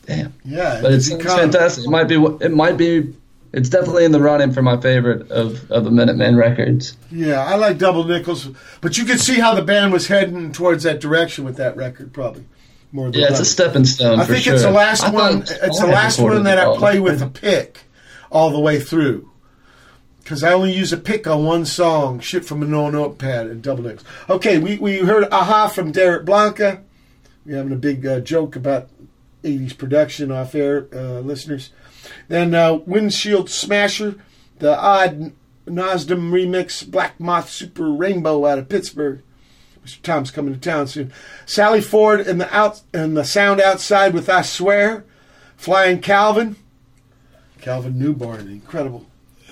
Damn. 0.05 0.33
Yeah, 0.43 0.79
But 0.81 0.93
it's 0.93 1.07
it's, 1.09 1.23
it's 1.23 1.33
fantastic. 1.33 1.85
It 1.85 1.89
might 1.89 2.05
be. 2.05 2.15
It 2.15 2.51
might 2.51 2.77
be. 2.77 3.15
It's 3.53 3.67
definitely 3.69 4.05
in 4.05 4.11
the 4.13 4.21
running 4.21 4.51
for 4.53 4.61
my 4.61 4.79
favorite 4.79 5.29
of 5.29 5.69
of 5.71 5.83
the 5.83 5.91
Minutemen 5.91 6.35
records. 6.38 6.95
Yeah, 7.11 7.43
I 7.43 7.55
like 7.55 7.77
Double 7.77 8.03
Nickels, 8.05 8.49
but 8.81 8.97
you 8.97 9.05
could 9.05 9.19
see 9.19 9.39
how 9.39 9.53
the 9.53 9.61
band 9.61 9.91
was 9.93 10.07
heading 10.07 10.51
towards 10.51 10.83
that 10.83 10.99
direction 11.01 11.43
with 11.45 11.57
that 11.57 11.75
record, 11.75 12.13
probably 12.13 12.45
more 12.91 13.11
than 13.11 13.19
Yeah, 13.21 13.27
it's 13.29 13.39
a 13.39 13.45
stepping 13.45 13.85
stone 13.85 14.19
I 14.19 14.25
think 14.25 14.43
sure. 14.43 14.53
it's 14.53 14.63
the 14.63 14.71
last 14.71 15.03
I 15.03 15.11
one. 15.11 15.41
It's 15.41 15.79
the 15.79 15.88
last 15.88 16.19
one 16.19 16.43
that 16.43 16.57
I 16.59 16.75
play 16.77 16.99
with 16.99 17.21
a 17.21 17.27
pick 17.27 17.81
all 18.31 18.49
the 18.51 18.59
way 18.59 18.79
through. 18.79 19.30
Because 20.23 20.43
I 20.43 20.53
only 20.53 20.73
use 20.73 20.93
a 20.93 20.98
pick 20.98 21.26
on 21.27 21.43
one 21.43 21.65
song, 21.65 22.19
shit 22.19 22.45
from 22.45 22.61
a 22.61 22.65
no 22.65 22.89
notepad 22.89 23.48
and 23.48 23.61
double 23.61 23.84
nicks. 23.84 24.03
Okay, 24.30 24.60
we, 24.60 24.77
we 24.77 24.99
heard 24.99 25.27
Aha 25.31 25.68
from 25.68 25.91
Dear 25.91 26.22
Blanca. 26.22 26.81
We're 27.45 27.57
having 27.57 27.73
a 27.73 27.77
big 27.77 28.06
uh, 28.06 28.19
joke 28.19 28.56
about 28.56 28.89
80s 29.43 29.77
production 29.77 30.31
off 30.31 30.53
air, 30.53 30.88
uh, 30.93 31.19
listeners. 31.19 31.72
Then 32.27 32.53
uh, 32.53 32.76
Windshield 32.85 33.49
Smasher, 33.49 34.15
the 34.60 34.77
odd 34.77 35.34
Nosdam 35.65 36.31
remix, 36.31 36.89
Black 36.89 37.19
Moth 37.19 37.49
Super 37.49 37.89
Rainbow 37.89 38.45
out 38.45 38.60
of 38.60 38.69
Pittsburgh. 38.69 39.23
Mr. 39.84 40.02
Tom's 40.03 40.30
coming 40.30 40.53
to 40.53 40.60
town 40.60 40.88
soon. 40.88 41.11
Sallie 41.48 41.81
Ford 41.81 42.19
and 42.22 42.39
the 42.39 42.56
out 42.56 42.81
and 42.93 43.18
the 43.18 43.26
sound 43.26 43.60
outside 43.60 44.14
with 44.14 44.30
I 44.30 44.43
swear. 44.43 45.03
Flying 45.57 45.99
Calvin. 45.99 46.56
Calvin 47.60 47.98
Newborn, 47.98 48.48
incredible 48.48 49.07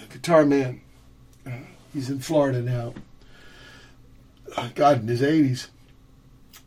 guitar 0.10 0.46
man. 0.46 0.82
Uh, 1.46 1.52
he's 1.94 2.10
in 2.10 2.20
Florida 2.20 2.62
now. 2.62 2.94
Uh, 4.56 4.70
God, 4.76 5.02
in 5.02 5.08
his 5.08 5.22
80s. 5.22 5.68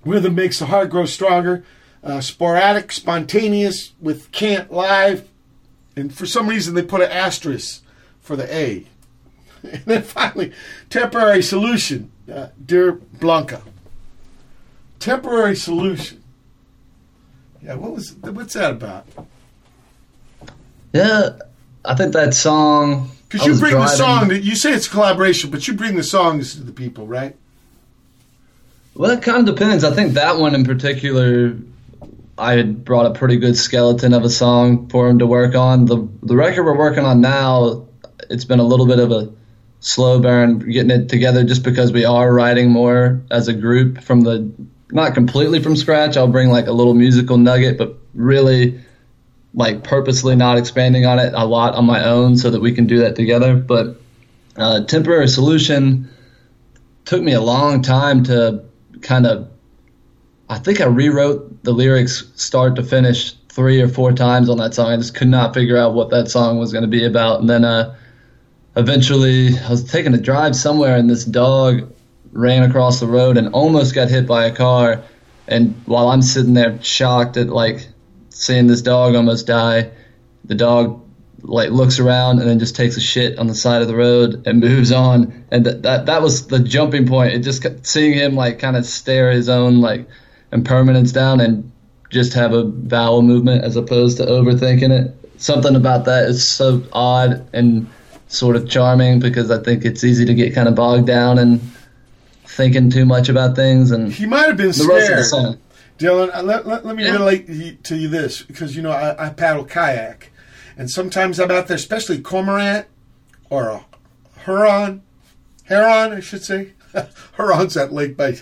Rhythm 0.04 0.34
makes 0.34 0.58
the 0.58 0.66
heart 0.66 0.90
grow 0.90 1.04
stronger. 1.06 1.64
Uh, 2.02 2.20
sporadic, 2.20 2.90
spontaneous 2.90 3.92
with 4.00 4.32
can't 4.32 4.72
live. 4.72 5.28
And 5.94 6.12
for 6.12 6.26
some 6.26 6.48
reason, 6.48 6.74
they 6.74 6.82
put 6.82 7.00
an 7.00 7.10
asterisk 7.10 7.82
for 8.20 8.36
the 8.36 8.52
A. 8.54 8.86
And 9.62 9.84
then 9.84 10.02
finally, 10.02 10.52
temporary 10.90 11.40
solution. 11.40 12.10
Uh, 12.32 12.48
Dear 12.66 12.92
Blanca. 12.92 13.62
Temporary 14.98 15.54
solution. 15.54 16.20
Yeah, 17.62 17.74
what 17.74 17.92
was 17.92 18.14
what's 18.14 18.54
that 18.54 18.72
about? 18.72 19.06
Yeah, 20.92 21.38
I 21.84 21.94
think 21.94 22.12
that 22.14 22.34
song. 22.34 23.12
Because 23.32 23.46
you 23.46 23.52
was 23.52 23.60
bring 23.60 23.74
the 23.74 23.86
song, 23.86 24.28
to, 24.28 24.38
you 24.38 24.54
say 24.54 24.72
it's 24.74 24.86
a 24.86 24.90
collaboration, 24.90 25.50
but 25.50 25.66
you 25.66 25.72
bring 25.72 25.96
the 25.96 26.02
songs 26.02 26.54
to 26.54 26.62
the 26.62 26.72
people, 26.72 27.06
right? 27.06 27.34
Well, 28.94 29.10
it 29.10 29.22
kind 29.22 29.48
of 29.48 29.54
depends. 29.54 29.84
I 29.84 29.94
think 29.94 30.14
that 30.14 30.36
one 30.36 30.54
in 30.54 30.64
particular, 30.66 31.56
I 32.36 32.52
had 32.56 32.84
brought 32.84 33.06
a 33.06 33.14
pretty 33.18 33.38
good 33.38 33.56
skeleton 33.56 34.12
of 34.12 34.24
a 34.24 34.28
song 34.28 34.88
for 34.90 35.08
him 35.08 35.20
to 35.20 35.26
work 35.26 35.54
on. 35.54 35.86
The 35.86 36.06
the 36.22 36.36
record 36.36 36.64
we're 36.64 36.76
working 36.76 37.06
on 37.06 37.22
now, 37.22 37.86
it's 38.28 38.44
been 38.44 38.60
a 38.60 38.64
little 38.64 38.86
bit 38.86 38.98
of 38.98 39.10
a 39.10 39.32
slow 39.80 40.20
burn 40.20 40.58
getting 40.58 40.90
it 40.90 41.08
together, 41.08 41.42
just 41.42 41.62
because 41.62 41.90
we 41.90 42.04
are 42.04 42.30
writing 42.30 42.70
more 42.70 43.22
as 43.30 43.48
a 43.48 43.54
group 43.54 44.02
from 44.02 44.20
the 44.20 44.52
not 44.90 45.14
completely 45.14 45.62
from 45.62 45.74
scratch. 45.74 46.18
I'll 46.18 46.28
bring 46.28 46.50
like 46.50 46.66
a 46.66 46.72
little 46.72 46.92
musical 46.92 47.38
nugget, 47.38 47.78
but 47.78 47.96
really 48.12 48.78
like 49.54 49.84
purposely 49.84 50.34
not 50.34 50.58
expanding 50.58 51.04
on 51.04 51.18
it 51.18 51.32
a 51.34 51.44
lot 51.44 51.74
on 51.74 51.84
my 51.84 52.04
own 52.04 52.36
so 52.36 52.50
that 52.50 52.60
we 52.60 52.72
can 52.72 52.86
do 52.86 52.98
that 53.00 53.16
together. 53.16 53.54
But 53.56 54.00
uh, 54.56 54.84
temporary 54.84 55.28
solution 55.28 56.08
took 57.04 57.22
me 57.22 57.32
a 57.32 57.40
long 57.40 57.82
time 57.82 58.24
to 58.24 58.64
kind 59.00 59.26
of 59.26 59.48
I 60.48 60.58
think 60.58 60.80
I 60.80 60.84
rewrote 60.84 61.64
the 61.64 61.72
lyrics 61.72 62.30
start 62.36 62.76
to 62.76 62.82
finish 62.82 63.32
three 63.48 63.80
or 63.80 63.88
four 63.88 64.12
times 64.12 64.48
on 64.48 64.58
that 64.58 64.74
song. 64.74 64.92
I 64.92 64.96
just 64.96 65.14
could 65.14 65.28
not 65.28 65.54
figure 65.54 65.76
out 65.76 65.94
what 65.94 66.10
that 66.10 66.28
song 66.28 66.58
was 66.58 66.72
going 66.72 66.82
to 66.82 66.88
be 66.88 67.04
about. 67.04 67.40
And 67.40 67.48
then 67.48 67.64
uh, 67.64 67.94
eventually 68.76 69.58
I 69.58 69.70
was 69.70 69.84
taking 69.84 70.14
a 70.14 70.18
drive 70.18 70.54
somewhere 70.56 70.96
and 70.96 71.08
this 71.08 71.24
dog 71.24 71.90
ran 72.32 72.62
across 72.68 73.00
the 73.00 73.06
road 73.06 73.36
and 73.36 73.48
almost 73.54 73.94
got 73.94 74.08
hit 74.08 74.26
by 74.26 74.44
a 74.44 74.54
car. 74.54 75.02
And 75.48 75.74
while 75.86 76.08
I'm 76.08 76.22
sitting 76.22 76.54
there 76.54 76.82
shocked 76.82 77.36
at 77.36 77.48
like 77.48 77.88
seeing 78.34 78.66
this 78.66 78.82
dog 78.82 79.14
almost 79.14 79.46
die, 79.46 79.90
the 80.44 80.54
dog 80.54 81.00
like 81.42 81.70
looks 81.70 81.98
around 81.98 82.38
and 82.38 82.48
then 82.48 82.58
just 82.58 82.76
takes 82.76 82.96
a 82.96 83.00
shit 83.00 83.38
on 83.38 83.48
the 83.48 83.54
side 83.54 83.82
of 83.82 83.88
the 83.88 83.96
road 83.96 84.46
and 84.46 84.60
moves 84.68 84.92
on. 84.92 85.44
And 85.50 85.64
th- 85.64 85.82
that 85.82 86.06
that 86.06 86.22
was 86.22 86.46
the 86.46 86.58
jumping 86.58 87.06
point. 87.06 87.34
It 87.34 87.40
just 87.40 87.64
seeing 87.86 88.14
him 88.14 88.34
like 88.34 88.58
kind 88.58 88.76
of 88.76 88.86
stare 88.86 89.30
his 89.30 89.48
own 89.48 89.80
like 89.80 90.08
impermanence 90.52 91.12
down 91.12 91.40
and 91.40 91.70
just 92.10 92.34
have 92.34 92.52
a 92.52 92.64
vowel 92.64 93.22
movement 93.22 93.64
as 93.64 93.76
opposed 93.76 94.18
to 94.18 94.24
overthinking 94.24 94.90
it. 94.90 95.40
Something 95.40 95.74
about 95.74 96.04
that 96.04 96.28
is 96.28 96.46
so 96.46 96.82
odd 96.92 97.48
and 97.52 97.88
sort 98.28 98.54
of 98.54 98.68
charming 98.68 99.18
because 99.18 99.50
I 99.50 99.62
think 99.62 99.84
it's 99.84 100.04
easy 100.04 100.24
to 100.26 100.34
get 100.34 100.54
kind 100.54 100.68
of 100.68 100.74
bogged 100.74 101.06
down 101.06 101.38
and 101.38 101.60
thinking 102.44 102.90
too 102.90 103.06
much 103.06 103.28
about 103.28 103.56
things 103.56 103.90
and 103.90 104.12
He 104.12 104.26
might 104.26 104.46
have 104.46 104.56
been 104.56 104.72
the 104.72 104.86
rest 104.86 105.10
of 105.10 105.16
the 105.16 105.24
scared. 105.24 105.58
Dylan, 106.02 106.34
uh, 106.34 106.42
let, 106.42 106.66
let, 106.66 106.84
let 106.84 106.96
me 106.96 107.04
Yeah. 107.04 107.12
relate 107.12 107.84
to 107.84 107.96
you 107.96 108.08
this 108.08 108.42
because 108.42 108.74
you 108.76 108.82
know 108.82 108.90
I, 108.90 109.26
I 109.26 109.30
paddle 109.30 109.64
kayak, 109.64 110.30
and 110.76 110.90
sometimes 110.90 111.38
I'm 111.38 111.50
out 111.50 111.68
there, 111.68 111.76
especially 111.76 112.20
cormorant 112.20 112.86
or 113.50 113.68
a 113.70 113.84
heron, 114.40 115.02
heron, 115.64 116.12
I 116.12 116.20
should 116.20 116.44
say. 116.44 116.72
Heron's 117.38 117.74
that 117.74 117.92
lake 117.92 118.16
by 118.18 118.36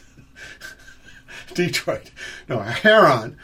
Detroit. 1.54 2.10
No, 2.48 2.58
a 2.60 2.64
heron. 2.64 3.36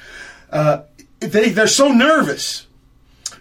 Uh, 0.51 0.83
they 1.21 1.51
they're 1.51 1.67
so 1.67 1.89
nervous. 1.89 2.67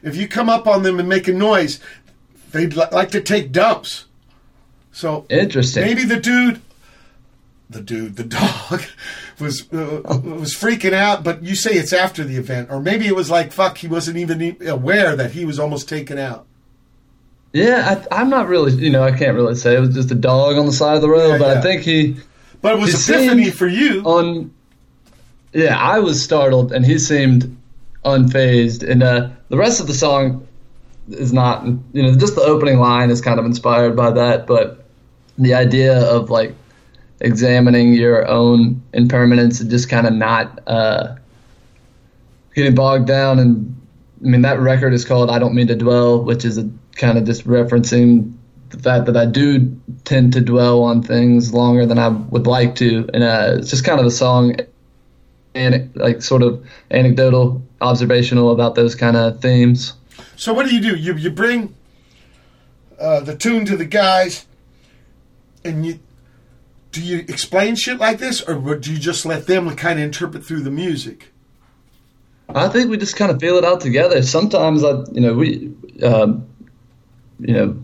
If 0.04 0.16
you 0.16 0.28
come 0.28 0.50
up 0.50 0.68
on 0.68 0.84
them 0.84 1.00
and 1.00 1.10
make 1.10 1.28
a 1.28 1.34
noise, 1.34 1.80
they'd 2.52 2.76
li- 2.76 2.86
like 2.92 3.12
to 3.12 3.22
take 3.22 3.52
dumps. 3.52 4.06
So 4.92 5.26
Interesting. 5.30 5.84
Maybe 5.84 6.04
the 6.06 6.20
dude, 6.20 6.62
the 7.70 7.82
dude, 7.82 8.16
the 8.16 8.24
dog, 8.70 8.84
was 9.40 9.72
uh, 9.74 10.02
was 10.24 10.56
freaking 10.56 10.94
out. 10.94 11.24
But 11.24 11.44
you 11.44 11.56
say 11.56 11.72
it's 11.72 11.94
after 11.94 12.24
the 12.24 12.38
event, 12.38 12.70
or 12.72 12.80
maybe 12.80 13.08
it 13.08 13.16
was 13.16 13.30
like 13.30 13.52
fuck. 13.52 13.78
He 13.78 13.88
wasn't 13.88 14.18
even 14.18 14.58
aware 14.68 15.16
that 15.16 15.32
he 15.32 15.46
was 15.46 15.60
almost 15.60 15.88
taken 15.90 16.18
out. 16.18 16.46
Yeah, 17.54 18.04
I, 18.12 18.20
I'm 18.22 18.30
not 18.30 18.50
really, 18.50 18.74
you 18.74 18.90
know, 18.90 19.02
I 19.02 19.12
can't 19.18 19.34
really 19.34 19.56
say. 19.56 19.76
It 19.78 19.80
was 19.80 19.96
just 19.96 20.12
a 20.12 20.16
dog 20.16 20.58
on 20.58 20.66
the 20.66 20.74
side 20.74 20.96
of 20.98 21.02
the 21.02 21.10
road, 21.10 21.34
Yeah, 21.34 21.38
but 21.38 21.48
yeah. 21.54 21.60
I 21.60 21.62
think 21.62 21.84
he 21.84 22.18
But 22.62 22.74
it 22.76 22.80
was 22.80 23.10
epiphany 23.10 23.50
for 23.50 23.68
you. 23.68 24.02
on. 24.04 24.54
Yeah, 25.54 25.78
I 25.80 26.00
was 26.00 26.22
startled, 26.22 26.74
and 26.74 26.86
he 26.86 27.00
seemed 27.00 27.56
unfazed. 28.04 28.84
And 28.90 29.02
uh, 29.02 29.30
the 29.48 29.56
rest 29.56 29.80
of 29.80 29.88
the 29.88 29.94
song 29.94 30.46
is 31.10 31.32
not, 31.32 31.66
you 31.94 32.04
know, 32.04 32.14
just 32.18 32.36
the 32.36 32.42
opening 32.42 32.80
line 32.80 33.10
is 33.10 33.22
kind 33.22 33.40
of 33.40 33.46
inspired 33.46 33.96
by 33.96 34.12
that. 34.12 34.48
But 34.48 34.84
the 35.38 35.54
idea 35.54 35.98
of 36.12 36.30
like 36.30 36.54
examining 37.20 37.94
your 37.94 38.28
own 38.28 38.84
impermanence 38.94 39.62
and 39.62 39.70
just 39.70 39.90
kind 39.90 40.08
of 40.08 40.14
not 40.14 40.60
uh, 40.68 41.16
getting 42.54 42.76
bogged 42.76 43.08
down. 43.08 43.40
And 43.40 43.76
I 44.24 44.28
mean, 44.28 44.42
that 44.42 44.60
record 44.60 44.94
is 44.94 45.06
called 45.06 45.30
"I 45.30 45.40
Don't 45.40 45.56
Mean 45.56 45.68
to 45.68 45.76
Dwell," 45.76 46.24
which 46.24 46.46
is 46.46 46.60
kind 46.96 47.18
of 47.18 47.26
just 47.26 47.46
referencing 47.48 48.34
the 48.70 48.80
fact 48.80 49.06
that 49.06 49.18
I 49.18 49.26
do 49.26 49.80
tend 50.04 50.34
to 50.34 50.42
dwell 50.42 50.84
on 50.84 51.02
things 51.02 51.54
longer 51.54 51.86
than 51.86 52.00
I 52.00 52.10
would 52.10 52.48
like 52.48 52.76
to, 52.76 53.10
and 53.14 53.24
uh, 53.24 53.56
it's 53.60 53.70
just 53.70 53.86
kind 53.86 54.00
of 54.00 54.06
a 54.06 54.12
song, 54.12 54.56
and 55.54 55.96
like 55.96 56.22
sort 56.22 56.42
of 56.42 56.66
anecdotal, 56.92 57.62
observational 57.82 58.52
about 58.52 58.76
those 58.76 58.96
kind 58.96 59.16
of 59.16 59.42
themes. 59.42 59.94
So 60.36 60.54
what 60.54 60.66
do 60.66 60.76
you 60.76 60.82
do? 60.82 60.96
You 60.96 61.16
you 61.16 61.32
bring 61.32 61.76
uh, 63.00 63.22
the 63.22 63.36
tune 63.36 63.66
to 63.66 63.78
the 63.78 63.86
guys, 63.86 64.46
and 65.64 65.86
you 65.86 66.00
do 66.96 67.02
you 67.04 67.20
explain 67.20 67.76
shit 67.76 67.98
like 68.00 68.20
this, 68.20 68.42
or 68.42 68.76
do 68.76 68.92
you 68.94 68.98
just 69.00 69.26
let 69.26 69.48
them 69.48 69.76
kind 69.76 70.00
of 70.00 70.06
interpret 70.06 70.46
through 70.46 70.62
the 70.62 70.72
music? 70.72 71.32
I 72.50 72.70
think 72.70 72.90
we 72.90 72.98
just 72.98 73.16
kind 73.18 73.32
of 73.32 73.40
feel 73.40 73.58
it 73.58 73.66
out 73.66 73.82
together. 73.82 74.22
Sometimes 74.22 74.84
I, 74.84 75.04
you 75.12 75.20
know, 75.22 75.34
we, 75.34 75.74
um, 76.04 76.48
you 77.40 77.54
know, 77.54 77.78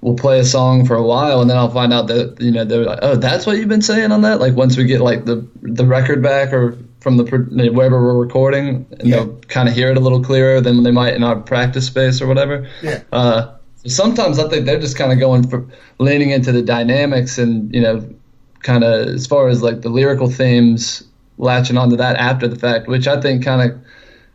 we'll 0.00 0.14
play 0.16 0.38
a 0.38 0.44
song 0.44 0.86
for 0.86 0.94
a 0.94 1.02
while, 1.02 1.40
and 1.40 1.50
then 1.50 1.56
I'll 1.56 1.70
find 1.70 1.92
out 1.92 2.06
that 2.06 2.36
you 2.40 2.52
know 2.52 2.64
they're 2.64 2.84
like, 2.84 3.00
oh, 3.02 3.16
that's 3.16 3.46
what 3.46 3.56
you've 3.56 3.68
been 3.68 3.82
saying 3.82 4.12
on 4.12 4.22
that. 4.22 4.38
Like 4.40 4.54
once 4.54 4.76
we 4.76 4.84
get 4.84 5.00
like 5.00 5.24
the 5.24 5.46
the 5.62 5.84
record 5.86 6.22
back 6.22 6.52
or 6.52 6.78
from 7.00 7.16
the 7.16 7.24
wherever 7.72 8.00
we're 8.02 8.14
recording, 8.20 8.86
and 8.98 9.08
Yeah. 9.08 9.16
they'll 9.16 9.36
kind 9.48 9.68
of 9.68 9.74
hear 9.74 9.90
it 9.90 9.96
a 9.96 10.00
little 10.00 10.22
clearer 10.22 10.60
than 10.60 10.82
they 10.84 10.90
might 10.92 11.14
in 11.14 11.24
our 11.24 11.36
practice 11.36 11.86
space 11.86 12.20
or 12.22 12.26
whatever. 12.28 12.68
Yeah. 12.82 13.02
Uh, 13.12 13.54
sometimes 13.86 14.38
I 14.38 14.48
think 14.48 14.66
they're 14.66 14.80
just 14.80 14.96
kind 14.96 15.12
of 15.12 15.18
going 15.18 15.48
for 15.48 15.66
leaning 15.98 16.30
into 16.30 16.52
the 16.52 16.62
dynamics 16.62 17.38
and 17.38 17.72
you 17.74 17.80
know, 17.80 18.08
kind 18.62 18.84
of 18.84 19.08
as 19.08 19.26
far 19.26 19.48
as 19.48 19.62
like 19.62 19.82
the 19.82 19.88
lyrical 19.88 20.30
themes, 20.30 21.02
latching 21.38 21.76
onto 21.76 21.96
that 21.96 22.16
after 22.16 22.48
the 22.48 22.56
fact, 22.56 22.88
which 22.88 23.06
I 23.06 23.20
think 23.20 23.44
kind 23.44 23.70
of 23.70 23.78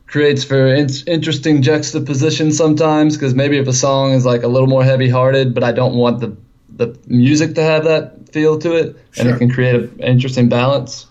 creates 0.08 0.44
for 0.44 0.68
in- 0.68 0.90
interesting 1.08 1.62
juxtaposition 1.62 2.52
sometimes 2.52 3.16
because 3.16 3.34
maybe 3.34 3.58
if 3.58 3.68
a 3.68 3.74
song 3.74 4.12
is 4.12 4.26
like 4.26 4.44
a 4.44 4.48
little 4.48 4.68
more 4.68 4.84
heavy-hearted, 4.84 5.54
but 5.54 5.64
I 5.64 5.72
don't 5.72 5.96
want 5.96 6.20
the 6.20 6.36
the 6.74 6.98
music 7.06 7.56
to 7.56 7.64
have 7.64 7.84
that 7.84 8.30
feel 8.30 8.58
to 8.60 8.74
it, 8.74 8.96
and 9.18 9.30
it 9.30 9.38
can 9.38 9.52
create 9.52 9.76
an 9.76 10.00
interesting 10.00 10.50
balance. 10.50 11.06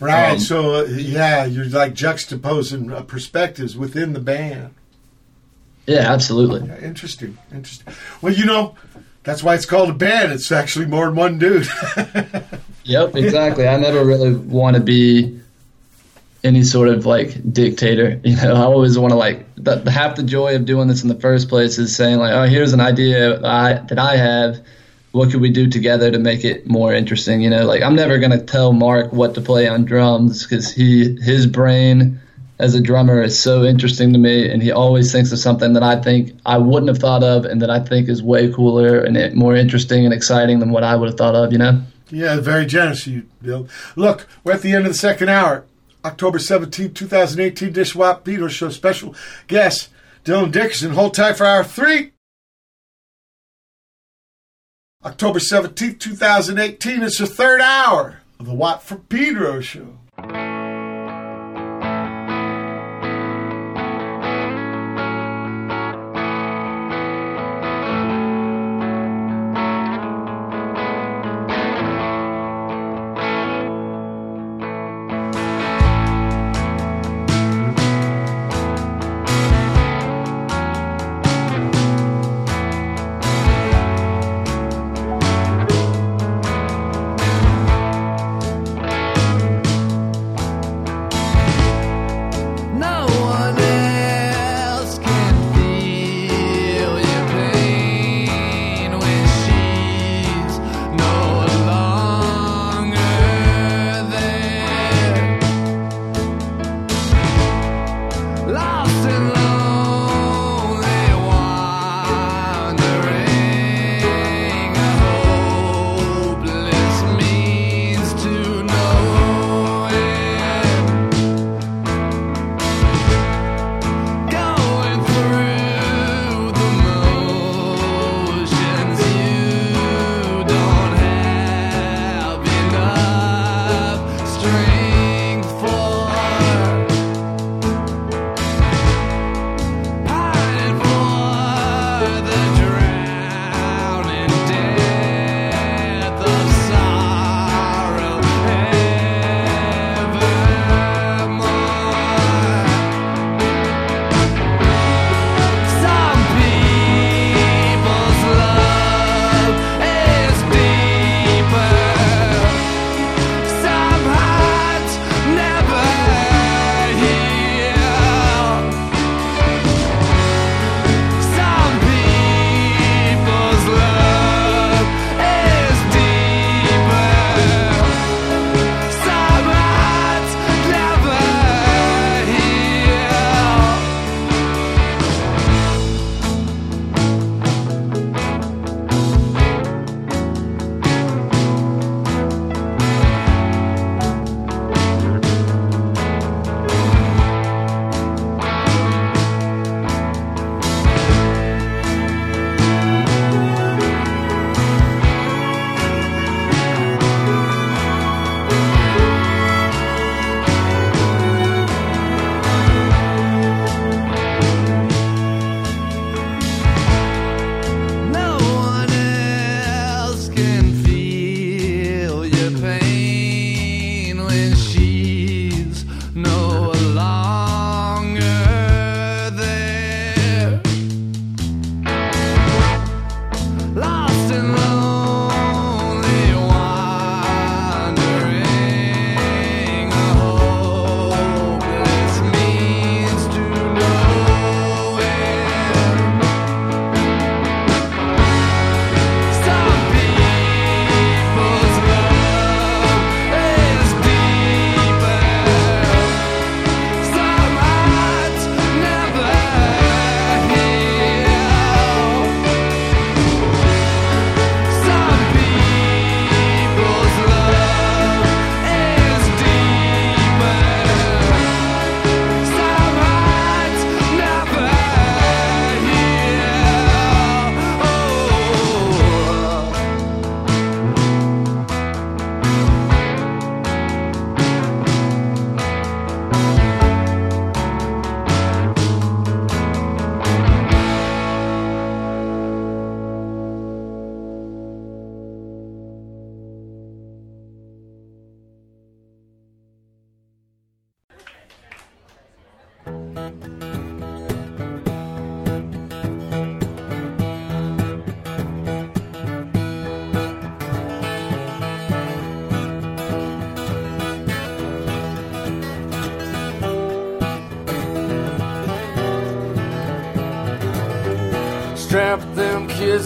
Right. 0.00 0.32
Um, 0.32 0.38
so 0.38 0.74
uh, 0.76 0.84
yeah, 0.84 1.44
you're 1.44 1.68
like 1.68 1.94
juxtaposing 1.94 2.92
uh, 2.92 3.02
perspectives 3.02 3.76
within 3.76 4.12
the 4.12 4.20
band. 4.20 4.74
Yeah, 5.86 6.12
absolutely. 6.12 6.68
Yeah, 6.68 6.78
interesting. 6.80 7.38
Interesting. 7.50 7.94
Well, 8.20 8.32
you 8.32 8.44
know, 8.44 8.74
that's 9.28 9.42
why 9.42 9.54
it's 9.54 9.66
called 9.66 9.90
a 9.90 9.94
band. 9.94 10.32
It's 10.32 10.50
actually 10.50 10.86
more 10.86 11.06
than 11.06 11.14
one 11.14 11.38
dude. 11.38 11.68
Yep, 12.88 13.16
exactly. 13.16 13.68
I 13.68 13.76
never 13.76 14.02
really 14.02 14.32
want 14.32 14.76
to 14.76 14.82
be 14.82 15.38
any 16.42 16.62
sort 16.62 16.88
of 16.88 17.04
like 17.04 17.52
dictator. 17.52 18.18
You 18.24 18.36
know, 18.36 18.54
I 18.54 18.62
always 18.62 18.98
want 18.98 19.12
to 19.12 19.16
like 19.16 19.44
the, 19.56 19.90
half 19.90 20.16
the 20.16 20.22
joy 20.22 20.56
of 20.56 20.64
doing 20.64 20.88
this 20.88 21.02
in 21.02 21.08
the 21.10 21.20
first 21.20 21.50
place 21.50 21.78
is 21.78 21.94
saying 21.94 22.16
like, 22.16 22.32
oh, 22.32 22.44
here's 22.44 22.72
an 22.72 22.80
idea 22.80 23.44
I, 23.44 23.74
that 23.74 23.98
I 23.98 24.16
have. 24.16 24.64
What 25.12 25.30
could 25.30 25.42
we 25.42 25.50
do 25.50 25.68
together 25.68 26.10
to 26.10 26.18
make 26.18 26.44
it 26.44 26.66
more 26.66 26.94
interesting? 26.94 27.42
You 27.42 27.50
know, 27.50 27.66
like 27.66 27.82
I'm 27.82 27.94
never 27.94 28.18
gonna 28.18 28.42
tell 28.42 28.72
Mark 28.72 29.12
what 29.12 29.34
to 29.34 29.42
play 29.42 29.68
on 29.68 29.84
drums 29.84 30.44
because 30.44 30.72
he 30.72 31.20
his 31.20 31.46
brain 31.46 32.20
as 32.58 32.74
a 32.74 32.80
drummer 32.80 33.22
is 33.22 33.38
so 33.38 33.64
interesting 33.64 34.12
to 34.12 34.18
me, 34.18 34.50
and 34.50 34.62
he 34.62 34.72
always 34.72 35.12
thinks 35.12 35.30
of 35.30 35.38
something 35.38 35.74
that 35.74 35.82
I 35.82 36.00
think 36.00 36.32
I 36.44 36.58
wouldn't 36.58 36.88
have 36.88 36.98
thought 36.98 37.22
of, 37.22 37.44
and 37.44 37.62
that 37.62 37.70
I 37.70 37.80
think 37.80 38.08
is 38.08 38.22
way 38.22 38.52
cooler 38.52 38.98
and 38.98 39.34
more 39.34 39.54
interesting 39.54 40.04
and 40.04 40.12
exciting 40.12 40.58
than 40.58 40.70
what 40.70 40.82
I 40.82 40.96
would 40.96 41.08
have 41.08 41.18
thought 41.18 41.34
of. 41.34 41.52
You 41.52 41.58
know. 41.58 41.82
yeah, 42.10 42.40
very 42.40 42.66
generous 42.66 43.06
you, 43.06 43.26
Bill. 43.40 43.68
Look, 43.96 44.26
we're 44.42 44.52
at 44.52 44.62
the 44.62 44.72
end 44.72 44.86
of 44.86 44.92
the 44.92 44.98
second 44.98 45.28
hour. 45.28 45.64
October 46.04 46.38
17th, 46.38 46.94
2018, 46.94 47.72
this 47.72 47.94
Watt 47.94 48.24
from 48.24 48.32
Pedro 48.32 48.48
Show 48.48 48.70
special 48.70 49.14
guest, 49.46 49.88
Dylan 50.24 50.52
Dickerson. 50.52 50.92
Hold 50.92 51.14
tight 51.14 51.36
for 51.36 51.44
hour 51.44 51.64
three. 51.64 52.12
October 55.04 55.38
17th, 55.38 56.00
2018, 56.00 57.02
it's 57.02 57.18
the 57.18 57.26
third 57.26 57.60
hour 57.60 58.20
of 58.40 58.46
the 58.46 58.54
Watt 58.54 58.82
from 58.82 59.00
Pedro 59.02 59.60
Show. 59.60 59.98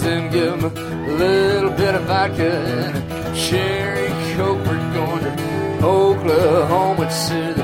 And 0.01 0.33
give 0.33 0.59
them 0.59 0.65
a 0.65 1.17
little 1.19 1.71
bit 1.71 1.95
of 1.95 2.05
vodka 2.05 2.51
and 2.51 2.97
a 2.97 3.37
cherry 3.37 4.09
coke. 4.35 4.59
We're 4.65 4.93
going 4.95 5.23
to 5.23 5.85
Oklahoma 5.85 7.05
to 7.29 7.55
the 7.55 7.63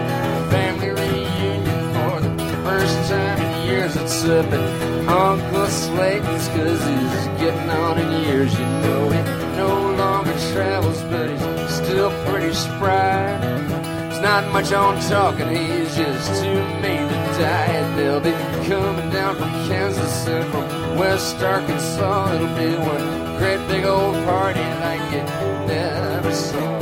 family 0.51 0.91
reunion 0.91 1.65
for 1.95 2.21
the 2.21 2.57
first 2.65 3.09
time 3.09 3.39
in 3.41 3.67
years. 3.67 3.97
It's 3.97 4.25
up 4.25 4.45
at 4.45 5.09
Uncle 5.09 5.67
Slayton's 5.69 6.49
cause 6.49 6.85
he's 6.85 7.41
getting 7.41 7.71
on 7.71 7.99
in 7.99 8.25
years. 8.25 8.53
You 8.59 8.67
know, 8.67 9.09
he 9.09 9.57
no 9.57 9.97
longer 9.97 10.35
travels, 10.53 11.01
but 11.05 11.31
he's 11.31 11.75
still 11.75 12.11
pretty 12.27 12.53
spry. 12.53 13.39
There's 13.41 14.21
not 14.21 14.53
much 14.53 14.71
on 14.73 15.01
talking, 15.09 15.49
he's 15.49 15.97
just 15.97 16.43
too 16.43 16.61
mean 16.83 17.09
to 17.09 17.21
die. 17.41 17.73
And 17.73 17.99
they'll 17.99 18.21
be 18.21 18.33
coming 18.69 19.09
down 19.11 19.35
from 19.35 19.51
Kansas 19.67 20.27
and 20.27 20.45
from 20.53 20.99
West 20.99 21.43
Arkansas. 21.43 22.35
It'll 22.35 22.49
be 22.49 22.77
one 22.77 23.39
great 23.39 23.67
big 23.67 23.87
old 23.87 24.15
party 24.27 24.61
like 24.61 25.01
you 25.11 25.23
never 25.67 26.31
saw. 26.35 26.79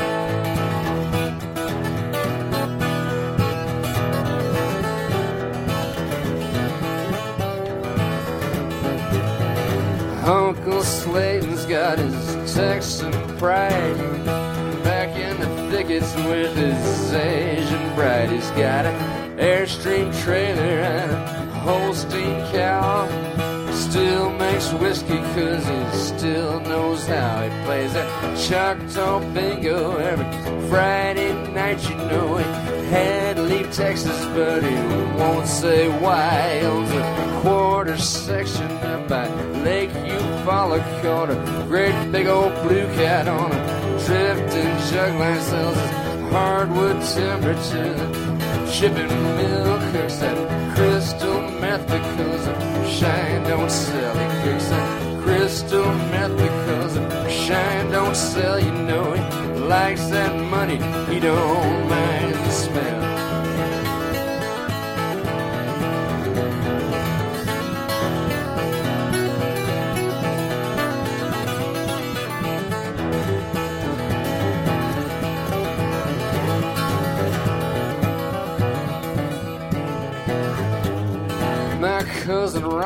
Uncle 10.27 10.83
Slayton's 10.83 11.65
got 11.67 12.01
his 12.01 12.53
Texan 12.53 13.13
pride. 13.39 14.25
Back 14.83 15.17
in 15.17 15.39
the 15.39 15.71
thickets 15.71 16.13
with 16.17 16.57
his 16.57 17.13
Asian 17.15 17.95
bride. 17.95 18.31
He's 18.31 18.51
got 18.51 18.87
an 18.87 19.39
Airstream 19.39 20.11
trailer 20.25 20.81
and 20.81 21.16
Holstein 21.67 22.53
cow. 22.53 23.09
Still 23.73 24.31
makes 24.31 24.73
whiskey 24.75 25.19
cause 25.35 25.67
he 25.67 25.99
still 25.99 26.61
knows 26.61 27.05
how. 27.09 27.43
He 27.43 27.51
plays 27.65 27.93
that 27.93 28.39
Choctaw 28.39 29.19
bingo 29.35 29.97
every 29.97 30.69
Friday 30.69 31.33
night. 31.53 31.83
You 31.89 31.97
know 31.97 32.37
he 32.37 32.45
had 32.91 33.35
to 33.37 33.43
leave 33.43 33.73
Texas, 33.73 34.25
but 34.27 34.63
he 34.63 34.77
won't 35.19 35.49
say 35.49 35.89
why. 35.99 36.61
He 36.61 36.67
owns 36.67 36.93
a 36.93 37.41
quarter 37.43 37.99
section 37.99 38.71
up 38.93 39.09
by 39.09 39.29
Lake 39.65 39.91
Eufaula 39.91 40.81
called 41.03 41.31
a 41.31 41.65
great 41.67 42.13
big 42.13 42.29
old 42.29 42.55
blue 42.63 42.87
cat 42.95 43.27
on 43.27 43.51
a 43.51 43.77
drifting 44.07 44.75
jug 44.89 45.19
line 45.19 45.41
sells 45.41 46.07
hardwood 46.31 47.03
timber 47.15 47.55
shipping 48.79 49.09
mill 49.09 49.79
cooks 49.91 50.17
that 50.17 50.37
crystal 50.77 51.41
meth 51.63 51.87
because 51.87 52.47
of 52.47 52.87
shine 52.87 53.43
don't 53.45 53.71
sell. 53.71 54.15
He 54.19 54.27
cooks 54.45 54.69
that 54.69 55.23
crystal 55.23 55.87
meth 56.13 56.37
because 56.37 56.97
of 56.99 57.31
shine 57.31 57.91
don't 57.91 58.15
sell. 58.15 58.61
You 58.61 58.73
know 58.73 59.15
he 59.15 59.61
likes 59.61 60.05
that 60.09 60.35
money. 60.51 60.77
He 61.11 61.21
don't 61.21 61.89
mind 61.89 62.35
the 62.35 62.51
smell. 62.51 63.16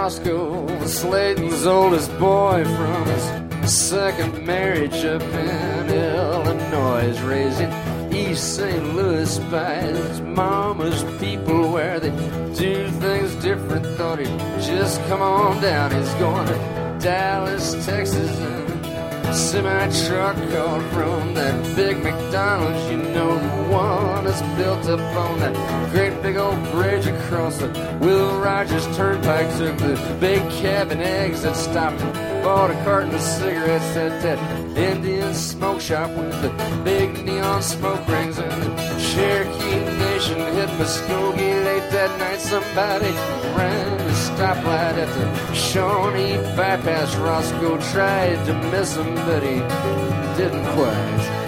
Roscoe 0.03 0.63
was 0.81 0.99
Slayton's 0.99 1.67
oldest 1.67 2.11
boy 2.19 2.65
from 2.65 3.05
his 3.05 3.71
second 3.71 4.47
marriage 4.47 5.05
up 5.05 5.21
in 5.21 5.91
Illinois. 5.91 7.61
In 7.61 8.11
East 8.11 8.57
St. 8.57 8.95
Louis 8.95 9.39
by 9.51 9.75
his 9.75 10.23
mama's 10.23 11.05
people 11.21 11.71
where 11.71 12.01
they 12.01 12.09
do 12.55 12.89
things 12.93 13.35
different. 13.45 13.85
Thought 13.99 14.21
he'd 14.21 14.39
just 14.63 14.99
come 15.03 15.21
on 15.21 15.61
down. 15.61 15.91
He's 15.91 16.15
going 16.15 16.47
to 16.47 16.99
Dallas, 16.99 17.73
Texas, 17.85 18.31
and 18.41 19.27
a 19.27 19.35
semi 19.35 19.87
truck 20.07 20.37
called 20.51 20.83
from 20.95 21.35
that 21.35 21.77
big 21.77 22.03
McDonald's. 22.03 22.91
You 22.91 22.97
know, 22.97 23.39
the 23.39 23.69
one 23.71 24.25
that's 24.25 24.41
built 24.57 24.87
up 24.89 25.15
on 25.15 25.41
that 25.41 25.91
great 25.93 26.23
big 26.23 26.37
bridge 27.01 27.15
across 27.15 27.59
the 27.59 27.99
Will 28.01 28.41
Rogers 28.41 28.87
Turnpike. 28.97 29.49
Took 29.57 29.77
the 29.79 30.17
big 30.21 30.41
cabin 30.51 30.99
that 30.99 31.57
stopped 31.57 32.01
and 32.01 32.43
bought 32.43 32.71
a 32.71 32.75
carton 32.85 33.15
of 33.15 33.21
cigarettes 33.21 33.97
at 33.97 34.23
that 34.23 34.39
Indian 34.77 35.35
smoke 35.35 35.81
shop 35.81 36.11
with 36.11 36.43
the 36.43 36.83
big 36.85 37.25
neon 37.25 37.63
smoke 37.63 38.07
rings 38.09 38.39
and 38.39 38.63
the 38.63 38.99
Cherokee 38.99 39.81
Nation 39.99 40.39
hit 40.39 40.69
Muskogee 40.79 41.65
late 41.65 41.91
that 41.91 42.19
night. 42.19 42.41
Somebody 42.41 43.13
ran 43.57 43.99
the 43.99 44.13
stoplight 44.13 44.97
at 45.05 45.09
the 45.15 45.55
Shawnee 45.55 46.37
bypass. 46.57 47.15
Roscoe 47.17 47.79
tried 47.93 48.45
to 48.47 48.55
miss 48.71 48.97
him, 48.97 49.15
but 49.15 49.43
he 49.43 49.57
didn't 50.37 50.65
quite. 50.75 51.40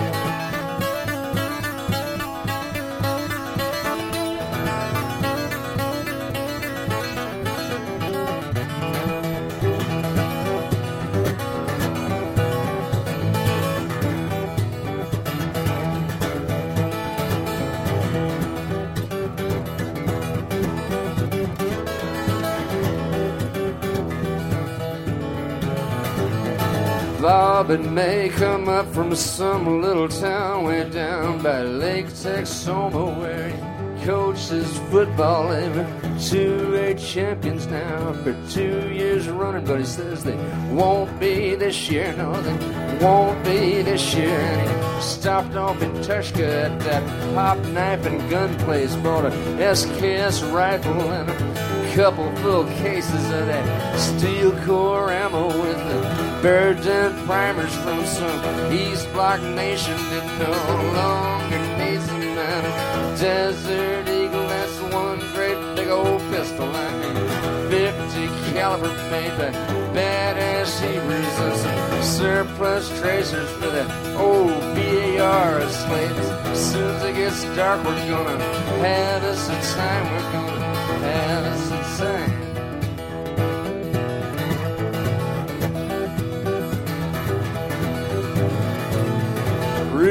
Bob 27.73 27.81
May 27.87 28.29
come 28.29 28.69
up 28.69 28.87
from 28.93 29.15
some 29.15 29.81
little 29.81 30.07
town 30.07 30.65
way 30.65 30.87
down 30.91 31.43
by 31.43 31.63
Lake 31.63 32.07
Texoma 32.07 33.19
where 33.19 33.49
he 33.49 34.05
coaches 34.05 34.79
football 34.91 35.51
every 35.51 35.87
two 36.21 36.75
A 36.75 36.95
champions 36.95 37.67
now 37.69 38.13
for 38.25 38.37
two 38.51 38.93
years 38.93 39.27
running, 39.27 39.65
but 39.65 39.79
he 39.79 39.87
says 39.87 40.23
they 40.23 40.37
won't 40.71 41.19
be 41.19 41.55
this 41.55 41.91
year. 41.91 42.15
No, 42.19 42.39
they 42.43 42.99
won't 43.03 43.43
be 43.43 43.81
this 43.81 44.15
year. 44.15 44.39
And 44.39 44.97
he 44.97 45.03
stopped 45.03 45.57
off 45.57 45.81
in 45.81 45.93
Tushka 45.93 46.67
at 46.67 46.79
that 46.81 47.35
pop 47.35 47.59
knife 47.69 48.05
and 48.05 48.29
gun 48.29 48.55
place, 48.59 48.95
bought 48.97 49.25
a 49.25 49.31
SKS 49.31 50.53
rifle 50.53 51.01
and 51.01 51.31
a 51.31 51.52
couple 51.95 52.35
full 52.37 52.65
cases 52.65 53.31
of 53.33 53.47
that 53.47 53.99
steel 53.99 54.51
core 54.65 55.11
ammo 55.11 55.49
with 55.49 55.77
the 55.77 56.39
birds 56.41 56.87
and 56.87 57.15
primers 57.27 57.75
from 57.77 58.03
some 58.07 58.73
East 58.73 59.13
Block 59.13 59.43
nation 59.43 59.97
that 60.09 60.27
no 60.39 60.53
longer 60.97 61.59
needs 61.77 62.09
a 62.09 62.19
man. 62.35 63.19
Desert 63.19 64.09
Eagle, 64.09 64.49
that's 64.49 64.81
one 64.95 65.19
great 65.35 65.77
big 65.77 65.89
old 65.89 66.23
pistol. 66.31 66.65
I 66.75 66.91
mean, 66.99 67.69
50 67.71 68.53
caliber 68.55 68.89
made 69.11 69.37
by 69.37 69.51
badass 69.93 70.81
Hebrews 70.81 71.39
and 71.41 71.57
some 71.59 72.03
surplus 72.03 72.89
tracers 73.01 73.51
for 73.51 73.69
that 73.69 74.17
old 74.19 74.49
BAR 74.75 75.69
slaves. 75.69 76.29
As 76.49 76.73
soon 76.73 76.91
as 76.91 77.05
it 77.05 77.17
gets 77.17 77.45
dark, 77.55 77.85
we're 77.85 78.09
gonna 78.09 78.43
have 78.81 79.25
us 79.25 79.49
a 79.51 79.77
time. 79.77 80.11
We're 80.11 80.33
gonna 80.33 80.82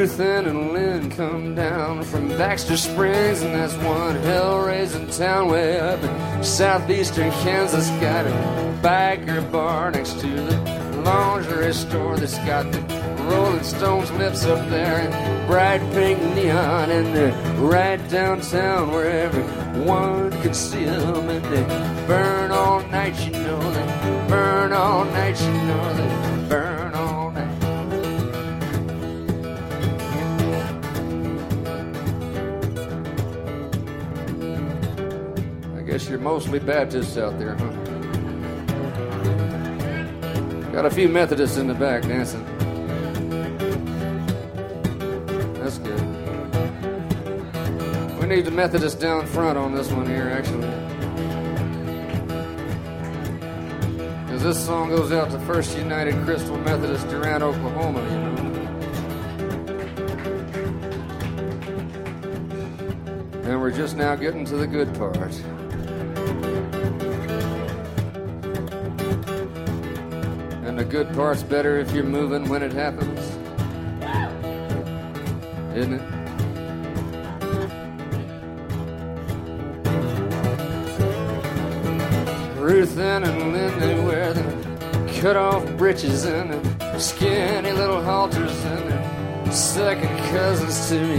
Ruthin 0.02 0.48
and 0.48 0.74
Lynn 0.74 1.12
come 1.12 1.53
down 1.53 2.03
from 2.03 2.30
Baxter 2.30 2.76
Springs, 2.76 3.44
and 3.44 3.53
that's 3.53 3.76
one 3.86 4.16
hell-raising 4.16 5.08
town 5.12 5.49
way 5.49 5.80
up 5.80 6.02
in 6.02 6.44
southeastern 6.44 7.30
Kansas. 7.44 7.88
Got 8.02 8.26
a 8.26 8.80
biker 8.82 9.52
bar 9.52 9.91
next 9.91 10.20
to 10.22 10.28
the 10.28 11.02
lingerie 11.06 11.74
store 11.74 12.18
that's 12.18 12.38
got 12.40 12.72
the 12.72 13.01
Rolling 13.32 13.64
Stones 13.64 14.12
lips 14.12 14.44
up 14.44 14.68
there 14.70 15.08
and 15.08 15.48
bright 15.48 15.80
pink 15.94 16.22
neon, 16.36 16.91
and 16.91 17.16
they're 17.16 17.32
right 17.62 18.10
downtown 18.10 18.91
where 18.91 19.10
everyone 19.10 20.32
can 20.41 20.53
see 20.53 20.84
them, 20.84 21.30
and 21.30 21.45
they 21.45 21.64
burn 22.08 22.52
all 22.52 22.82
night. 22.90 23.18
You 23.26 23.32
know 23.32 23.72
they 23.72 24.28
burn 24.28 24.74
all 24.74 25.06
night. 25.06 25.40
You 25.40 25.52
know 25.52 25.94
they 25.94 26.49
burn 26.49 26.94
all 26.94 27.32
night. 27.32 27.64
I 35.78 35.82
guess 35.84 36.10
you're 36.10 36.20
mostly 36.20 36.60
Baptists 36.60 37.16
out 37.16 37.40
there, 37.40 37.56
huh? 37.56 37.72
Got 40.74 40.86
a 40.86 40.90
few 40.90 41.08
Methodists 41.08 41.56
in 41.58 41.68
the 41.68 41.74
back 41.74 42.03
dancing. 42.03 42.45
Need 48.32 48.45
the 48.45 48.52
Methodists 48.52 48.98
down 48.98 49.26
front 49.28 49.58
on 49.58 49.76
this 49.76 49.91
one 49.91 50.06
here, 50.06 50.30
actually. 50.30 50.70
Because 54.26 54.41
this 54.41 54.66
song 54.66 54.88
goes 54.88 55.12
out 55.12 55.30
to 55.32 55.40
First 55.40 55.78
United 55.78 56.16
Crystal 56.24 56.58
Methodist 56.60 57.10
Durant, 57.10 57.44
Oklahoma, 57.44 58.02
you 58.03 58.10
know. 58.10 58.32
And 63.52 63.60
we're 63.60 63.72
just 63.72 63.98
now 63.98 64.16
getting 64.16 64.45
to 64.45 64.56
the 64.56 64.68
good 64.68 64.94
part. 64.95 65.34
And 70.66 70.80
the 70.80 70.86
good 70.86 71.14
part's 71.14 71.44
better 71.44 71.80
if 71.80 71.91
you're 71.91 72.06
moving 72.06 72.48
when 72.48 72.64
it 72.64 72.72
happens. 72.72 73.20
Isn't 75.76 75.95
it? 75.95 76.10
Ann 82.82 83.24
and 83.24 83.53
Linda 83.53 84.02
wear 84.02 84.34
the 84.34 85.22
cut 85.22 85.36
off 85.38 85.64
breeches 85.78 86.26
and 86.26 86.52
the 86.80 86.98
skinny 86.98 87.72
little 87.74 88.02
halters 88.02 88.66
and 88.66 88.90
they're 88.90 89.52
second 89.52 90.18
cousins 90.32 90.90
to 90.90 90.99
me. 90.99 91.18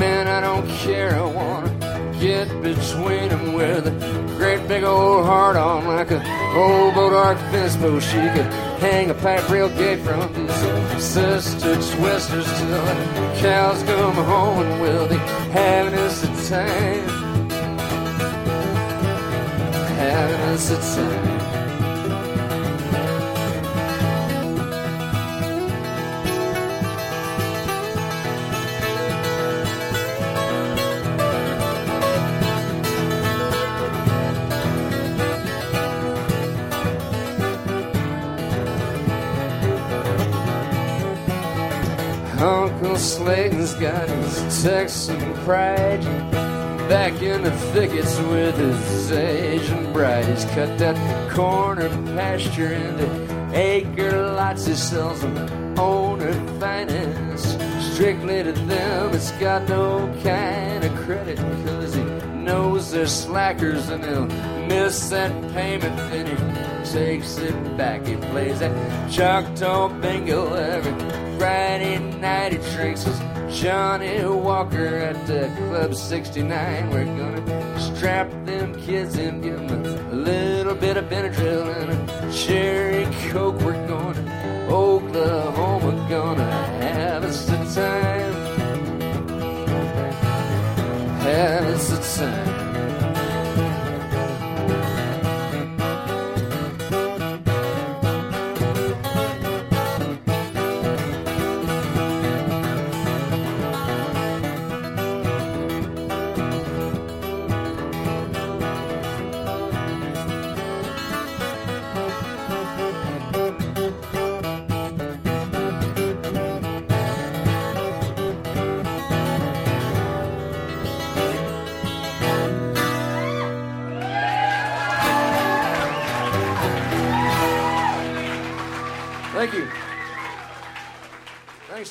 Man, 0.00 0.26
I 0.26 0.40
don't 0.40 0.66
care, 0.68 1.14
I 1.14 1.24
wanna 1.24 2.16
get 2.18 2.48
between 2.60 3.28
them 3.28 3.52
with 3.52 3.86
a 3.86 4.36
great 4.36 4.66
big 4.66 4.82
old 4.82 5.24
heart 5.24 5.54
on 5.54 5.86
like 5.86 6.10
a 6.10 6.16
old 6.56 6.94
Bodark 6.94 7.38
fence 7.52 7.76
post. 7.76 8.08
She 8.08 8.16
could 8.16 8.52
hang 8.82 9.08
a 9.08 9.14
pipe 9.14 9.48
real 9.48 9.68
gay 9.68 10.02
from 10.02 10.32
these 10.34 11.04
sister 11.04 11.74
twisters 11.74 12.46
till 12.58 12.84
the 12.84 13.38
cows 13.38 13.80
come 13.84 14.14
home 14.14 14.58
and 14.58 14.80
we'll 14.80 15.08
be 15.08 15.18
having 15.52 15.94
us 15.94 16.24
a 16.24 16.50
time 16.50 17.25
us. 20.56 20.96
Uncle 42.40 42.96
Slayton's 42.96 43.74
got 43.74 44.08
his 44.08 44.62
Texan 44.62 45.34
pride. 45.44 46.45
Back 46.88 47.20
in 47.20 47.42
the 47.42 47.50
thickets 47.72 48.16
with 48.20 48.56
his 48.58 49.10
Asian 49.10 49.92
bride. 49.92 50.24
He's 50.26 50.44
cut 50.44 50.78
that 50.78 50.96
corner 51.32 51.88
pasture 52.14 52.72
into 52.72 53.50
acre 53.52 54.32
lots. 54.32 54.66
He 54.66 54.74
sells 54.74 55.20
them 55.20 55.36
owner 55.78 56.32
finance. 56.60 57.56
Strictly 57.92 58.44
to 58.44 58.52
them, 58.52 59.14
it's 59.14 59.32
got 59.32 59.68
no 59.68 60.06
kind 60.22 60.84
of 60.84 60.94
credit. 61.04 61.38
Cause 61.38 61.94
he 61.94 62.04
knows 62.04 62.92
they're 62.92 63.08
slackers 63.08 63.88
and 63.88 64.04
they'll 64.04 64.26
miss 64.68 65.08
that 65.08 65.32
payment. 65.54 65.96
Then 65.96 66.26
he 66.26 66.92
takes 66.92 67.36
it 67.38 67.76
back. 67.76 68.06
He 68.06 68.14
plays 68.16 68.60
that 68.60 69.10
Choctaw 69.10 69.88
bingo 70.00 70.54
every 70.54 70.92
Friday 71.36 71.98
night. 72.20 72.52
He 72.52 72.58
drinks 72.76 73.02
his 73.02 73.18
Johnnie 73.56 74.22
Walker 74.22 74.98
at 74.98 75.26
the 75.26 75.50
Club 75.56 75.94
69. 75.94 76.90
We're 76.90 77.06
gonna 77.06 77.80
strap 77.80 78.28
them 78.44 78.78
kids 78.82 79.16
in, 79.16 79.40
give 79.40 79.66
them 79.66 79.86
a 80.12 80.14
little 80.14 80.74
bit 80.74 80.98
of 80.98 81.06
Benadryl 81.06 81.74
and 81.74 82.10
a 82.10 82.32
cherry 82.34 83.06
coke. 83.30 83.58
We're 83.62 83.86
going 83.88 84.14
to 84.14 84.66
Oklahoma, 84.68 86.06
gonna 86.06 86.52
have 86.82 87.24
us 87.24 87.48
a 87.48 87.56
time. 87.74 88.34
Have 91.20 91.64
us 91.64 92.18
a 92.18 92.18
time. 92.18 92.45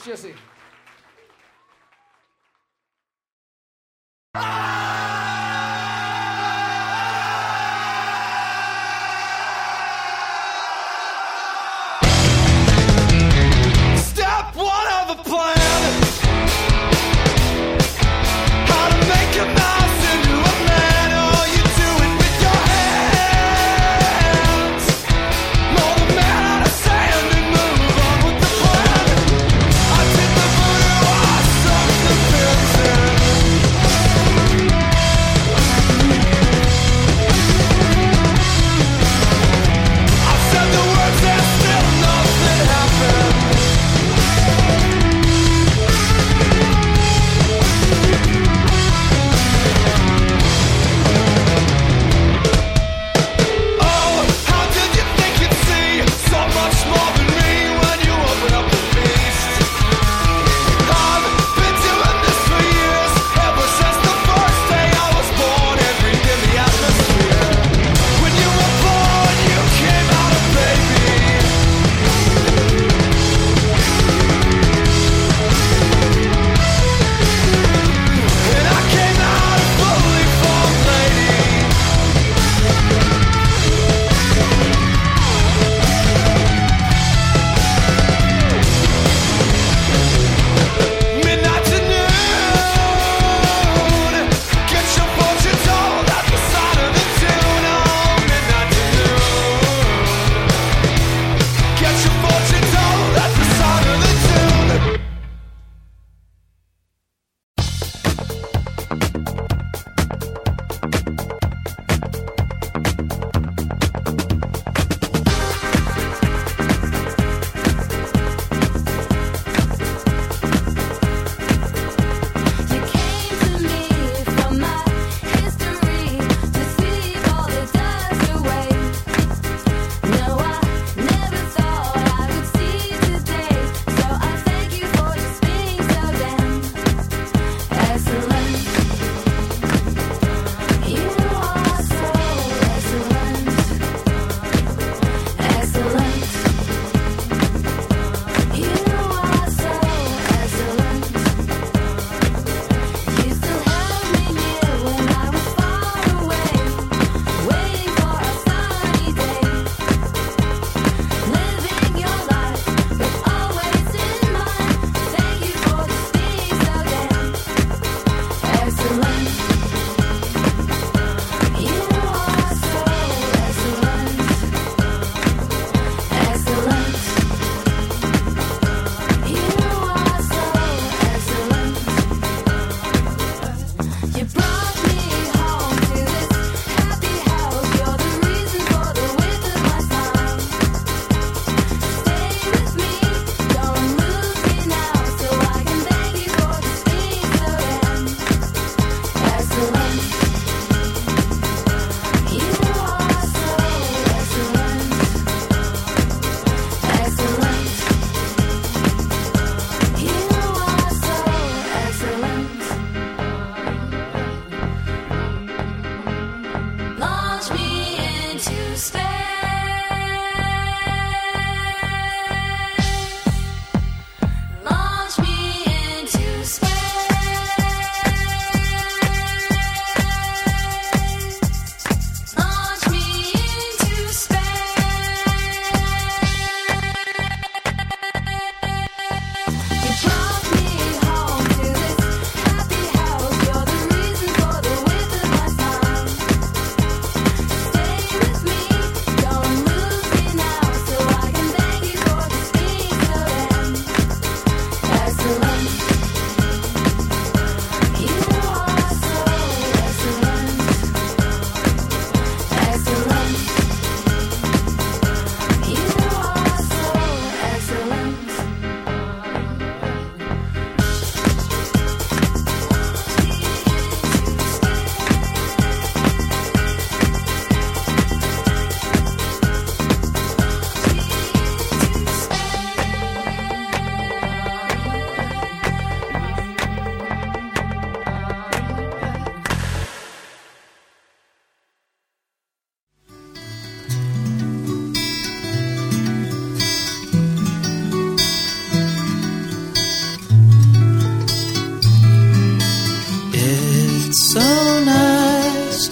Thanks, 0.06 0.35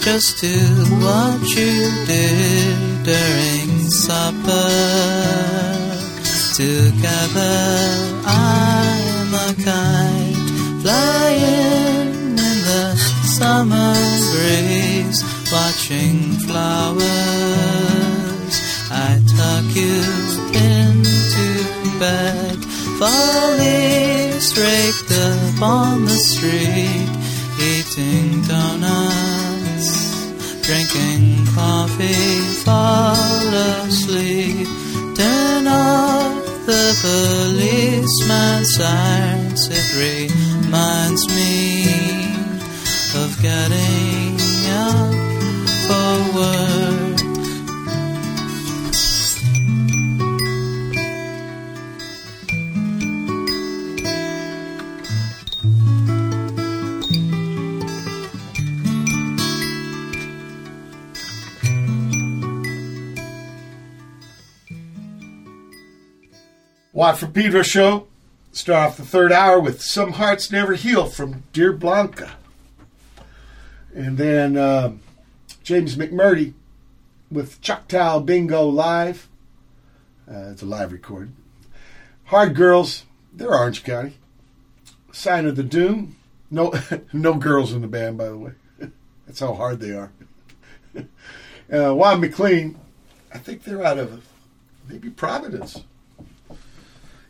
just 0.04 0.36
to 0.38 0.52
watch 1.00 1.56
you 1.56 1.90
do 2.04 2.26
during 3.04 3.88
supper. 3.88 4.68
Together 6.54 7.56
I'm 8.26 9.32
a 9.32 9.54
kite 9.64 10.48
flying 10.82 12.36
in 12.36 12.58
the 12.68 12.96
summer 13.38 13.94
breeze, 14.32 15.24
watching 15.50 16.18
flowers. 16.46 17.33
Fall 32.64 33.54
asleep. 33.84 34.66
Turn 35.14 35.66
off 35.66 36.44
the 36.66 36.86
policeman's 37.02 38.74
sirens. 38.74 39.68
It 39.70 39.94
Pedro 67.34 67.62
show. 67.62 68.06
Start 68.52 68.90
off 68.90 68.96
the 68.96 69.04
third 69.04 69.32
hour 69.32 69.58
with 69.58 69.82
Some 69.82 70.12
Hearts 70.12 70.52
Never 70.52 70.74
Heal 70.74 71.06
from 71.06 71.42
Dear 71.52 71.72
Blanca. 71.72 72.36
And 73.92 74.16
then 74.16 74.56
uh, 74.56 74.92
James 75.64 75.96
McMurtry 75.96 76.54
with 77.32 77.60
Choctaw 77.60 78.20
Bingo 78.20 78.64
Live. 78.66 79.28
Uh, 80.30 80.50
it's 80.52 80.62
a 80.62 80.66
live 80.66 80.92
record. 80.92 81.32
Hard 82.26 82.54
Girls, 82.54 83.04
they're 83.32 83.52
Orange 83.52 83.82
County. 83.82 84.14
Sign 85.10 85.44
of 85.46 85.56
the 85.56 85.64
Dune. 85.64 86.14
No, 86.52 86.72
no 87.12 87.34
girls 87.34 87.72
in 87.72 87.82
the 87.82 87.88
band, 87.88 88.16
by 88.16 88.28
the 88.28 88.38
way. 88.38 88.52
That's 89.26 89.40
how 89.40 89.54
hard 89.54 89.80
they 89.80 89.90
are. 89.90 90.12
uh, 90.96 91.94
Juan 91.94 92.20
MacLean, 92.20 92.78
I 93.32 93.38
think 93.38 93.64
they're 93.64 93.84
out 93.84 93.98
of 93.98 94.24
maybe 94.88 95.10
Providence. 95.10 95.82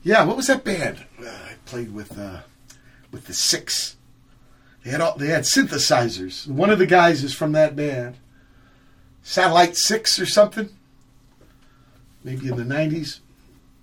Yeah, 0.04 0.24
what 0.24 0.36
was 0.36 0.46
that 0.48 0.64
band? 0.64 1.04
Uh, 1.18 1.26
I 1.26 1.54
played 1.64 1.92
with 1.94 2.16
uh, 2.18 2.40
with 3.10 3.26
the 3.26 3.34
Six. 3.34 3.96
They 4.84 4.90
had 4.90 5.00
all, 5.00 5.16
they 5.16 5.28
had 5.28 5.44
synthesizers. 5.44 6.46
One 6.46 6.68
of 6.70 6.78
the 6.78 6.86
guys 6.86 7.24
is 7.24 7.32
from 7.34 7.52
that 7.52 7.74
band, 7.74 8.16
Satellite 9.22 9.76
Six 9.76 10.20
or 10.20 10.26
something. 10.26 10.68
Maybe 12.22 12.48
in 12.48 12.56
the 12.56 12.64
nineties. 12.64 13.20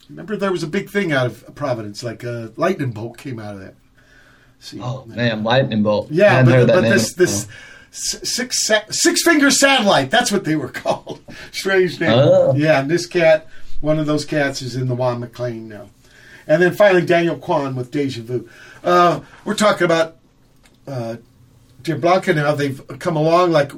Remember, 0.10 0.36
there 0.36 0.52
was 0.52 0.64
a 0.64 0.68
big 0.68 0.90
thing 0.90 1.12
out 1.12 1.26
of 1.26 1.56
Providence, 1.56 2.04
like 2.04 2.24
a 2.24 2.52
lightning 2.58 2.92
bolt 2.92 3.18
came 3.18 3.40
out 3.40 3.56
of 3.56 3.62
that. 3.62 3.76
See, 4.60 4.80
Oh 4.82 5.06
man, 5.06 5.44
lightning 5.44 5.82
bolt. 5.82 6.12
Yeah, 6.12 6.44
but, 6.44 6.68
but 6.68 6.82
this 6.82 7.14
this 7.14 7.46
before. 7.46 8.26
six 8.26 8.70
six 8.92 9.24
finger 9.24 9.50
satellite. 9.50 10.12
That's 10.12 10.32
what 10.32 10.44
they 10.44 10.56
were 10.56 10.70
called. 10.84 11.22
Strange 11.52 12.00
name. 12.00 12.12
Oh. 12.12 12.54
Yeah, 12.56 12.80
and 12.82 12.92
this 12.92 13.08
cat, 13.08 13.48
one 13.80 13.98
of 13.98 14.06
those 14.06 14.24
cats, 14.26 14.62
is 14.62 14.76
in 14.76 14.88
the 14.88 14.94
Juan 14.96 15.20
MacLean 15.20 15.68
now. 15.68 15.88
And 16.48 16.62
then 16.62 16.74
finally, 16.74 17.06
Daniel 17.06 17.38
Kwon 17.38 17.76
with 17.76 17.92
Deja 17.92 18.22
Vu. 18.22 18.50
Uh, 18.84 19.22
we're 19.46 19.54
talking 19.56 19.86
about 19.86 20.18
uh, 20.88 21.18
Dear 21.84 21.98
Blanca 21.98 22.34
now. 22.34 22.54
They've 22.56 22.82
come 23.00 23.16
along. 23.16 23.52
Like 23.52 23.72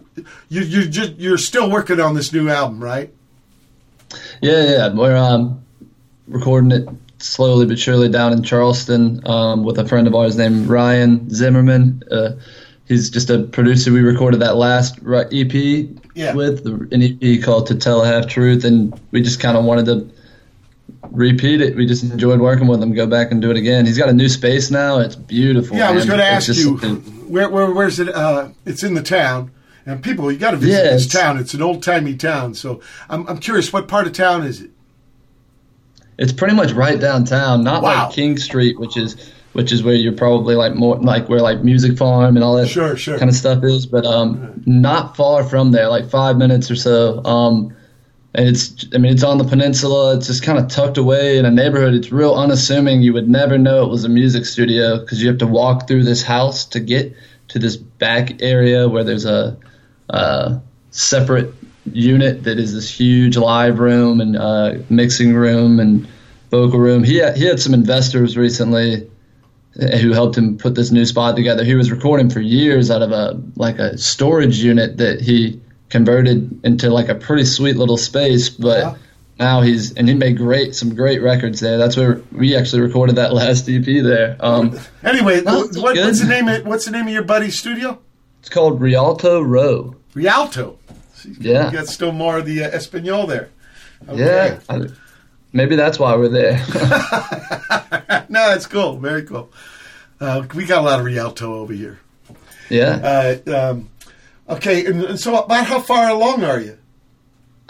you, 0.49 0.61
you 0.61 0.87
just 0.87 1.15
you're 1.15 1.37
still 1.37 1.69
working 1.69 1.99
on 1.99 2.15
this 2.15 2.31
new 2.33 2.49
album, 2.49 2.83
right? 2.83 3.13
Yeah, 4.41 4.63
yeah. 4.63 4.93
We're 4.93 5.15
um, 5.15 5.63
recording 6.27 6.71
it 6.71 6.87
slowly 7.19 7.65
but 7.65 7.79
surely 7.79 8.09
down 8.09 8.33
in 8.33 8.43
Charleston 8.43 9.25
um, 9.27 9.63
with 9.63 9.79
a 9.79 9.87
friend 9.87 10.07
of 10.07 10.15
ours 10.15 10.35
named 10.37 10.67
Ryan 10.67 11.29
Zimmerman. 11.29 12.03
Uh, 12.11 12.31
he's 12.87 13.09
just 13.09 13.29
a 13.29 13.39
producer. 13.43 13.91
We 13.91 14.01
recorded 14.01 14.41
that 14.41 14.55
last 14.57 14.99
EP 15.05 15.53
Yeah. 16.15 16.33
with 16.33 16.65
an 16.65 17.01
EP 17.01 17.41
called 17.43 17.67
"To 17.67 17.75
Tell 17.75 18.03
a 18.03 18.07
Half 18.07 18.27
Truth," 18.27 18.65
and 18.65 18.99
we 19.11 19.21
just 19.21 19.39
kind 19.39 19.57
of 19.57 19.63
wanted 19.63 19.85
to 19.85 20.09
repeat 21.13 21.61
it. 21.61 21.75
We 21.75 21.85
just 21.85 22.03
enjoyed 22.03 22.39
working 22.41 22.67
with 22.67 22.81
him. 22.83 22.93
Go 22.93 23.07
back 23.07 23.31
and 23.31 23.41
do 23.41 23.49
it 23.51 23.55
again. 23.57 23.85
He's 23.85 23.97
got 23.97 24.09
a 24.09 24.13
new 24.13 24.27
space 24.27 24.69
now. 24.71 24.99
It's 24.99 25.15
beautiful. 25.15 25.77
Yeah, 25.77 25.89
I 25.89 25.91
was 25.91 26.05
going 26.05 26.19
to 26.19 26.25
ask 26.25 26.49
you 26.53 26.75
where, 27.27 27.49
where 27.49 27.71
where's 27.71 27.99
it? 27.99 28.09
Uh, 28.09 28.49
it's 28.65 28.83
in 28.83 28.93
the 28.95 29.01
town, 29.03 29.51
and 29.85 30.03
people, 30.03 30.31
you 30.31 30.37
got 30.37 30.51
to 30.51 30.57
visit 30.57 30.73
Yeah, 30.85 30.91
this 30.91 31.05
it's- 31.05 31.21
town. 31.23 31.37
It's 31.37 31.53
an 31.53 31.61
old 31.61 31.81
timey 31.83 32.15
town. 32.15 32.53
So 32.55 32.81
I'm 33.09 33.25
I'm 33.27 33.37
curious, 33.37 33.71
what 33.71 33.87
part 33.87 34.07
of 34.07 34.13
town 34.13 34.43
is 34.43 34.59
it? 34.61 34.71
It's 36.17 36.31
pretty 36.33 36.55
much 36.55 36.71
right 36.73 36.99
downtown, 36.99 37.63
not 37.63 37.81
Wow. 37.81 38.05
like 38.05 38.13
King 38.15 38.37
Street, 38.37 38.79
which 38.79 38.97
is 38.97 39.31
which 39.53 39.71
is 39.71 39.83
where 39.83 39.93
you're 39.95 40.13
probably 40.13 40.55
like 40.55 40.73
more 40.75 40.97
like 40.97 41.29
where 41.29 41.39
like 41.39 41.63
Music 41.63 41.97
Farm 41.97 42.35
and 42.35 42.43
all 42.43 42.55
that 42.55 42.67
Sure, 42.67 42.95
sure. 42.97 43.17
kind 43.19 43.29
of 43.29 43.35
stuff 43.35 43.63
is, 43.63 43.85
but 43.85 44.03
um, 44.05 44.63
not 44.65 45.15
far 45.15 45.43
from 45.43 45.71
there, 45.71 45.89
like 45.89 46.09
five 46.09 46.37
minutes 46.37 46.71
or 46.71 46.75
so. 46.75 47.23
Um, 47.23 47.75
and 48.35 48.47
it's 48.47 48.85
I 48.93 48.97
mean 48.97 49.13
it's 49.13 49.23
on 49.23 49.37
the 49.37 49.43
peninsula. 49.43 50.17
It's 50.17 50.27
just 50.27 50.43
kind 50.43 50.57
of 50.57 50.67
tucked 50.67 50.97
away 50.97 51.37
in 51.37 51.45
a 51.45 51.51
neighborhood. 51.51 51.93
It's 51.93 52.11
real 52.11 52.35
unassuming. 52.35 53.01
You 53.01 53.13
would 53.13 53.29
never 53.29 53.57
know 53.57 53.83
it 53.83 53.89
was 53.89 54.03
a 54.03 54.09
music 54.09 54.45
studio 54.45 54.99
because 54.99 55.21
you 55.21 55.27
have 55.29 55.39
to 55.39 55.47
walk 55.47 55.87
through 55.87 56.03
this 56.03 56.23
house 56.23 56.65
to 56.65 56.79
get 56.79 57.15
to 57.49 57.59
this 57.59 57.75
back 57.77 58.41
area 58.41 58.89
where 58.89 59.03
there's 59.03 59.25
a, 59.25 59.57
uh 60.09 60.59
separate 60.91 61.53
unit 61.91 62.43
that 62.43 62.59
is 62.59 62.73
this 62.73 62.89
huge 62.89 63.35
live 63.35 63.79
room 63.79 64.21
and 64.21 64.37
uh, 64.37 64.75
mixing 64.89 65.33
room 65.33 65.79
and 65.79 66.07
vocal 66.49 66.79
room. 66.79 67.03
He 67.03 67.17
had, 67.17 67.35
he 67.35 67.45
had 67.45 67.59
some 67.59 67.73
investors 67.73 68.37
recently 68.37 69.09
uh, 69.81 69.97
who 69.97 70.11
helped 70.11 70.37
him 70.37 70.57
put 70.57 70.75
this 70.75 70.91
new 70.91 71.05
spot 71.05 71.35
together. 71.35 71.63
He 71.63 71.75
was 71.75 71.91
recording 71.91 72.29
for 72.29 72.39
years 72.39 72.91
out 72.91 73.01
of 73.01 73.11
a 73.11 73.41
like 73.55 73.79
a 73.79 73.97
storage 73.97 74.59
unit 74.59 74.97
that 74.97 75.19
he 75.19 75.59
converted 75.93 76.59
into 76.65 76.89
like 76.89 77.07
a 77.07 77.13
pretty 77.15 77.45
sweet 77.45 77.75
little 77.77 77.97
space, 77.97 78.49
but 78.49 78.79
Yeah. 78.79 78.95
now 79.39 79.61
he's 79.61 79.93
and 79.93 80.09
he 80.09 80.15
made 80.15 80.37
great 80.37 80.73
some 80.75 80.95
great 80.95 81.21
records 81.21 81.59
there. 81.59 81.77
That's 81.77 81.95
where 81.95 82.19
we 82.31 82.55
actually 82.55 82.81
recorded 82.81 83.15
that 83.17 83.31
last 83.41 83.69
EP 83.69 83.85
there. 83.85 84.35
Um, 84.39 84.77
Anyway, 85.03 85.41
No, 85.41 85.67
what, 85.67 85.95
what's 85.95 86.19
the 86.19 86.27
name? 86.27 86.47
Of, 86.47 86.65
what's 86.65 86.85
the 86.85 86.91
name 86.91 87.05
of 87.07 87.13
your 87.13 87.23
buddy's 87.23 87.57
studio? 87.59 87.99
it's 88.39 88.49
called 88.49 88.81
Rialto 88.81 89.39
Row. 89.41 89.95
Rialto. 90.15 90.77
See, 91.13 91.35
Yeah. 91.39 91.67
you 91.67 91.77
got 91.77 91.87
still 91.87 92.11
more 92.11 92.39
of 92.39 92.45
the 92.47 92.63
uh, 92.65 92.69
Espanol 92.69 93.27
there. 93.27 93.49
Yeah, 94.11 94.59
I, 94.67 94.87
maybe 95.53 95.75
that's 95.77 95.97
why 95.99 96.15
we're 96.15 96.27
there. 96.27 96.57
no, 98.29 98.49
that's 98.49 98.65
cool. 98.65 98.97
Very 98.97 99.23
cool. 99.23 99.49
Uh, 100.19 100.43
we 100.55 100.65
got 100.65 100.79
a 100.81 100.85
lot 100.85 100.99
of 100.99 101.05
Rialto 101.05 101.53
over 101.53 101.71
here. 101.73 101.99
yeah. 102.69 103.37
Uh, 103.47 103.71
um, 103.71 103.89
okay, 104.55 104.85
and, 104.85 105.03
and 105.03 105.19
so 105.19 105.43
about 105.43 105.65
how 105.65 105.79
far 105.79 106.09
along 106.09 106.43
are 106.43 106.59
you? 106.59 106.77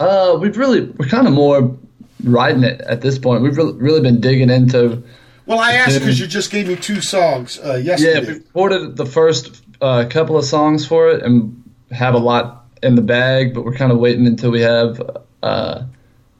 Uh, 0.00 0.36
we've 0.40 0.56
really 0.56 0.82
we're 0.82 1.08
kind 1.08 1.26
of 1.26 1.32
more 1.32 1.76
riding 2.24 2.64
it 2.64 2.80
at 2.82 3.00
this 3.00 3.18
point. 3.18 3.42
We've 3.42 3.56
really, 3.56 3.74
really 3.74 4.00
been 4.00 4.20
digging 4.20 4.50
into. 4.50 5.02
Well, 5.46 5.60
I 5.60 5.72
asked 5.74 5.98
because 5.98 6.18
you 6.18 6.26
just 6.26 6.50
gave 6.50 6.68
me 6.68 6.76
two 6.76 7.00
songs 7.00 7.58
uh, 7.58 7.74
Yeah, 7.74 7.96
yesterday. 7.96 8.26
we 8.26 8.32
recorded 8.38 8.96
the 8.96 9.06
first 9.06 9.62
uh, 9.80 10.06
couple 10.08 10.36
of 10.38 10.44
songs 10.44 10.86
for 10.86 11.10
it 11.10 11.22
and 11.22 11.62
have 11.90 12.14
a 12.14 12.18
lot 12.18 12.64
in 12.82 12.94
the 12.94 13.02
bag, 13.02 13.54
but 13.54 13.64
we're 13.64 13.74
kind 13.74 13.92
of 13.92 13.98
waiting 13.98 14.26
until 14.26 14.50
we 14.50 14.62
have 14.62 15.00
uh, 15.42 15.82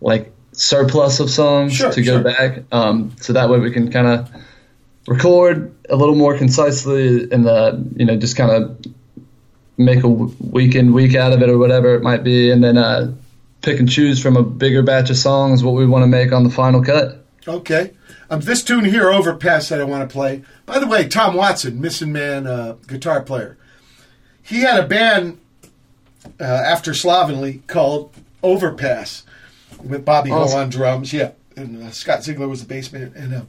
like 0.00 0.32
surplus 0.52 1.20
of 1.20 1.28
songs 1.30 1.74
Sure, 1.74 1.92
to 1.92 2.02
go 2.02 2.14
sure. 2.14 2.22
back. 2.22 2.62
Um, 2.72 3.14
so 3.20 3.32
that 3.34 3.48
way 3.50 3.58
we 3.58 3.70
can 3.70 3.90
kind 3.92 4.06
of 4.06 4.30
record 5.06 5.74
a 5.90 5.96
little 5.96 6.14
more 6.14 6.36
concisely 6.38 7.30
and 7.30 7.46
uh, 7.46 7.76
you 7.96 8.06
know 8.06 8.16
just 8.16 8.36
kind 8.36 8.50
of 8.50 8.78
make 9.76 10.02
a 10.02 10.08
week 10.08 10.74
in 10.74 10.92
week 10.92 11.14
out 11.14 11.32
of 11.32 11.42
it 11.42 11.48
or 11.48 11.58
whatever 11.58 11.94
it 11.94 12.02
might 12.02 12.24
be, 12.24 12.50
and 12.50 12.62
then 12.62 12.78
uh, 12.78 13.12
pick 13.62 13.80
and 13.80 13.88
choose 13.88 14.20
from 14.20 14.36
a 14.36 14.42
bigger 14.42 14.82
batch 14.82 15.10
of 15.10 15.16
songs 15.16 15.64
what 15.64 15.74
we 15.74 15.86
want 15.86 16.02
to 16.02 16.06
make 16.06 16.32
on 16.32 16.44
the 16.44 16.50
final 16.50 16.82
cut. 16.82 17.24
Okay. 17.46 17.92
Um, 18.30 18.40
this 18.40 18.62
tune 18.64 18.84
here, 18.84 19.10
Overpass, 19.10 19.68
that 19.68 19.80
I 19.80 19.84
want 19.84 20.08
to 20.08 20.12
play. 20.12 20.42
By 20.66 20.78
the 20.78 20.86
way, 20.86 21.08
Tom 21.08 21.34
Watson, 21.34 21.80
Missingmen 21.80 22.46
uh, 22.46 22.72
guitar 22.86 23.22
player, 23.22 23.58
he 24.42 24.60
had 24.60 24.82
a 24.82 24.86
band 24.86 25.38
uh, 26.40 26.44
after 26.44 26.92
Slovenly 26.92 27.62
called 27.66 28.14
Overpass 28.42 29.24
with 29.82 30.04
Bobby 30.04 30.30
Ho 30.30 30.44
on 30.56 30.70
drums. 30.70 31.12
Yeah. 31.12 31.32
And 31.56 31.82
uh, 31.82 31.90
Scott 31.90 32.24
Ziegler 32.24 32.48
was 32.48 32.60
the 32.60 32.66
bass 32.66 32.92
man. 32.92 33.12
And 33.14 33.34
uh, 33.34 33.42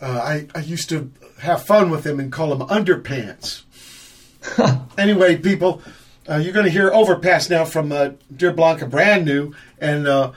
uh, 0.00 0.20
I, 0.20 0.46
I 0.54 0.60
used 0.60 0.88
to 0.90 1.10
have 1.40 1.64
fun 1.64 1.90
with 1.90 2.06
him 2.06 2.20
and 2.20 2.30
call 2.30 2.52
him 2.52 2.66
Underpants. 2.68 3.62
anyway, 4.98 5.36
people, 5.36 5.82
uh, 6.28 6.36
you're 6.36 6.52
going 6.52 6.66
to 6.66 6.70
hear 6.70 6.90
Overpass 6.90 7.50
now 7.50 7.64
from 7.64 7.92
uh, 7.92 8.10
Dear 8.34 8.52
Blanca, 8.52 8.86
brand 8.86 9.24
new. 9.24 9.54
And 9.80 10.06
uh, 10.06 10.32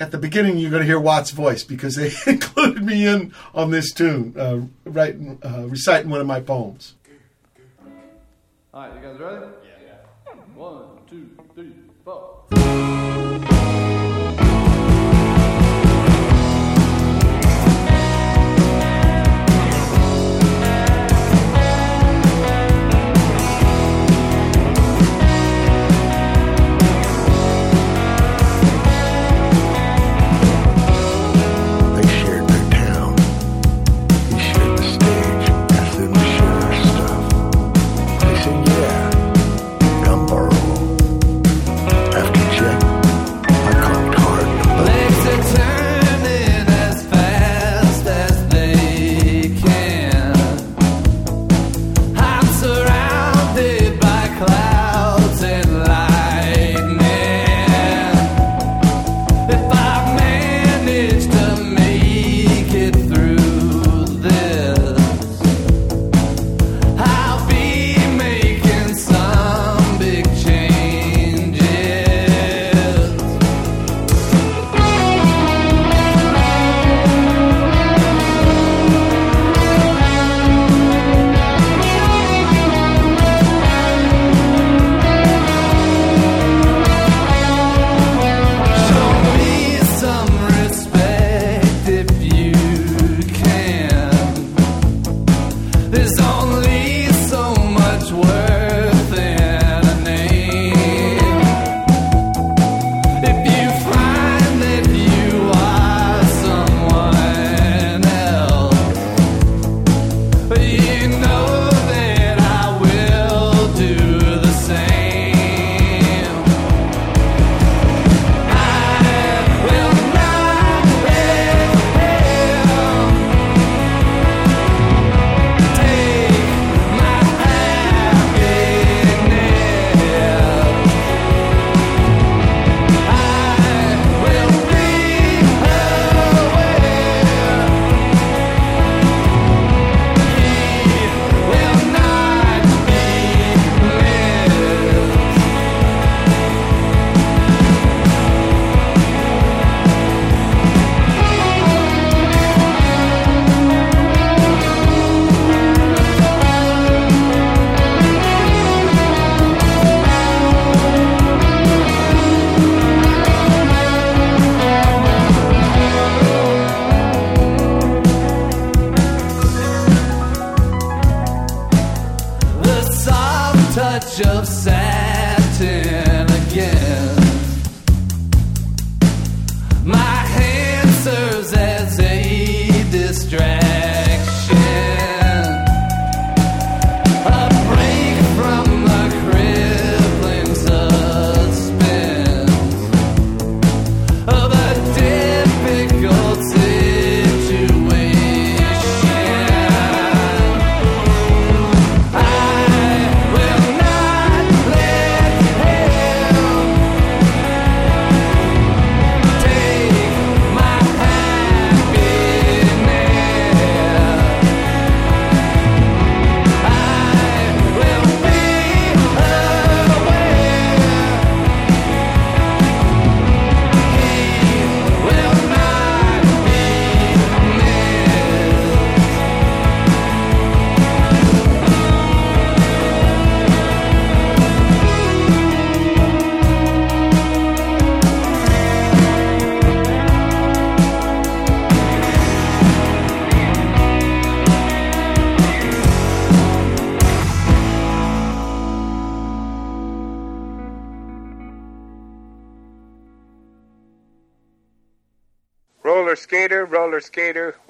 at 0.00 0.10
the 0.10 0.18
beginning, 0.18 0.58
you're 0.58 0.70
going 0.70 0.82
to 0.82 0.86
hear 0.86 1.00
Watt's 1.00 1.30
voice 1.30 1.64
because 1.64 1.96
they 1.96 2.12
included 2.30 2.82
me 2.84 3.06
in 3.06 3.34
on 3.54 3.70
this 3.70 3.92
tune, 3.92 4.34
uh, 4.38 4.62
writing, 4.84 5.38
uh, 5.44 5.66
reciting 5.68 6.10
one 6.10 6.20
of 6.20 6.26
my 6.26 6.40
poems. 6.40 6.94
All 8.72 8.82
right, 8.82 8.94
you 8.94 9.00
guys 9.00 9.18
ready? 9.18 9.46
Yeah. 9.64 10.32
One, 10.54 10.84
two, 11.08 11.30
three, 11.54 11.72
four. 12.04 12.44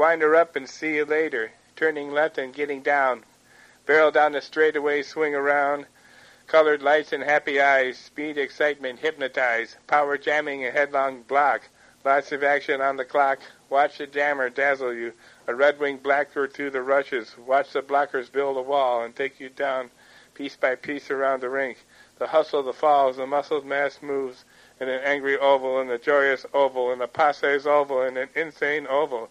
Wind 0.09 0.23
her 0.23 0.37
up 0.37 0.57
and 0.57 0.67
see 0.67 0.95
you 0.95 1.05
later. 1.05 1.51
Turning 1.77 2.11
left 2.11 2.39
and 2.39 2.55
getting 2.55 2.81
down. 2.81 3.23
Barrel 3.85 4.11
down 4.11 4.33
the 4.33 4.41
straightaway, 4.41 5.03
swing 5.03 5.35
around. 5.35 5.85
Colored 6.47 6.81
lights 6.81 7.12
and 7.12 7.23
happy 7.23 7.61
eyes. 7.61 7.99
Speed, 7.99 8.39
excitement, 8.39 9.01
hypnotize. 9.01 9.77
Power 9.87 10.17
jamming 10.17 10.65
a 10.65 10.70
headlong 10.70 11.25
block. 11.25 11.69
Lots 12.07 12.33
of 12.33 12.43
action 12.43 12.81
on 12.81 12.97
the 12.97 13.05
clock. 13.05 13.41
Watch 13.69 13.99
the 13.99 14.07
jammer 14.07 14.49
dazzle 14.49 14.95
you. 14.95 15.12
A 15.47 15.55
red 15.55 15.78
winged 15.78 16.03
blackbird 16.03 16.55
through 16.55 16.70
the 16.70 16.81
rushes. 16.81 17.37
Watch 17.37 17.75
the 17.75 17.83
blockers 17.83 18.33
build 18.33 18.57
a 18.57 18.62
wall 18.62 19.03
and 19.03 19.15
take 19.15 19.39
you 19.39 19.51
down 19.51 19.91
piece 20.33 20.57
by 20.57 20.75
piece 20.75 21.11
around 21.11 21.43
the 21.43 21.51
rink. 21.51 21.85
The 22.19 22.28
hustle, 22.28 22.62
the 22.62 22.73
falls, 22.73 23.19
the 23.19 23.27
muscled 23.27 23.67
mass 23.67 23.99
moves 24.01 24.47
in 24.81 24.89
an 24.89 25.01
angry 25.03 25.37
oval, 25.37 25.81
in 25.81 25.91
a 25.91 25.99
joyous 25.99 26.47
oval, 26.55 26.93
in 26.93 27.01
a 27.01 27.09
passe's 27.09 27.67
oval, 27.67 28.03
in 28.03 28.17
an 28.17 28.28
insane 28.35 28.87
oval. 28.89 29.28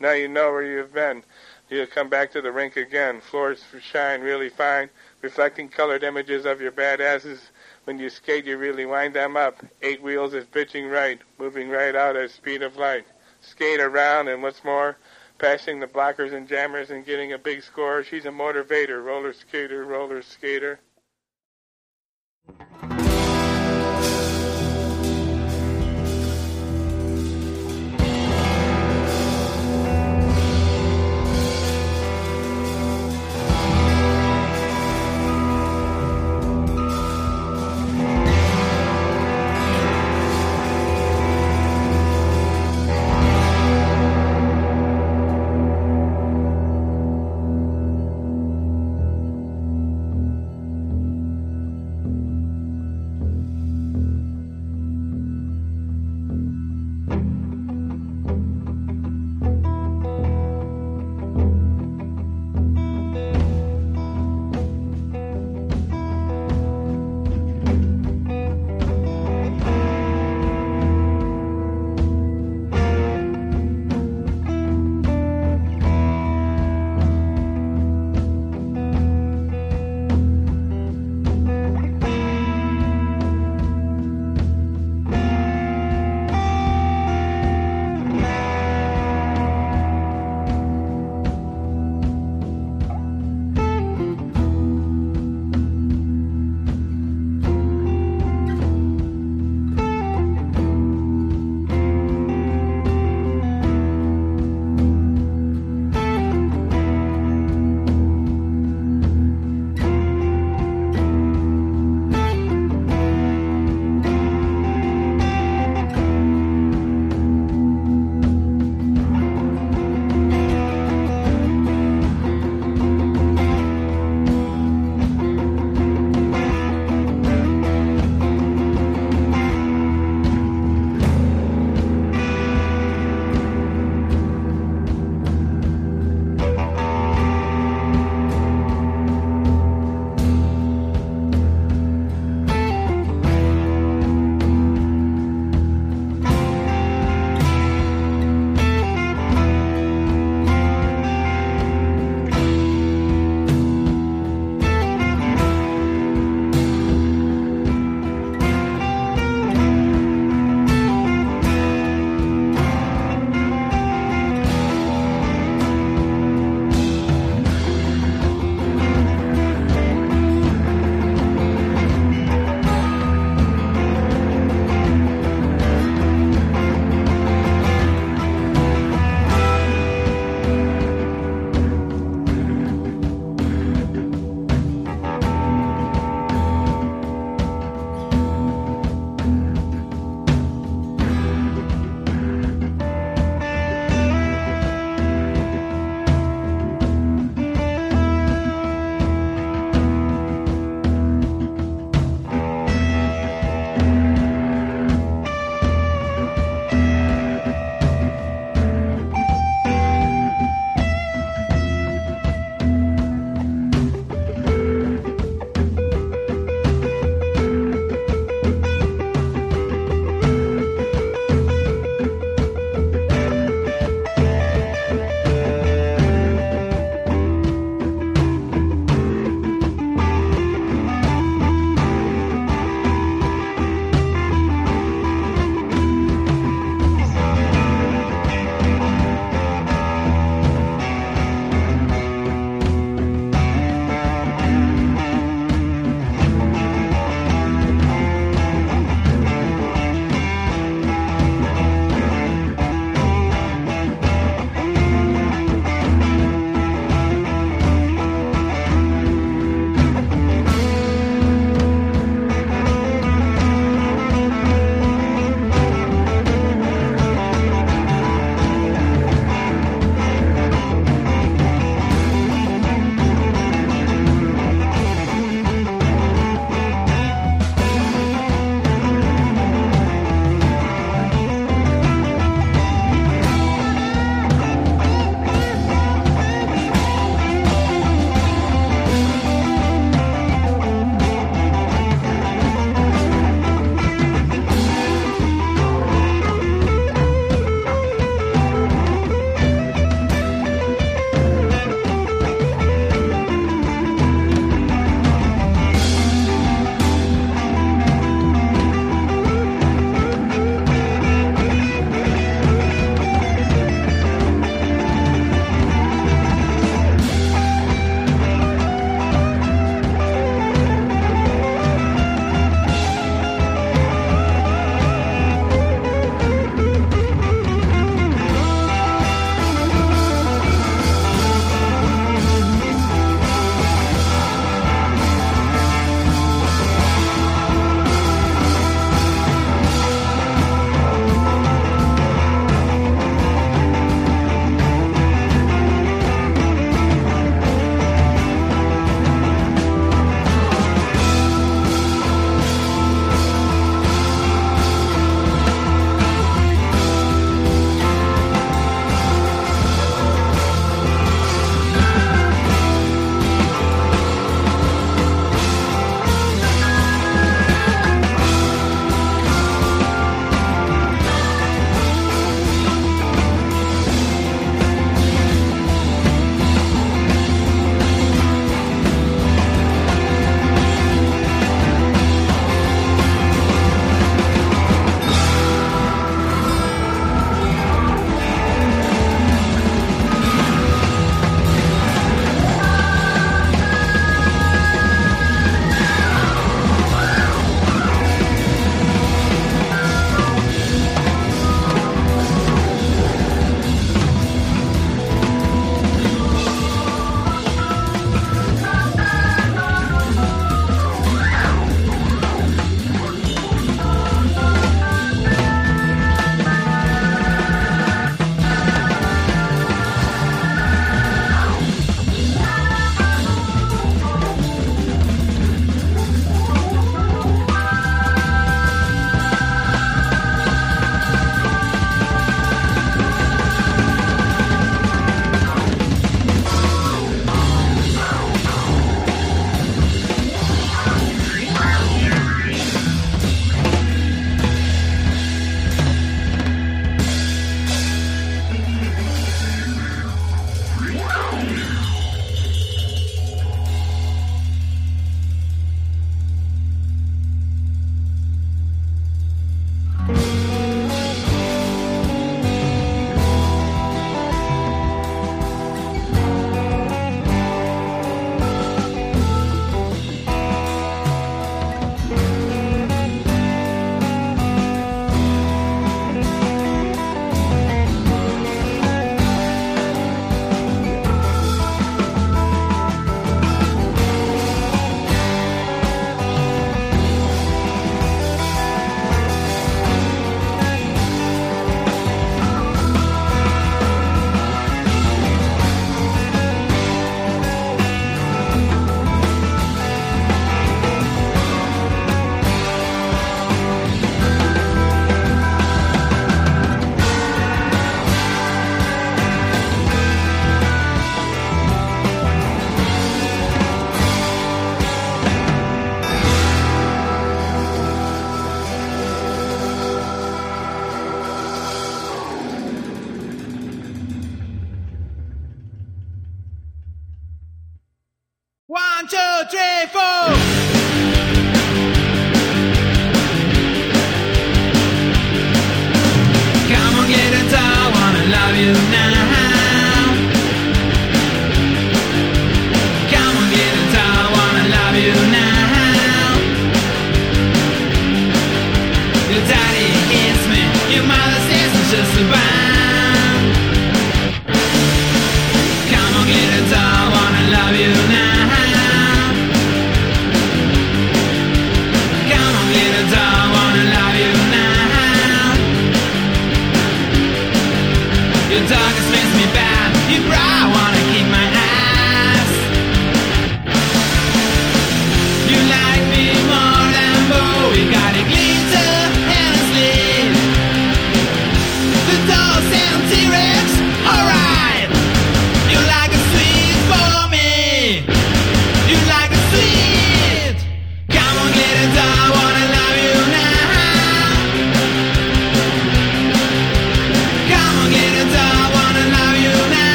Now 0.00 0.12
you 0.12 0.28
know 0.28 0.50
where 0.50 0.64
you've 0.64 0.94
been. 0.94 1.22
You'll 1.68 1.86
come 1.86 2.08
back 2.08 2.32
to 2.32 2.40
the 2.40 2.50
rink 2.50 2.76
again. 2.76 3.20
Floors 3.20 3.62
shine 3.80 4.22
really 4.22 4.48
fine, 4.48 4.88
reflecting 5.20 5.68
colored 5.68 6.02
images 6.02 6.46
of 6.46 6.60
your 6.60 6.72
badasses. 6.72 7.38
When 7.84 7.98
you 7.98 8.08
skate, 8.10 8.46
you 8.46 8.56
really 8.56 8.86
wind 8.86 9.14
them 9.14 9.36
up. 9.36 9.62
Eight 9.82 10.02
wheels 10.02 10.34
is 10.34 10.46
bitching 10.46 10.90
right, 10.90 11.20
moving 11.38 11.68
right 11.68 11.94
out 11.94 12.16
at 12.16 12.30
speed 12.30 12.62
of 12.62 12.76
light. 12.76 13.04
Skate 13.42 13.80
around, 13.80 14.28
and 14.28 14.42
what's 14.42 14.64
more, 14.64 14.96
passing 15.38 15.80
the 15.80 15.86
blockers 15.86 16.32
and 16.32 16.48
jammers 16.48 16.90
and 16.90 17.06
getting 17.06 17.32
a 17.34 17.38
big 17.38 17.62
score. 17.62 18.02
She's 18.02 18.24
a 18.24 18.30
motivator, 18.30 19.04
roller 19.04 19.32
skater, 19.32 19.84
roller 19.84 20.22
skater. 20.22 20.80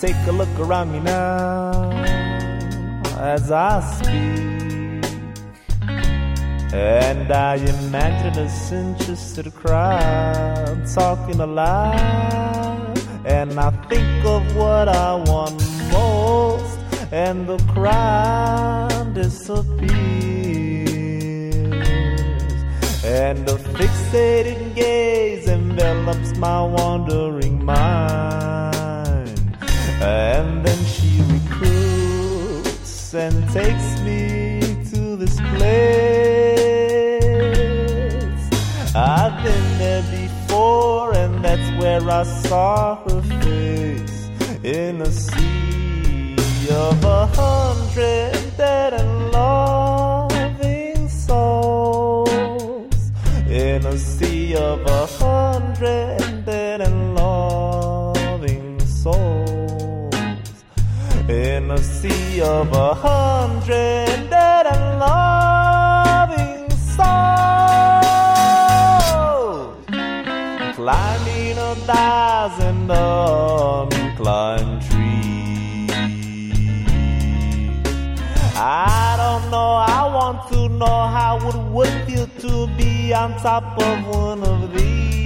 Take 0.00 0.14
a 0.28 0.32
look 0.32 0.48
around 0.60 0.92
me 0.92 1.00
now 1.00 1.90
as 3.18 3.50
I 3.50 3.80
speak. 3.80 4.38
And 6.72 7.32
I 7.32 7.56
imagine 7.56 8.38
a 8.38 8.48
interested 8.72 9.52
crowd 9.54 10.86
talking 10.94 11.40
aloud. 11.40 12.96
And 13.24 13.58
I 13.58 13.70
think 13.88 14.24
of 14.24 14.54
what 14.54 14.88
I 14.88 15.14
want 15.14 15.60
most, 15.90 16.78
and 17.10 17.48
the 17.48 17.58
crowd 17.72 19.14
disappears. 19.14 19.88
And 23.04 23.46
the 23.48 23.56
fixated 23.76 24.76
gaze 24.76 25.48
envelops 25.48 26.36
my 26.36 26.62
wandering 26.62 27.64
mind. 27.64 28.17
And 30.08 30.64
then 30.64 30.80
she 30.86 31.20
recruits 31.36 33.12
and 33.12 33.46
takes 33.50 34.00
me 34.00 34.60
to 34.90 35.16
this 35.16 35.36
place. 35.36 35.98
I've 38.94 39.36
been 39.44 39.78
there 39.78 40.04
before, 40.20 41.14
and 41.14 41.44
that's 41.44 41.70
where 41.78 42.00
I 42.08 42.22
saw 42.22 42.96
her 43.04 43.20
face 43.42 44.30
in 44.64 45.02
a 45.02 45.10
sea 45.10 46.36
of 46.70 47.04
a 47.04 47.26
hundred 47.26 48.56
dead 48.56 48.94
and 48.94 49.30
loving 49.30 51.08
souls. 51.08 52.94
In 53.46 53.84
a 53.84 53.98
sea 53.98 54.56
of 54.56 54.80
a 54.86 55.06
hundred 55.06 56.17
sea 62.00 62.40
of 62.40 62.72
a 62.72 62.94
hundred 62.94 64.30
dead 64.30 64.66
and 64.66 65.00
loving 65.00 66.70
souls. 66.94 67.08
Climbing 70.76 71.58
a 71.58 71.74
thousand 71.90 72.88
unclimbed 72.88 74.80
trees. 74.88 75.90
I 78.54 79.16
don't 79.22 79.50
know, 79.50 79.72
I 79.98 80.02
want 80.14 80.38
to 80.52 80.68
know 80.68 81.00
how 81.18 81.34
it 81.48 81.58
would 81.74 81.94
feel 82.06 82.28
to 82.44 82.68
be 82.76 83.12
on 83.12 83.30
top 83.40 83.76
of 83.76 84.06
one 84.06 84.44
of 84.44 84.72
these. 84.72 85.17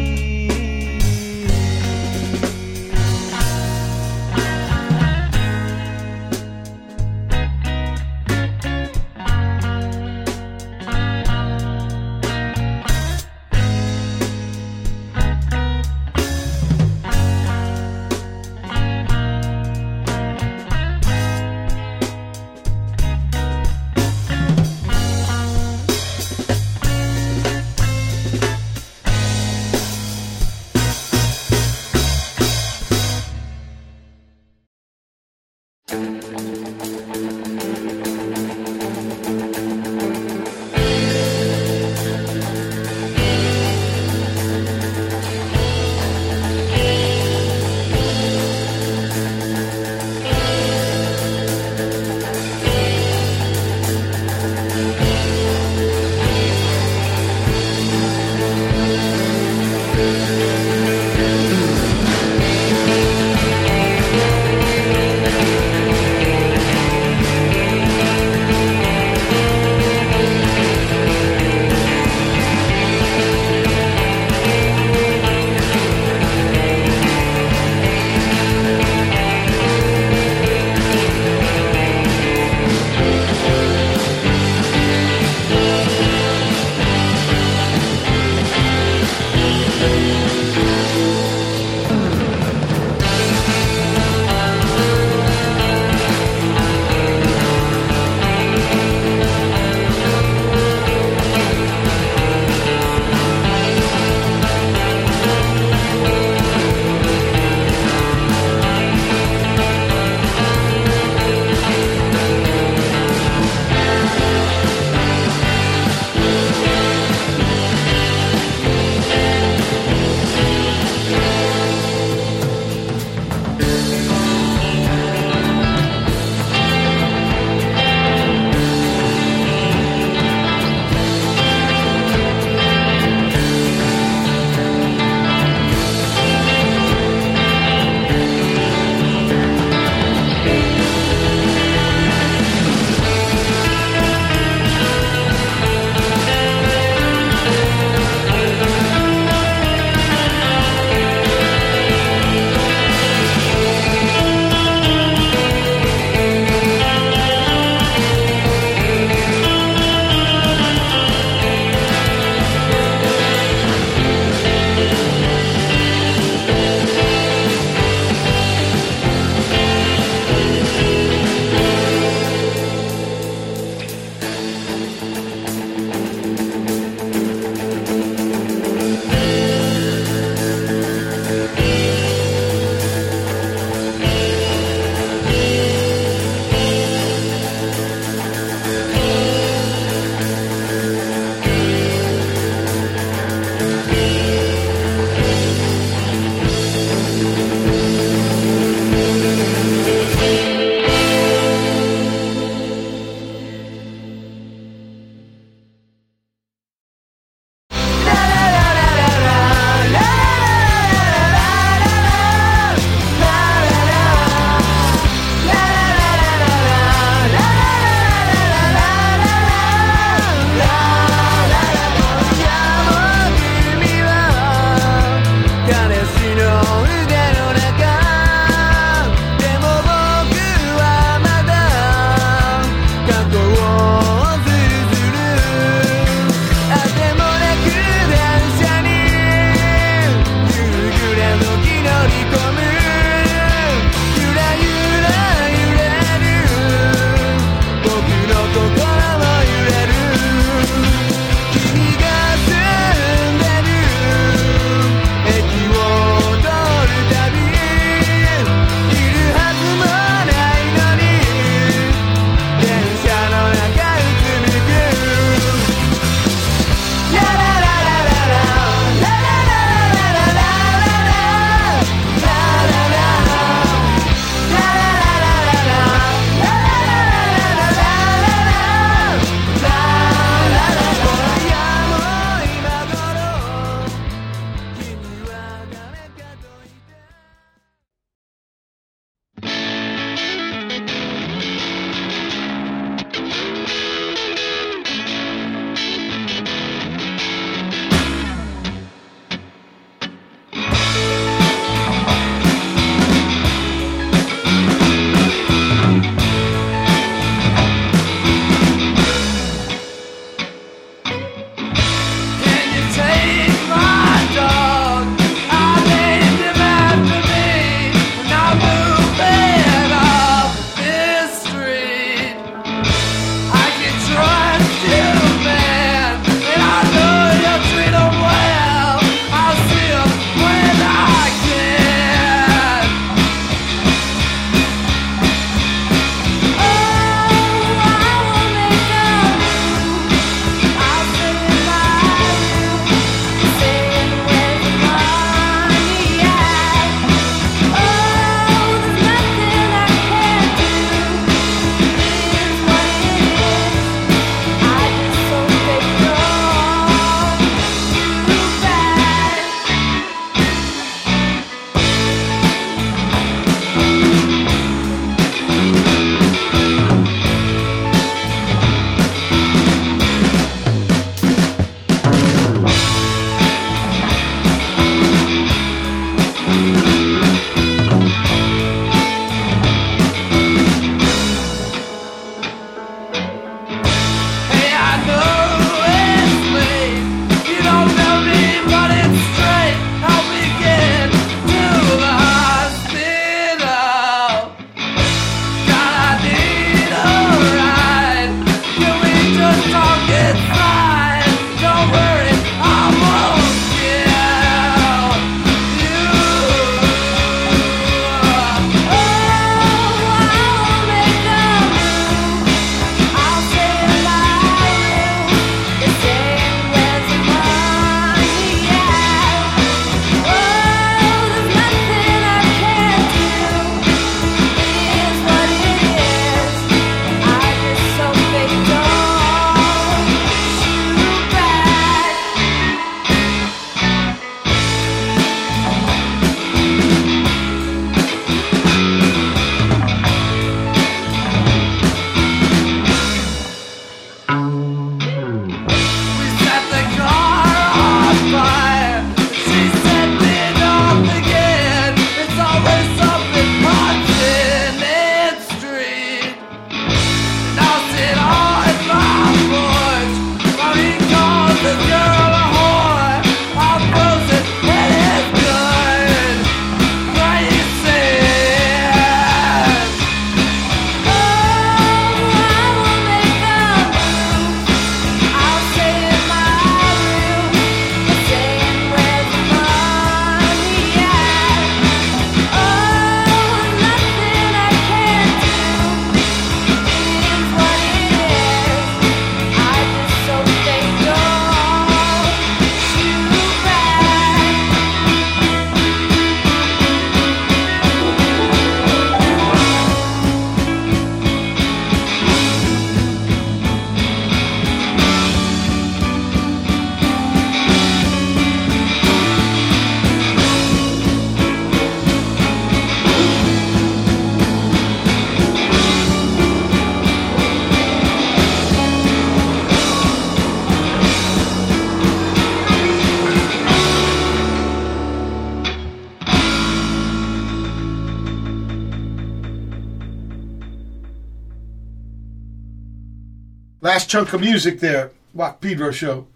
Chunk 534.13 534.35
of 534.35 534.43
music 534.43 534.81
there, 534.81 535.11
Watt 535.33 535.63
Pedro 535.63 535.91
show. 535.91 536.27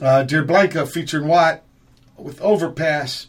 Uh, 0.00 0.22
Dear 0.22 0.42
Blanca 0.42 0.86
featuring 0.86 1.28
Watt 1.28 1.62
with 2.16 2.40
Overpass. 2.40 3.26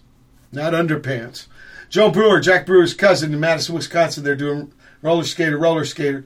not 0.53 0.71
underpants. 0.71 1.47
Joe 1.89 2.09
Brewer, 2.09 2.39
Jack 2.39 2.65
Brewer's 2.65 2.93
cousin 2.93 3.33
in 3.33 3.41
Madison, 3.41 3.75
Wisconsin. 3.75 4.23
They're 4.23 4.37
doing 4.37 4.71
roller 5.01 5.25
skater, 5.25 5.57
roller 5.57 5.83
skater. 5.83 6.23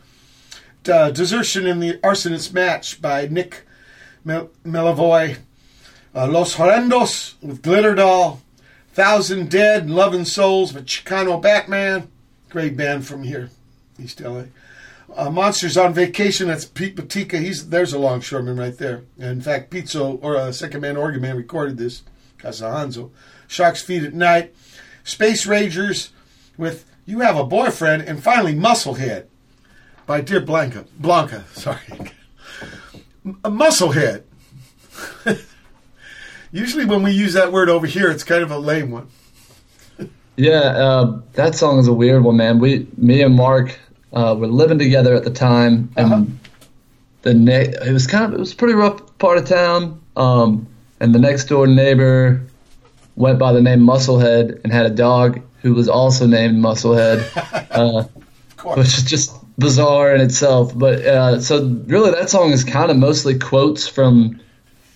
Uh, 0.88 1.10
Desertion 1.10 1.66
in 1.66 1.80
the 1.80 1.94
Arsonist 2.04 2.54
match 2.54 3.02
by 3.02 3.26
Nick 3.26 3.66
Mel- 4.24 4.52
Millevoi. 4.64 5.38
Uh, 6.14 6.28
Los 6.28 6.58
Horrendos 6.58 7.42
with 7.42 7.64
Glitter 7.64 7.96
Doll. 7.96 8.40
Thousand 8.94 9.50
Dead 9.50 9.82
and 9.82 9.96
Loving 9.96 10.26
Souls 10.26 10.76
with 10.76 10.86
Chicano 10.86 11.42
Batman. 11.42 12.08
Great 12.52 12.78
band 12.78 13.08
from 13.08 13.24
here, 13.24 13.50
East 13.98 14.22
LA. 14.22 14.44
Uh, 15.16 15.30
Monsters 15.30 15.78
on 15.78 15.94
Vacation. 15.94 16.48
That's 16.48 16.66
Pete 16.66 16.96
Batika. 16.96 17.40
He's 17.40 17.70
there's 17.70 17.94
a 17.94 18.00
longshoreman 18.00 18.58
right 18.58 18.78
there. 18.78 19.04
In 19.18 19.42
fact, 19.42 19.72
Pizzo 19.72 20.20
or 20.22 20.38
uh, 20.38 20.52
Second 20.52 20.82
Man 20.82 20.98
Organ 20.98 21.22
Man 21.22 21.38
recorded 21.38 21.78
this. 21.78 22.04
Casahanzo. 22.38 23.12
Sharks 23.48 23.82
Feed 23.82 24.04
at 24.04 24.14
Night. 24.14 24.54
Space 25.04 25.46
Ragerz 25.46 26.10
with 26.58 26.86
You 27.06 27.22
Have 27.22 27.38
a 27.38 27.46
Boyfriend, 27.46 28.04
and 28.04 28.22
finally 28.22 28.54
Musclehead 28.54 29.26
by 30.06 30.22
Dear 30.22 30.42
Blanca. 30.42 30.86
Blanca, 31.00 31.46
sorry. 31.54 32.12
A 33.44 33.52
musclehead. 33.52 34.24
Usually, 36.52 36.86
when 36.86 37.04
we 37.04 37.12
use 37.12 37.34
that 37.34 37.52
word 37.52 37.70
over 37.70 37.86
here, 37.86 38.10
it's 38.10 38.24
kind 38.24 38.42
of 38.42 38.52
a 38.52 38.58
lame 38.58 38.92
one. 38.92 39.10
Yeah, 40.38 40.60
uh, 40.60 41.22
that 41.34 41.56
song 41.56 41.80
is 41.80 41.88
a 41.88 41.94
weird 41.94 42.24
one, 42.24 42.38
man. 42.38 42.60
We, 42.60 42.88
me 42.96 43.22
and 43.22 43.36
Mark, 43.36 43.78
uh, 44.14 44.36
were 44.38 44.48
living 44.48 44.80
together 44.80 45.16
at 45.16 45.24
the 45.24 45.32
time, 45.32 45.90
and 45.98 46.40
the 47.22 47.34
ne- 47.34 47.74
it 47.86 47.92
was 47.92 48.08
kind 48.08 48.26
of 48.26 48.34
it 48.34 48.40
was 48.40 48.54
a 48.54 48.56
pretty 48.56 48.74
rough 48.74 49.18
part 49.18 49.38
of 49.38 49.46
town. 49.46 50.02
Um, 50.16 50.68
and 51.00 51.14
the 51.14 51.20
next 51.20 51.46
door 51.46 51.68
neighbor 51.68 52.42
went 53.16 53.40
by 53.40 53.52
the 53.52 53.62
name 53.62 53.80
Musclehead 53.80 54.62
and 54.64 54.74
had 54.74 54.86
a 54.86 54.90
dog 54.90 55.42
who 55.62 55.74
was 55.74 55.90
also 55.90 56.26
named 56.26 56.58
Musclehead, 56.64 57.68
uh, 57.72 58.04
which 58.76 58.98
is 58.98 59.04
just 59.04 59.32
bizarre 59.58 60.14
in 60.16 60.22
itself. 60.22 60.78
But 60.78 61.00
uh, 61.06 61.42
so 61.42 61.66
really, 61.88 62.12
that 62.12 62.30
song 62.30 62.52
is 62.52 62.64
kind 62.64 62.90
of 62.90 62.98
mostly 62.98 63.38
quotes 63.38 63.88
from 63.88 64.40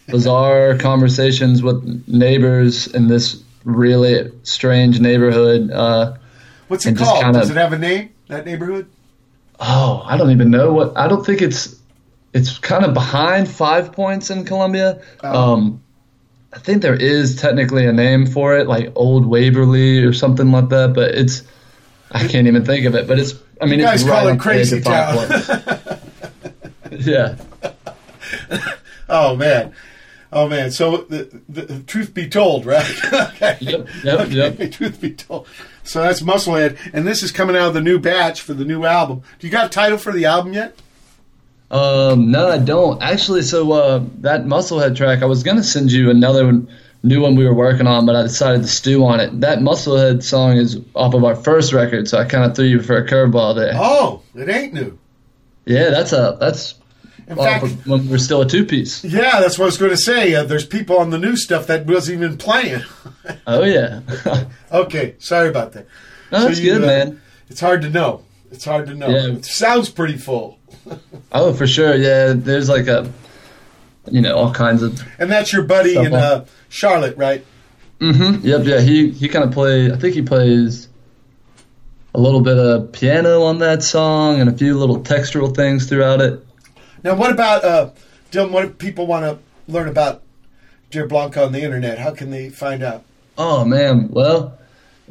bizarre 0.08 0.78
conversations 0.80 1.62
with 1.62 2.08
neighbors 2.08 2.88
in 2.88 3.08
this 3.08 3.44
really 3.64 4.32
strange 4.44 5.00
neighborhood. 5.00 5.72
Uh, 5.72 6.18
What's 6.68 6.86
it 6.86 6.98
called? 6.98 7.22
kind 7.22 7.36
Does 7.36 7.50
it 7.50 7.58
have 7.58 7.74
a 7.74 7.78
name? 7.78 8.12
That 8.28 8.46
neighborhood? 8.46 8.88
Oh, 9.62 10.04
I 10.06 10.18
don't 10.18 10.32
even 10.32 10.50
know 10.52 10.74
what. 10.74 10.98
I 10.98 11.08
don't 11.08 11.26
think 11.26 11.42
it's. 11.42 11.76
It's 12.34 12.58
kind 12.60 12.86
of 12.86 12.94
behind 12.94 13.50
Five 13.50 13.92
Points 13.92 14.30
in 14.30 14.46
Columbia. 14.46 15.02
Oh. 15.24 15.54
Um, 15.54 15.84
I 16.54 16.60
think 16.60 16.82
there 16.82 16.96
is 16.96 17.36
technically 17.36 17.86
a 17.86 17.94
name 17.94 18.26
for 18.26 18.58
it, 18.58 18.68
like 18.68 18.92
Old 18.96 19.26
Waverly 19.26 20.00
or 20.00 20.14
something 20.14 20.52
like 20.52 20.70
that. 20.70 20.94
But 20.94 21.16
it's. 21.16 21.44
I 22.12 22.28
can't 22.28 22.48
even 22.48 22.66
think 22.66 22.86
of 22.86 22.96
it. 22.96 23.08
But 23.08 23.20
it's. 23.20 23.36
I 23.62 23.66
mean, 23.66 23.80
you 23.80 23.86
guys 23.86 24.02
it's 24.02 24.10
call 24.10 24.26
right 24.26 24.28
it 24.28 24.32
on 24.32 24.38
the 24.38 24.52
edge 24.52 24.70
Crazy 24.70 24.82
Town. 24.82 25.98
Yeah. 26.92 27.38
Oh 29.10 29.36
man, 29.36 29.74
oh 30.32 30.48
man. 30.48 30.72
So 30.72 30.98
the, 30.98 31.42
the, 31.50 31.62
the 31.64 31.80
truth 31.84 32.14
be 32.14 32.30
told, 32.30 32.66
right? 32.66 32.90
okay. 33.14 33.58
Yep. 33.60 33.88
Yep. 34.04 34.20
Okay, 34.20 34.70
Truth 34.72 35.02
be 35.02 35.14
told. 35.14 35.48
So 35.84 36.01
that's 36.01 36.22
Musclehead, 36.22 36.77
and 36.93 37.08
this 37.08 37.24
is 37.24 37.32
coming 37.32 37.56
out 37.56 37.69
of 37.69 37.74
the 37.74 37.82
new 37.82 38.00
batch 38.00 38.42
for 38.42 38.53
the 38.53 38.66
new 38.66 38.85
album. 38.85 39.24
Do 39.40 39.48
you 39.48 39.51
got 39.51 39.66
a 39.68 39.69
title 39.69 39.98
for 39.98 40.11
the 40.11 40.26
album 40.26 40.53
yet? 40.53 40.77
Um, 41.72 42.32
no, 42.32 42.50
I 42.50 42.58
don't 42.58 43.01
actually. 43.01 43.43
So 43.43 43.72
uh, 43.72 44.03
that 44.19 44.45
Musclehead 44.45 44.95
track, 44.95 45.22
I 45.24 45.26
was 45.26 45.43
gonna 45.43 45.64
send 45.64 45.92
you 45.92 46.10
another 46.10 46.45
one, 46.45 46.68
new 47.01 47.22
one 47.22 47.35
we 47.35 47.45
were 47.45 47.53
working 47.53 47.88
on, 47.88 48.06
but 48.06 48.16
I 48.16 48.24
decided 48.24 48.61
to 48.64 48.68
stew 48.68 49.06
on 49.06 49.19
it. 49.19 49.40
That 49.42 49.60
Musclehead 49.60 50.22
song 50.22 50.58
is 50.58 50.80
off 50.93 51.14
of 51.14 51.24
our 51.24 51.35
first 51.35 51.72
record, 51.74 52.08
so 52.08 52.18
I 52.18 52.26
kind 52.26 52.43
of 52.43 52.56
threw 52.56 52.66
you 52.66 52.82
for 52.82 52.98
a 52.98 53.08
curveball 53.08 53.56
there. 53.56 53.72
Oh, 53.76 54.22
it 54.35 54.50
ain't 54.50 54.74
new. 54.74 54.98
Yeah, 55.66 55.90
that's 55.90 56.11
a 56.11 56.38
that's 56.40 56.76
In 57.32 57.40
off 57.40 57.45
fact- 57.61 57.88
when 57.88 58.10
we're 58.10 58.18
still 58.18 58.42
a 58.42 58.48
two 58.48 58.66
piece. 58.66 59.03
Yeah, 59.03 59.40
that's 59.40 59.58
what 59.58 59.66
I 59.66 59.68
was 59.68 59.77
going 59.77 59.92
to 59.92 59.98
say. 59.98 60.35
Uh, 60.35 60.43
there's 60.43 60.66
people 60.66 60.98
on 60.98 61.10
the 61.11 61.18
new 61.18 61.35
stuff 61.38 61.68
that 61.68 61.85
wasn't 61.85 62.18
even 62.22 62.38
playing. 62.38 62.84
Oh 63.45 63.64
yeah. 63.64 64.01
okay, 64.72 65.16
sorry 65.19 65.48
about 65.50 65.74
that. 65.74 65.85
No, 66.32 66.48
that's 66.48 66.60
good, 66.60 66.82
man. 66.82 67.22
It's 67.50 67.60
hard 67.60 67.84
to 67.84 67.90
know. 67.90 68.24
It's 68.51 68.66
hard 68.66 68.88
to 68.88 68.95
know. 68.95 69.10
Yeah. 69.10 69.27
It 69.34 69.45
sounds 69.45 69.90
pretty 69.90 70.18
full. 70.18 70.60
Oh, 71.32 71.53
for 71.53 71.68
sure. 71.68 71.95
Yeah, 71.95 72.34
there's 72.35 72.68
like 72.68 72.88
a, 72.88 73.10
you 74.10 74.19
know, 74.22 74.35
all 74.35 74.53
kinds 74.53 74.82
of. 74.84 75.01
And 75.19 75.32
that's 75.32 75.53
your 75.53 75.61
buddy 75.64 75.95
in 75.95 76.14
uh, 76.14 76.45
Charlotte, 76.69 77.16
right? 77.16 77.45
Mm-hmm. 78.00 78.45
Yep. 78.45 78.61
Yeah. 78.66 78.82
He 78.82 79.11
he 79.11 79.30
kind 79.30 79.45
of 79.45 79.51
plays. 79.51 79.92
I 79.93 79.98
think 79.98 80.16
he 80.16 80.24
plays 80.24 80.90
a 82.14 82.19
little 82.19 82.42
bit 82.42 82.58
of 82.58 82.92
piano 82.92 83.43
on 83.43 83.60
that 83.60 83.84
song 83.84 84.42
and 84.42 84.50
a 84.50 84.53
few 84.53 84.77
little 84.77 85.01
textural 85.01 85.56
things 85.56 85.88
throughout 85.88 86.19
it. 86.22 86.45
Now, 87.04 87.16
what 87.16 87.32
about 87.32 87.64
uh, 87.64 87.90
Dylan? 88.32 88.52
What 88.52 88.66
if 88.66 88.78
people 88.78 89.08
want 89.08 89.26
to 89.26 89.72
learn 89.72 89.88
about 89.88 90.22
Dear 90.90 91.08
Blanca 91.08 91.44
on 91.46 91.52
the 91.52 91.62
internet? 91.62 91.98
How 92.00 92.12
can 92.12 92.30
they 92.32 92.50
find 92.50 92.84
out? 92.84 93.04
Oh 93.38 93.66
man. 93.66 94.10
Well, 94.10 94.58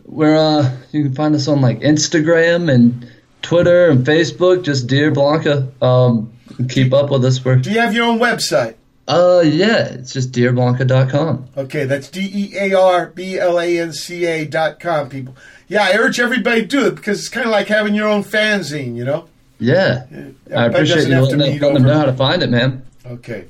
we're 0.05 0.36
uh, 0.36 0.77
you 0.93 1.02
can 1.05 1.15
find 1.15 1.35
us 1.35 1.49
on 1.49 1.60
like 1.60 1.81
Instagram 1.81 2.73
and 2.73 3.10
Twitter 3.43 3.91
and 3.91 4.07
Facebook. 4.07 4.62
Just 4.65 4.86
Dear 4.86 5.10
Blanca. 5.10 5.69
Um, 5.83 6.33
keep 6.69 6.93
up 6.93 7.10
with 7.10 7.25
us. 7.25 7.44
We're 7.44 7.57
Do 7.57 7.70
you 7.70 7.81
have 7.81 7.94
your 7.94 8.07
own 8.07 8.19
website? 8.19 8.75
uh, 9.09 9.43
yeah. 9.44 9.86
It's 9.86 10.12
just 10.12 10.31
dearblanca.com. 10.33 11.49
Okay, 11.57 11.85
that's 11.85 12.09
D 12.09 12.20
E 12.33 12.57
A 12.57 12.75
R 12.78 13.07
B 13.07 13.39
L 13.39 13.59
A 13.59 13.78
N 13.78 13.93
C 13.93 14.25
A 14.27 14.44
dot 14.44 14.78
com, 14.78 15.09
people. 15.09 15.35
Yeah, 15.67 15.83
I 15.85 15.97
urge 15.97 16.20
everybody 16.20 16.62
to 16.62 16.67
do 16.67 16.86
it 16.86 16.94
because 16.97 17.19
it's 17.20 17.28
kind 17.28 17.47
of 17.47 17.52
like 17.52 17.67
having 17.69 17.94
your 17.94 18.07
own 18.09 18.23
fanzine, 18.23 18.94
you 18.97 19.05
know? 19.05 19.28
Yeah. 19.60 20.06
I 20.55 20.66
appreciate 20.66 21.06
you 21.08 21.20
letting, 21.20 21.39
them- 21.39 21.58
letting 21.60 21.74
them 21.74 21.82
know 21.84 21.94
how 21.98 22.06
to 22.06 22.12
find 22.14 22.42
it, 22.42 22.50
man. 22.50 22.82
Okay. 23.06 23.47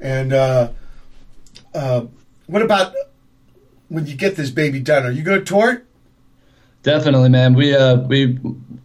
And 0.00 0.32
uh, 0.32 0.70
uh, 1.74 2.06
what 2.46 2.62
about 2.62 2.92
when 3.88 4.06
you 4.06 4.14
get 4.16 4.36
this 4.36 4.50
baby 4.50 4.80
done? 4.80 5.04
Are 5.04 5.10
you 5.10 5.22
going 5.22 5.38
to 5.38 5.44
tour 5.44 5.72
it? 5.72 5.84
Definitely, 6.82 7.30
man. 7.30 7.54
We 7.54 7.74
uh 7.74 7.96
we 8.02 8.38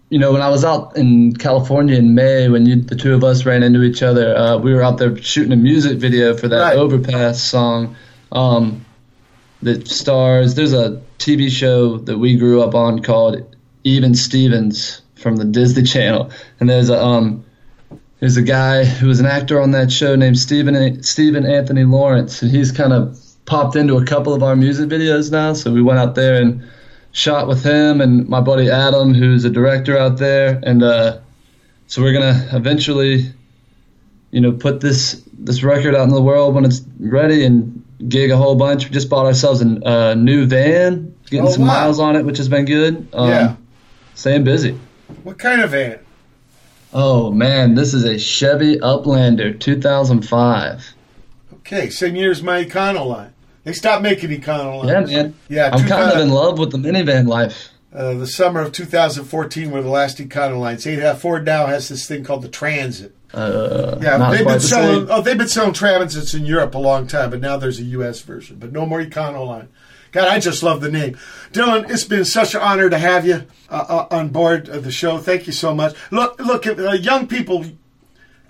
you 0.09 0.19
know 0.19 0.31
when 0.31 0.41
I 0.41 0.47
was 0.47 0.63
out 0.63 0.95
in 0.95 1.35
California 1.35 1.97
in 1.97 2.15
May 2.15 2.47
when 2.47 2.65
you 2.65 2.77
the 2.81 2.95
two 2.95 3.13
of 3.13 3.25
us 3.25 3.45
ran 3.45 3.61
into 3.61 3.83
each 3.83 4.01
other, 4.01 4.35
uh, 4.37 4.57
we 4.57 4.73
were 4.73 4.81
out 4.81 4.99
there 4.99 5.17
shooting 5.21 5.51
a 5.51 5.57
music 5.57 5.97
video 5.97 6.33
for 6.37 6.47
that 6.47 6.59
Right. 6.61 6.77
Overpass 6.77 7.41
song. 7.41 7.97
Um, 8.31 8.85
that 9.63 9.89
stars. 9.89 10.55
There's 10.55 10.71
a 10.71 11.01
TV 11.17 11.49
show 11.49 11.97
that 11.97 12.17
we 12.17 12.37
grew 12.37 12.61
up 12.63 12.73
on 12.73 13.01
called 13.01 13.43
Even 13.83 14.15
Stevens 14.15 15.01
from 15.19 15.35
the 15.37 15.45
Disney 15.45 15.83
Channel, 15.83 16.31
and 16.59 16.69
there's 16.69 16.89
a 16.89 17.03
um 17.03 17.43
there's 18.19 18.37
a 18.37 18.41
guy 18.41 18.83
who 18.85 19.07
was 19.07 19.19
an 19.19 19.25
actor 19.25 19.61
on 19.61 19.71
that 19.71 19.91
show 19.91 20.15
named 20.15 20.37
Steven 20.39 21.03
Steven 21.03 21.45
Anthony 21.45 21.83
Lawrence, 21.83 22.41
and 22.41 22.51
he's 22.51 22.71
kind 22.71 22.93
of 22.93 23.19
popped 23.45 23.75
into 23.75 23.97
a 23.97 24.05
couple 24.05 24.33
of 24.33 24.43
our 24.43 24.55
music 24.55 24.89
videos 24.89 25.31
now. 25.31 25.53
So 25.53 25.71
we 25.71 25.81
went 25.81 25.99
out 25.99 26.15
there 26.15 26.41
and 26.41 26.63
shot 27.11 27.47
with 27.47 27.63
him 27.63 28.01
and 28.01 28.27
my 28.29 28.39
buddy 28.41 28.69
Adam, 28.69 29.13
who's 29.13 29.43
a 29.45 29.49
director 29.49 29.97
out 29.97 30.17
there, 30.17 30.59
and 30.63 30.83
uh, 30.83 31.19
so 31.87 32.01
we're 32.01 32.13
gonna 32.13 32.47
eventually, 32.53 33.25
you 34.31 34.41
know, 34.41 34.51
put 34.51 34.79
this 34.81 35.21
this 35.33 35.63
record 35.63 35.95
out 35.95 36.03
in 36.03 36.13
the 36.13 36.21
world 36.21 36.53
when 36.55 36.65
it's 36.65 36.81
ready 36.99 37.45
and 37.45 37.83
gig 38.07 38.29
a 38.31 38.37
whole 38.37 38.55
bunch. 38.55 38.85
We 38.85 38.91
just 38.91 39.09
bought 39.09 39.25
ourselves 39.25 39.61
a 39.61 39.87
uh, 39.87 40.13
new 40.15 40.45
van, 40.45 41.15
getting 41.29 41.47
Oh, 41.47 41.51
some 41.51 41.61
wow. 41.63 41.67
miles 41.67 41.99
on 41.99 42.15
it, 42.15 42.25
which 42.25 42.37
has 42.37 42.47
been 42.49 42.65
good. 42.65 43.07
Um, 43.13 43.29
Yeah. 43.29 43.55
staying 44.15 44.43
busy. 44.43 44.77
What 45.23 45.37
kind 45.39 45.61
of 45.61 45.71
van? 45.71 45.99
Oh 46.93 47.31
man, 47.31 47.75
this 47.75 47.93
is 47.93 48.03
a 48.03 48.17
Chevy 48.17 48.77
Uplander 48.77 49.59
2005. 49.59 50.93
Okay, 51.55 51.89
same 51.89 52.15
year 52.15 52.31
as 52.31 52.41
my 52.41 52.63
Econoline. 52.63 53.31
They 53.63 53.73
stopped 53.73 54.01
making 54.01 54.31
Econoline. 54.31 54.87
Yeah, 55.09 55.21
man. 55.23 55.35
Yeah, 55.49 55.69
I'm 55.71 55.87
kind 55.87 56.11
of 56.11 56.19
in 56.19 56.29
love 56.31 56.57
with 56.57 56.71
the 56.71 56.77
minivan 56.77 57.27
life. 57.27 57.69
Uh, 57.93 58.13
the 58.13 58.27
summer 58.27 58.61
of 58.61 58.71
2014 58.71 59.71
were 59.71 59.81
the 59.81 59.89
last 59.89 60.17
Econoline. 60.17 60.81
They 60.81 60.95
have 60.95 61.19
Ford 61.21 61.45
now 61.45 61.65
has 61.67 61.89
this 61.89 62.07
thing 62.07 62.23
called 62.23 62.41
the 62.43 62.47
Transit. 62.49 63.15
Uh, 63.33 63.97
Yeah, 64.01 64.31
they've 64.31 64.45
been 64.47 64.59
selling. 64.59 65.07
Oh, 65.09 65.21
they've 65.21 65.37
been 65.37 65.47
selling 65.47 65.73
Transits 65.73 66.33
in 66.33 66.45
Europe 66.45 66.73
a 66.73 66.79
long 66.79 67.05
time, 67.05 67.29
but 67.29 67.41
now 67.41 67.57
there's 67.57 67.79
a 67.79 67.83
U.S. 67.83 68.21
version. 68.21 68.57
But 68.57 68.71
no 68.71 68.85
more 68.85 69.01
Econoline. 69.01 69.67
God, 70.11 70.27
I 70.27 70.39
just 70.39 70.63
love 70.63 70.81
the 70.81 70.91
name, 70.91 71.17
Dylan. 71.51 71.89
It's 71.89 72.03
been 72.03 72.25
such 72.25 72.55
an 72.55 72.61
honor 72.61 72.89
to 72.89 72.97
have 72.97 73.25
you 73.25 73.45
uh, 73.69 74.07
uh, 74.09 74.15
on 74.15 74.29
board 74.29 74.67
of 74.69 74.83
the 74.83 74.91
show. 74.91 75.17
Thank 75.19 75.47
you 75.47 75.53
so 75.53 75.75
much. 75.75 75.95
Look, 76.11 76.39
look, 76.39 76.65
if 76.65 76.79
uh, 76.79 76.93
young 76.93 77.27
people 77.27 77.65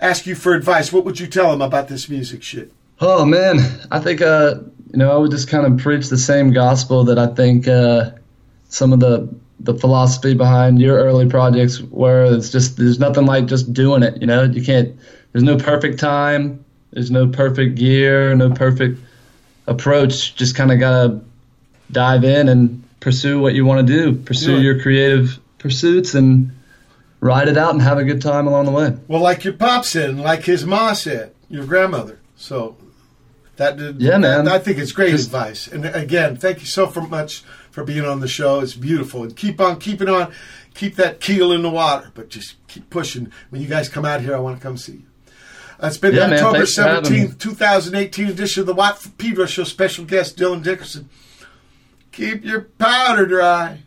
ask 0.00 0.26
you 0.26 0.34
for 0.34 0.54
advice, 0.54 0.92
what 0.92 1.04
would 1.04 1.20
you 1.20 1.26
tell 1.26 1.50
them 1.50 1.60
about 1.62 1.88
this 1.88 2.08
music 2.08 2.42
shit? 2.42 2.72
Oh 3.00 3.24
man, 3.24 3.58
I 3.90 4.00
think 4.00 4.22
uh, 4.22 4.56
you 4.92 4.98
know 4.98 5.12
I 5.12 5.16
would 5.16 5.30
just 5.30 5.48
kind 5.48 5.66
of 5.66 5.78
preach 5.78 6.08
the 6.08 6.18
same 6.18 6.52
gospel 6.52 7.04
that 7.04 7.18
I 7.18 7.26
think 7.28 7.68
uh, 7.68 8.12
some 8.68 8.92
of 8.92 9.00
the 9.00 9.28
the 9.60 9.74
philosophy 9.74 10.34
behind 10.34 10.80
your 10.80 10.96
early 10.96 11.28
projects 11.28 11.82
where 11.82 12.24
It's 12.24 12.50
just 12.50 12.78
there's 12.78 12.98
nothing 12.98 13.26
like 13.26 13.46
just 13.46 13.72
doing 13.72 14.02
it. 14.02 14.20
You 14.20 14.26
know, 14.26 14.44
you 14.44 14.62
can't. 14.64 14.96
There's 15.32 15.42
no 15.42 15.56
perfect 15.56 15.98
time. 15.98 16.64
There's 16.92 17.10
no 17.10 17.28
perfect 17.28 17.76
gear. 17.76 18.34
No 18.34 18.50
perfect 18.50 18.98
approach. 19.66 20.34
Just 20.34 20.54
kind 20.54 20.72
of 20.72 20.80
gotta 20.80 21.20
dive 21.92 22.24
in 22.24 22.48
and 22.48 22.82
pursue 23.00 23.40
what 23.40 23.54
you 23.54 23.64
want 23.64 23.86
to 23.86 23.92
do, 23.92 24.14
pursue 24.14 24.56
it. 24.56 24.62
your 24.62 24.80
creative 24.80 25.38
pursuits, 25.58 26.14
and 26.14 26.50
ride 27.20 27.48
it 27.48 27.56
out 27.58 27.72
and 27.72 27.82
have 27.82 27.98
a 27.98 28.04
good 28.04 28.22
time 28.22 28.46
along 28.46 28.64
the 28.66 28.70
way. 28.70 28.96
Well, 29.08 29.20
like 29.22 29.44
your 29.44 29.52
pop 29.54 29.84
said, 29.84 30.10
and 30.10 30.20
like 30.20 30.42
his 30.44 30.64
ma 30.64 30.92
said, 30.92 31.32
your 31.48 31.64
grandmother. 31.66 32.18
So 32.36 32.76
that 33.56 33.76
did, 33.76 34.00
Yeah, 34.00 34.18
man. 34.18 34.48
I 34.48 34.58
think 34.58 34.78
it's 34.78 34.92
great 34.92 35.10
Just- 35.10 35.26
advice. 35.26 35.66
And 35.66 35.84
again, 35.86 36.36
thank 36.36 36.60
you 36.60 36.66
so 36.66 36.86
for 36.86 37.02
much 37.02 37.42
for 37.70 37.84
being 37.84 38.04
on 38.04 38.20
the 38.20 38.28
show. 38.28 38.60
It's 38.60 38.74
beautiful, 38.74 39.22
and 39.22 39.36
keep 39.36 39.60
on 39.60 39.78
keeping 39.78 40.08
on. 40.08 40.32
Keep 40.72 40.94
that 40.96 41.20
keel 41.20 41.50
in 41.50 41.62
the 41.62 41.68
water, 41.68 42.12
but 42.14 42.28
just 42.30 42.54
keep 42.68 42.88
pushing. 42.90 43.32
When 43.50 43.60
you 43.60 43.66
guys 43.66 43.88
come 43.88 44.04
out 44.04 44.20
here, 44.20 44.36
I 44.36 44.38
want 44.38 44.56
to 44.58 44.62
come 44.62 44.76
see 44.76 44.92
you. 44.92 45.02
It's 45.82 45.98
been 45.98 46.14
Yeah. 46.14 46.26
October 46.30 46.58
Thanks 46.58 46.74
for 46.76 46.82
having 46.82 47.02
me. 47.02 47.08
seventeenth, 47.08 47.38
two 47.40 47.54
thousand 47.54 47.96
eighteen 47.96 48.28
edition 48.28 48.60
of 48.60 48.66
the 48.66 48.72
Watt 48.74 49.04
Pedro 49.18 49.46
Show. 49.46 49.64
Special 49.64 50.04
guest 50.04 50.36
Dylan 50.38 50.62
Dickerson. 50.62 51.08
Keep 52.20 52.44
your 52.44 52.60
powder 52.60 53.24
dry. 53.24 53.78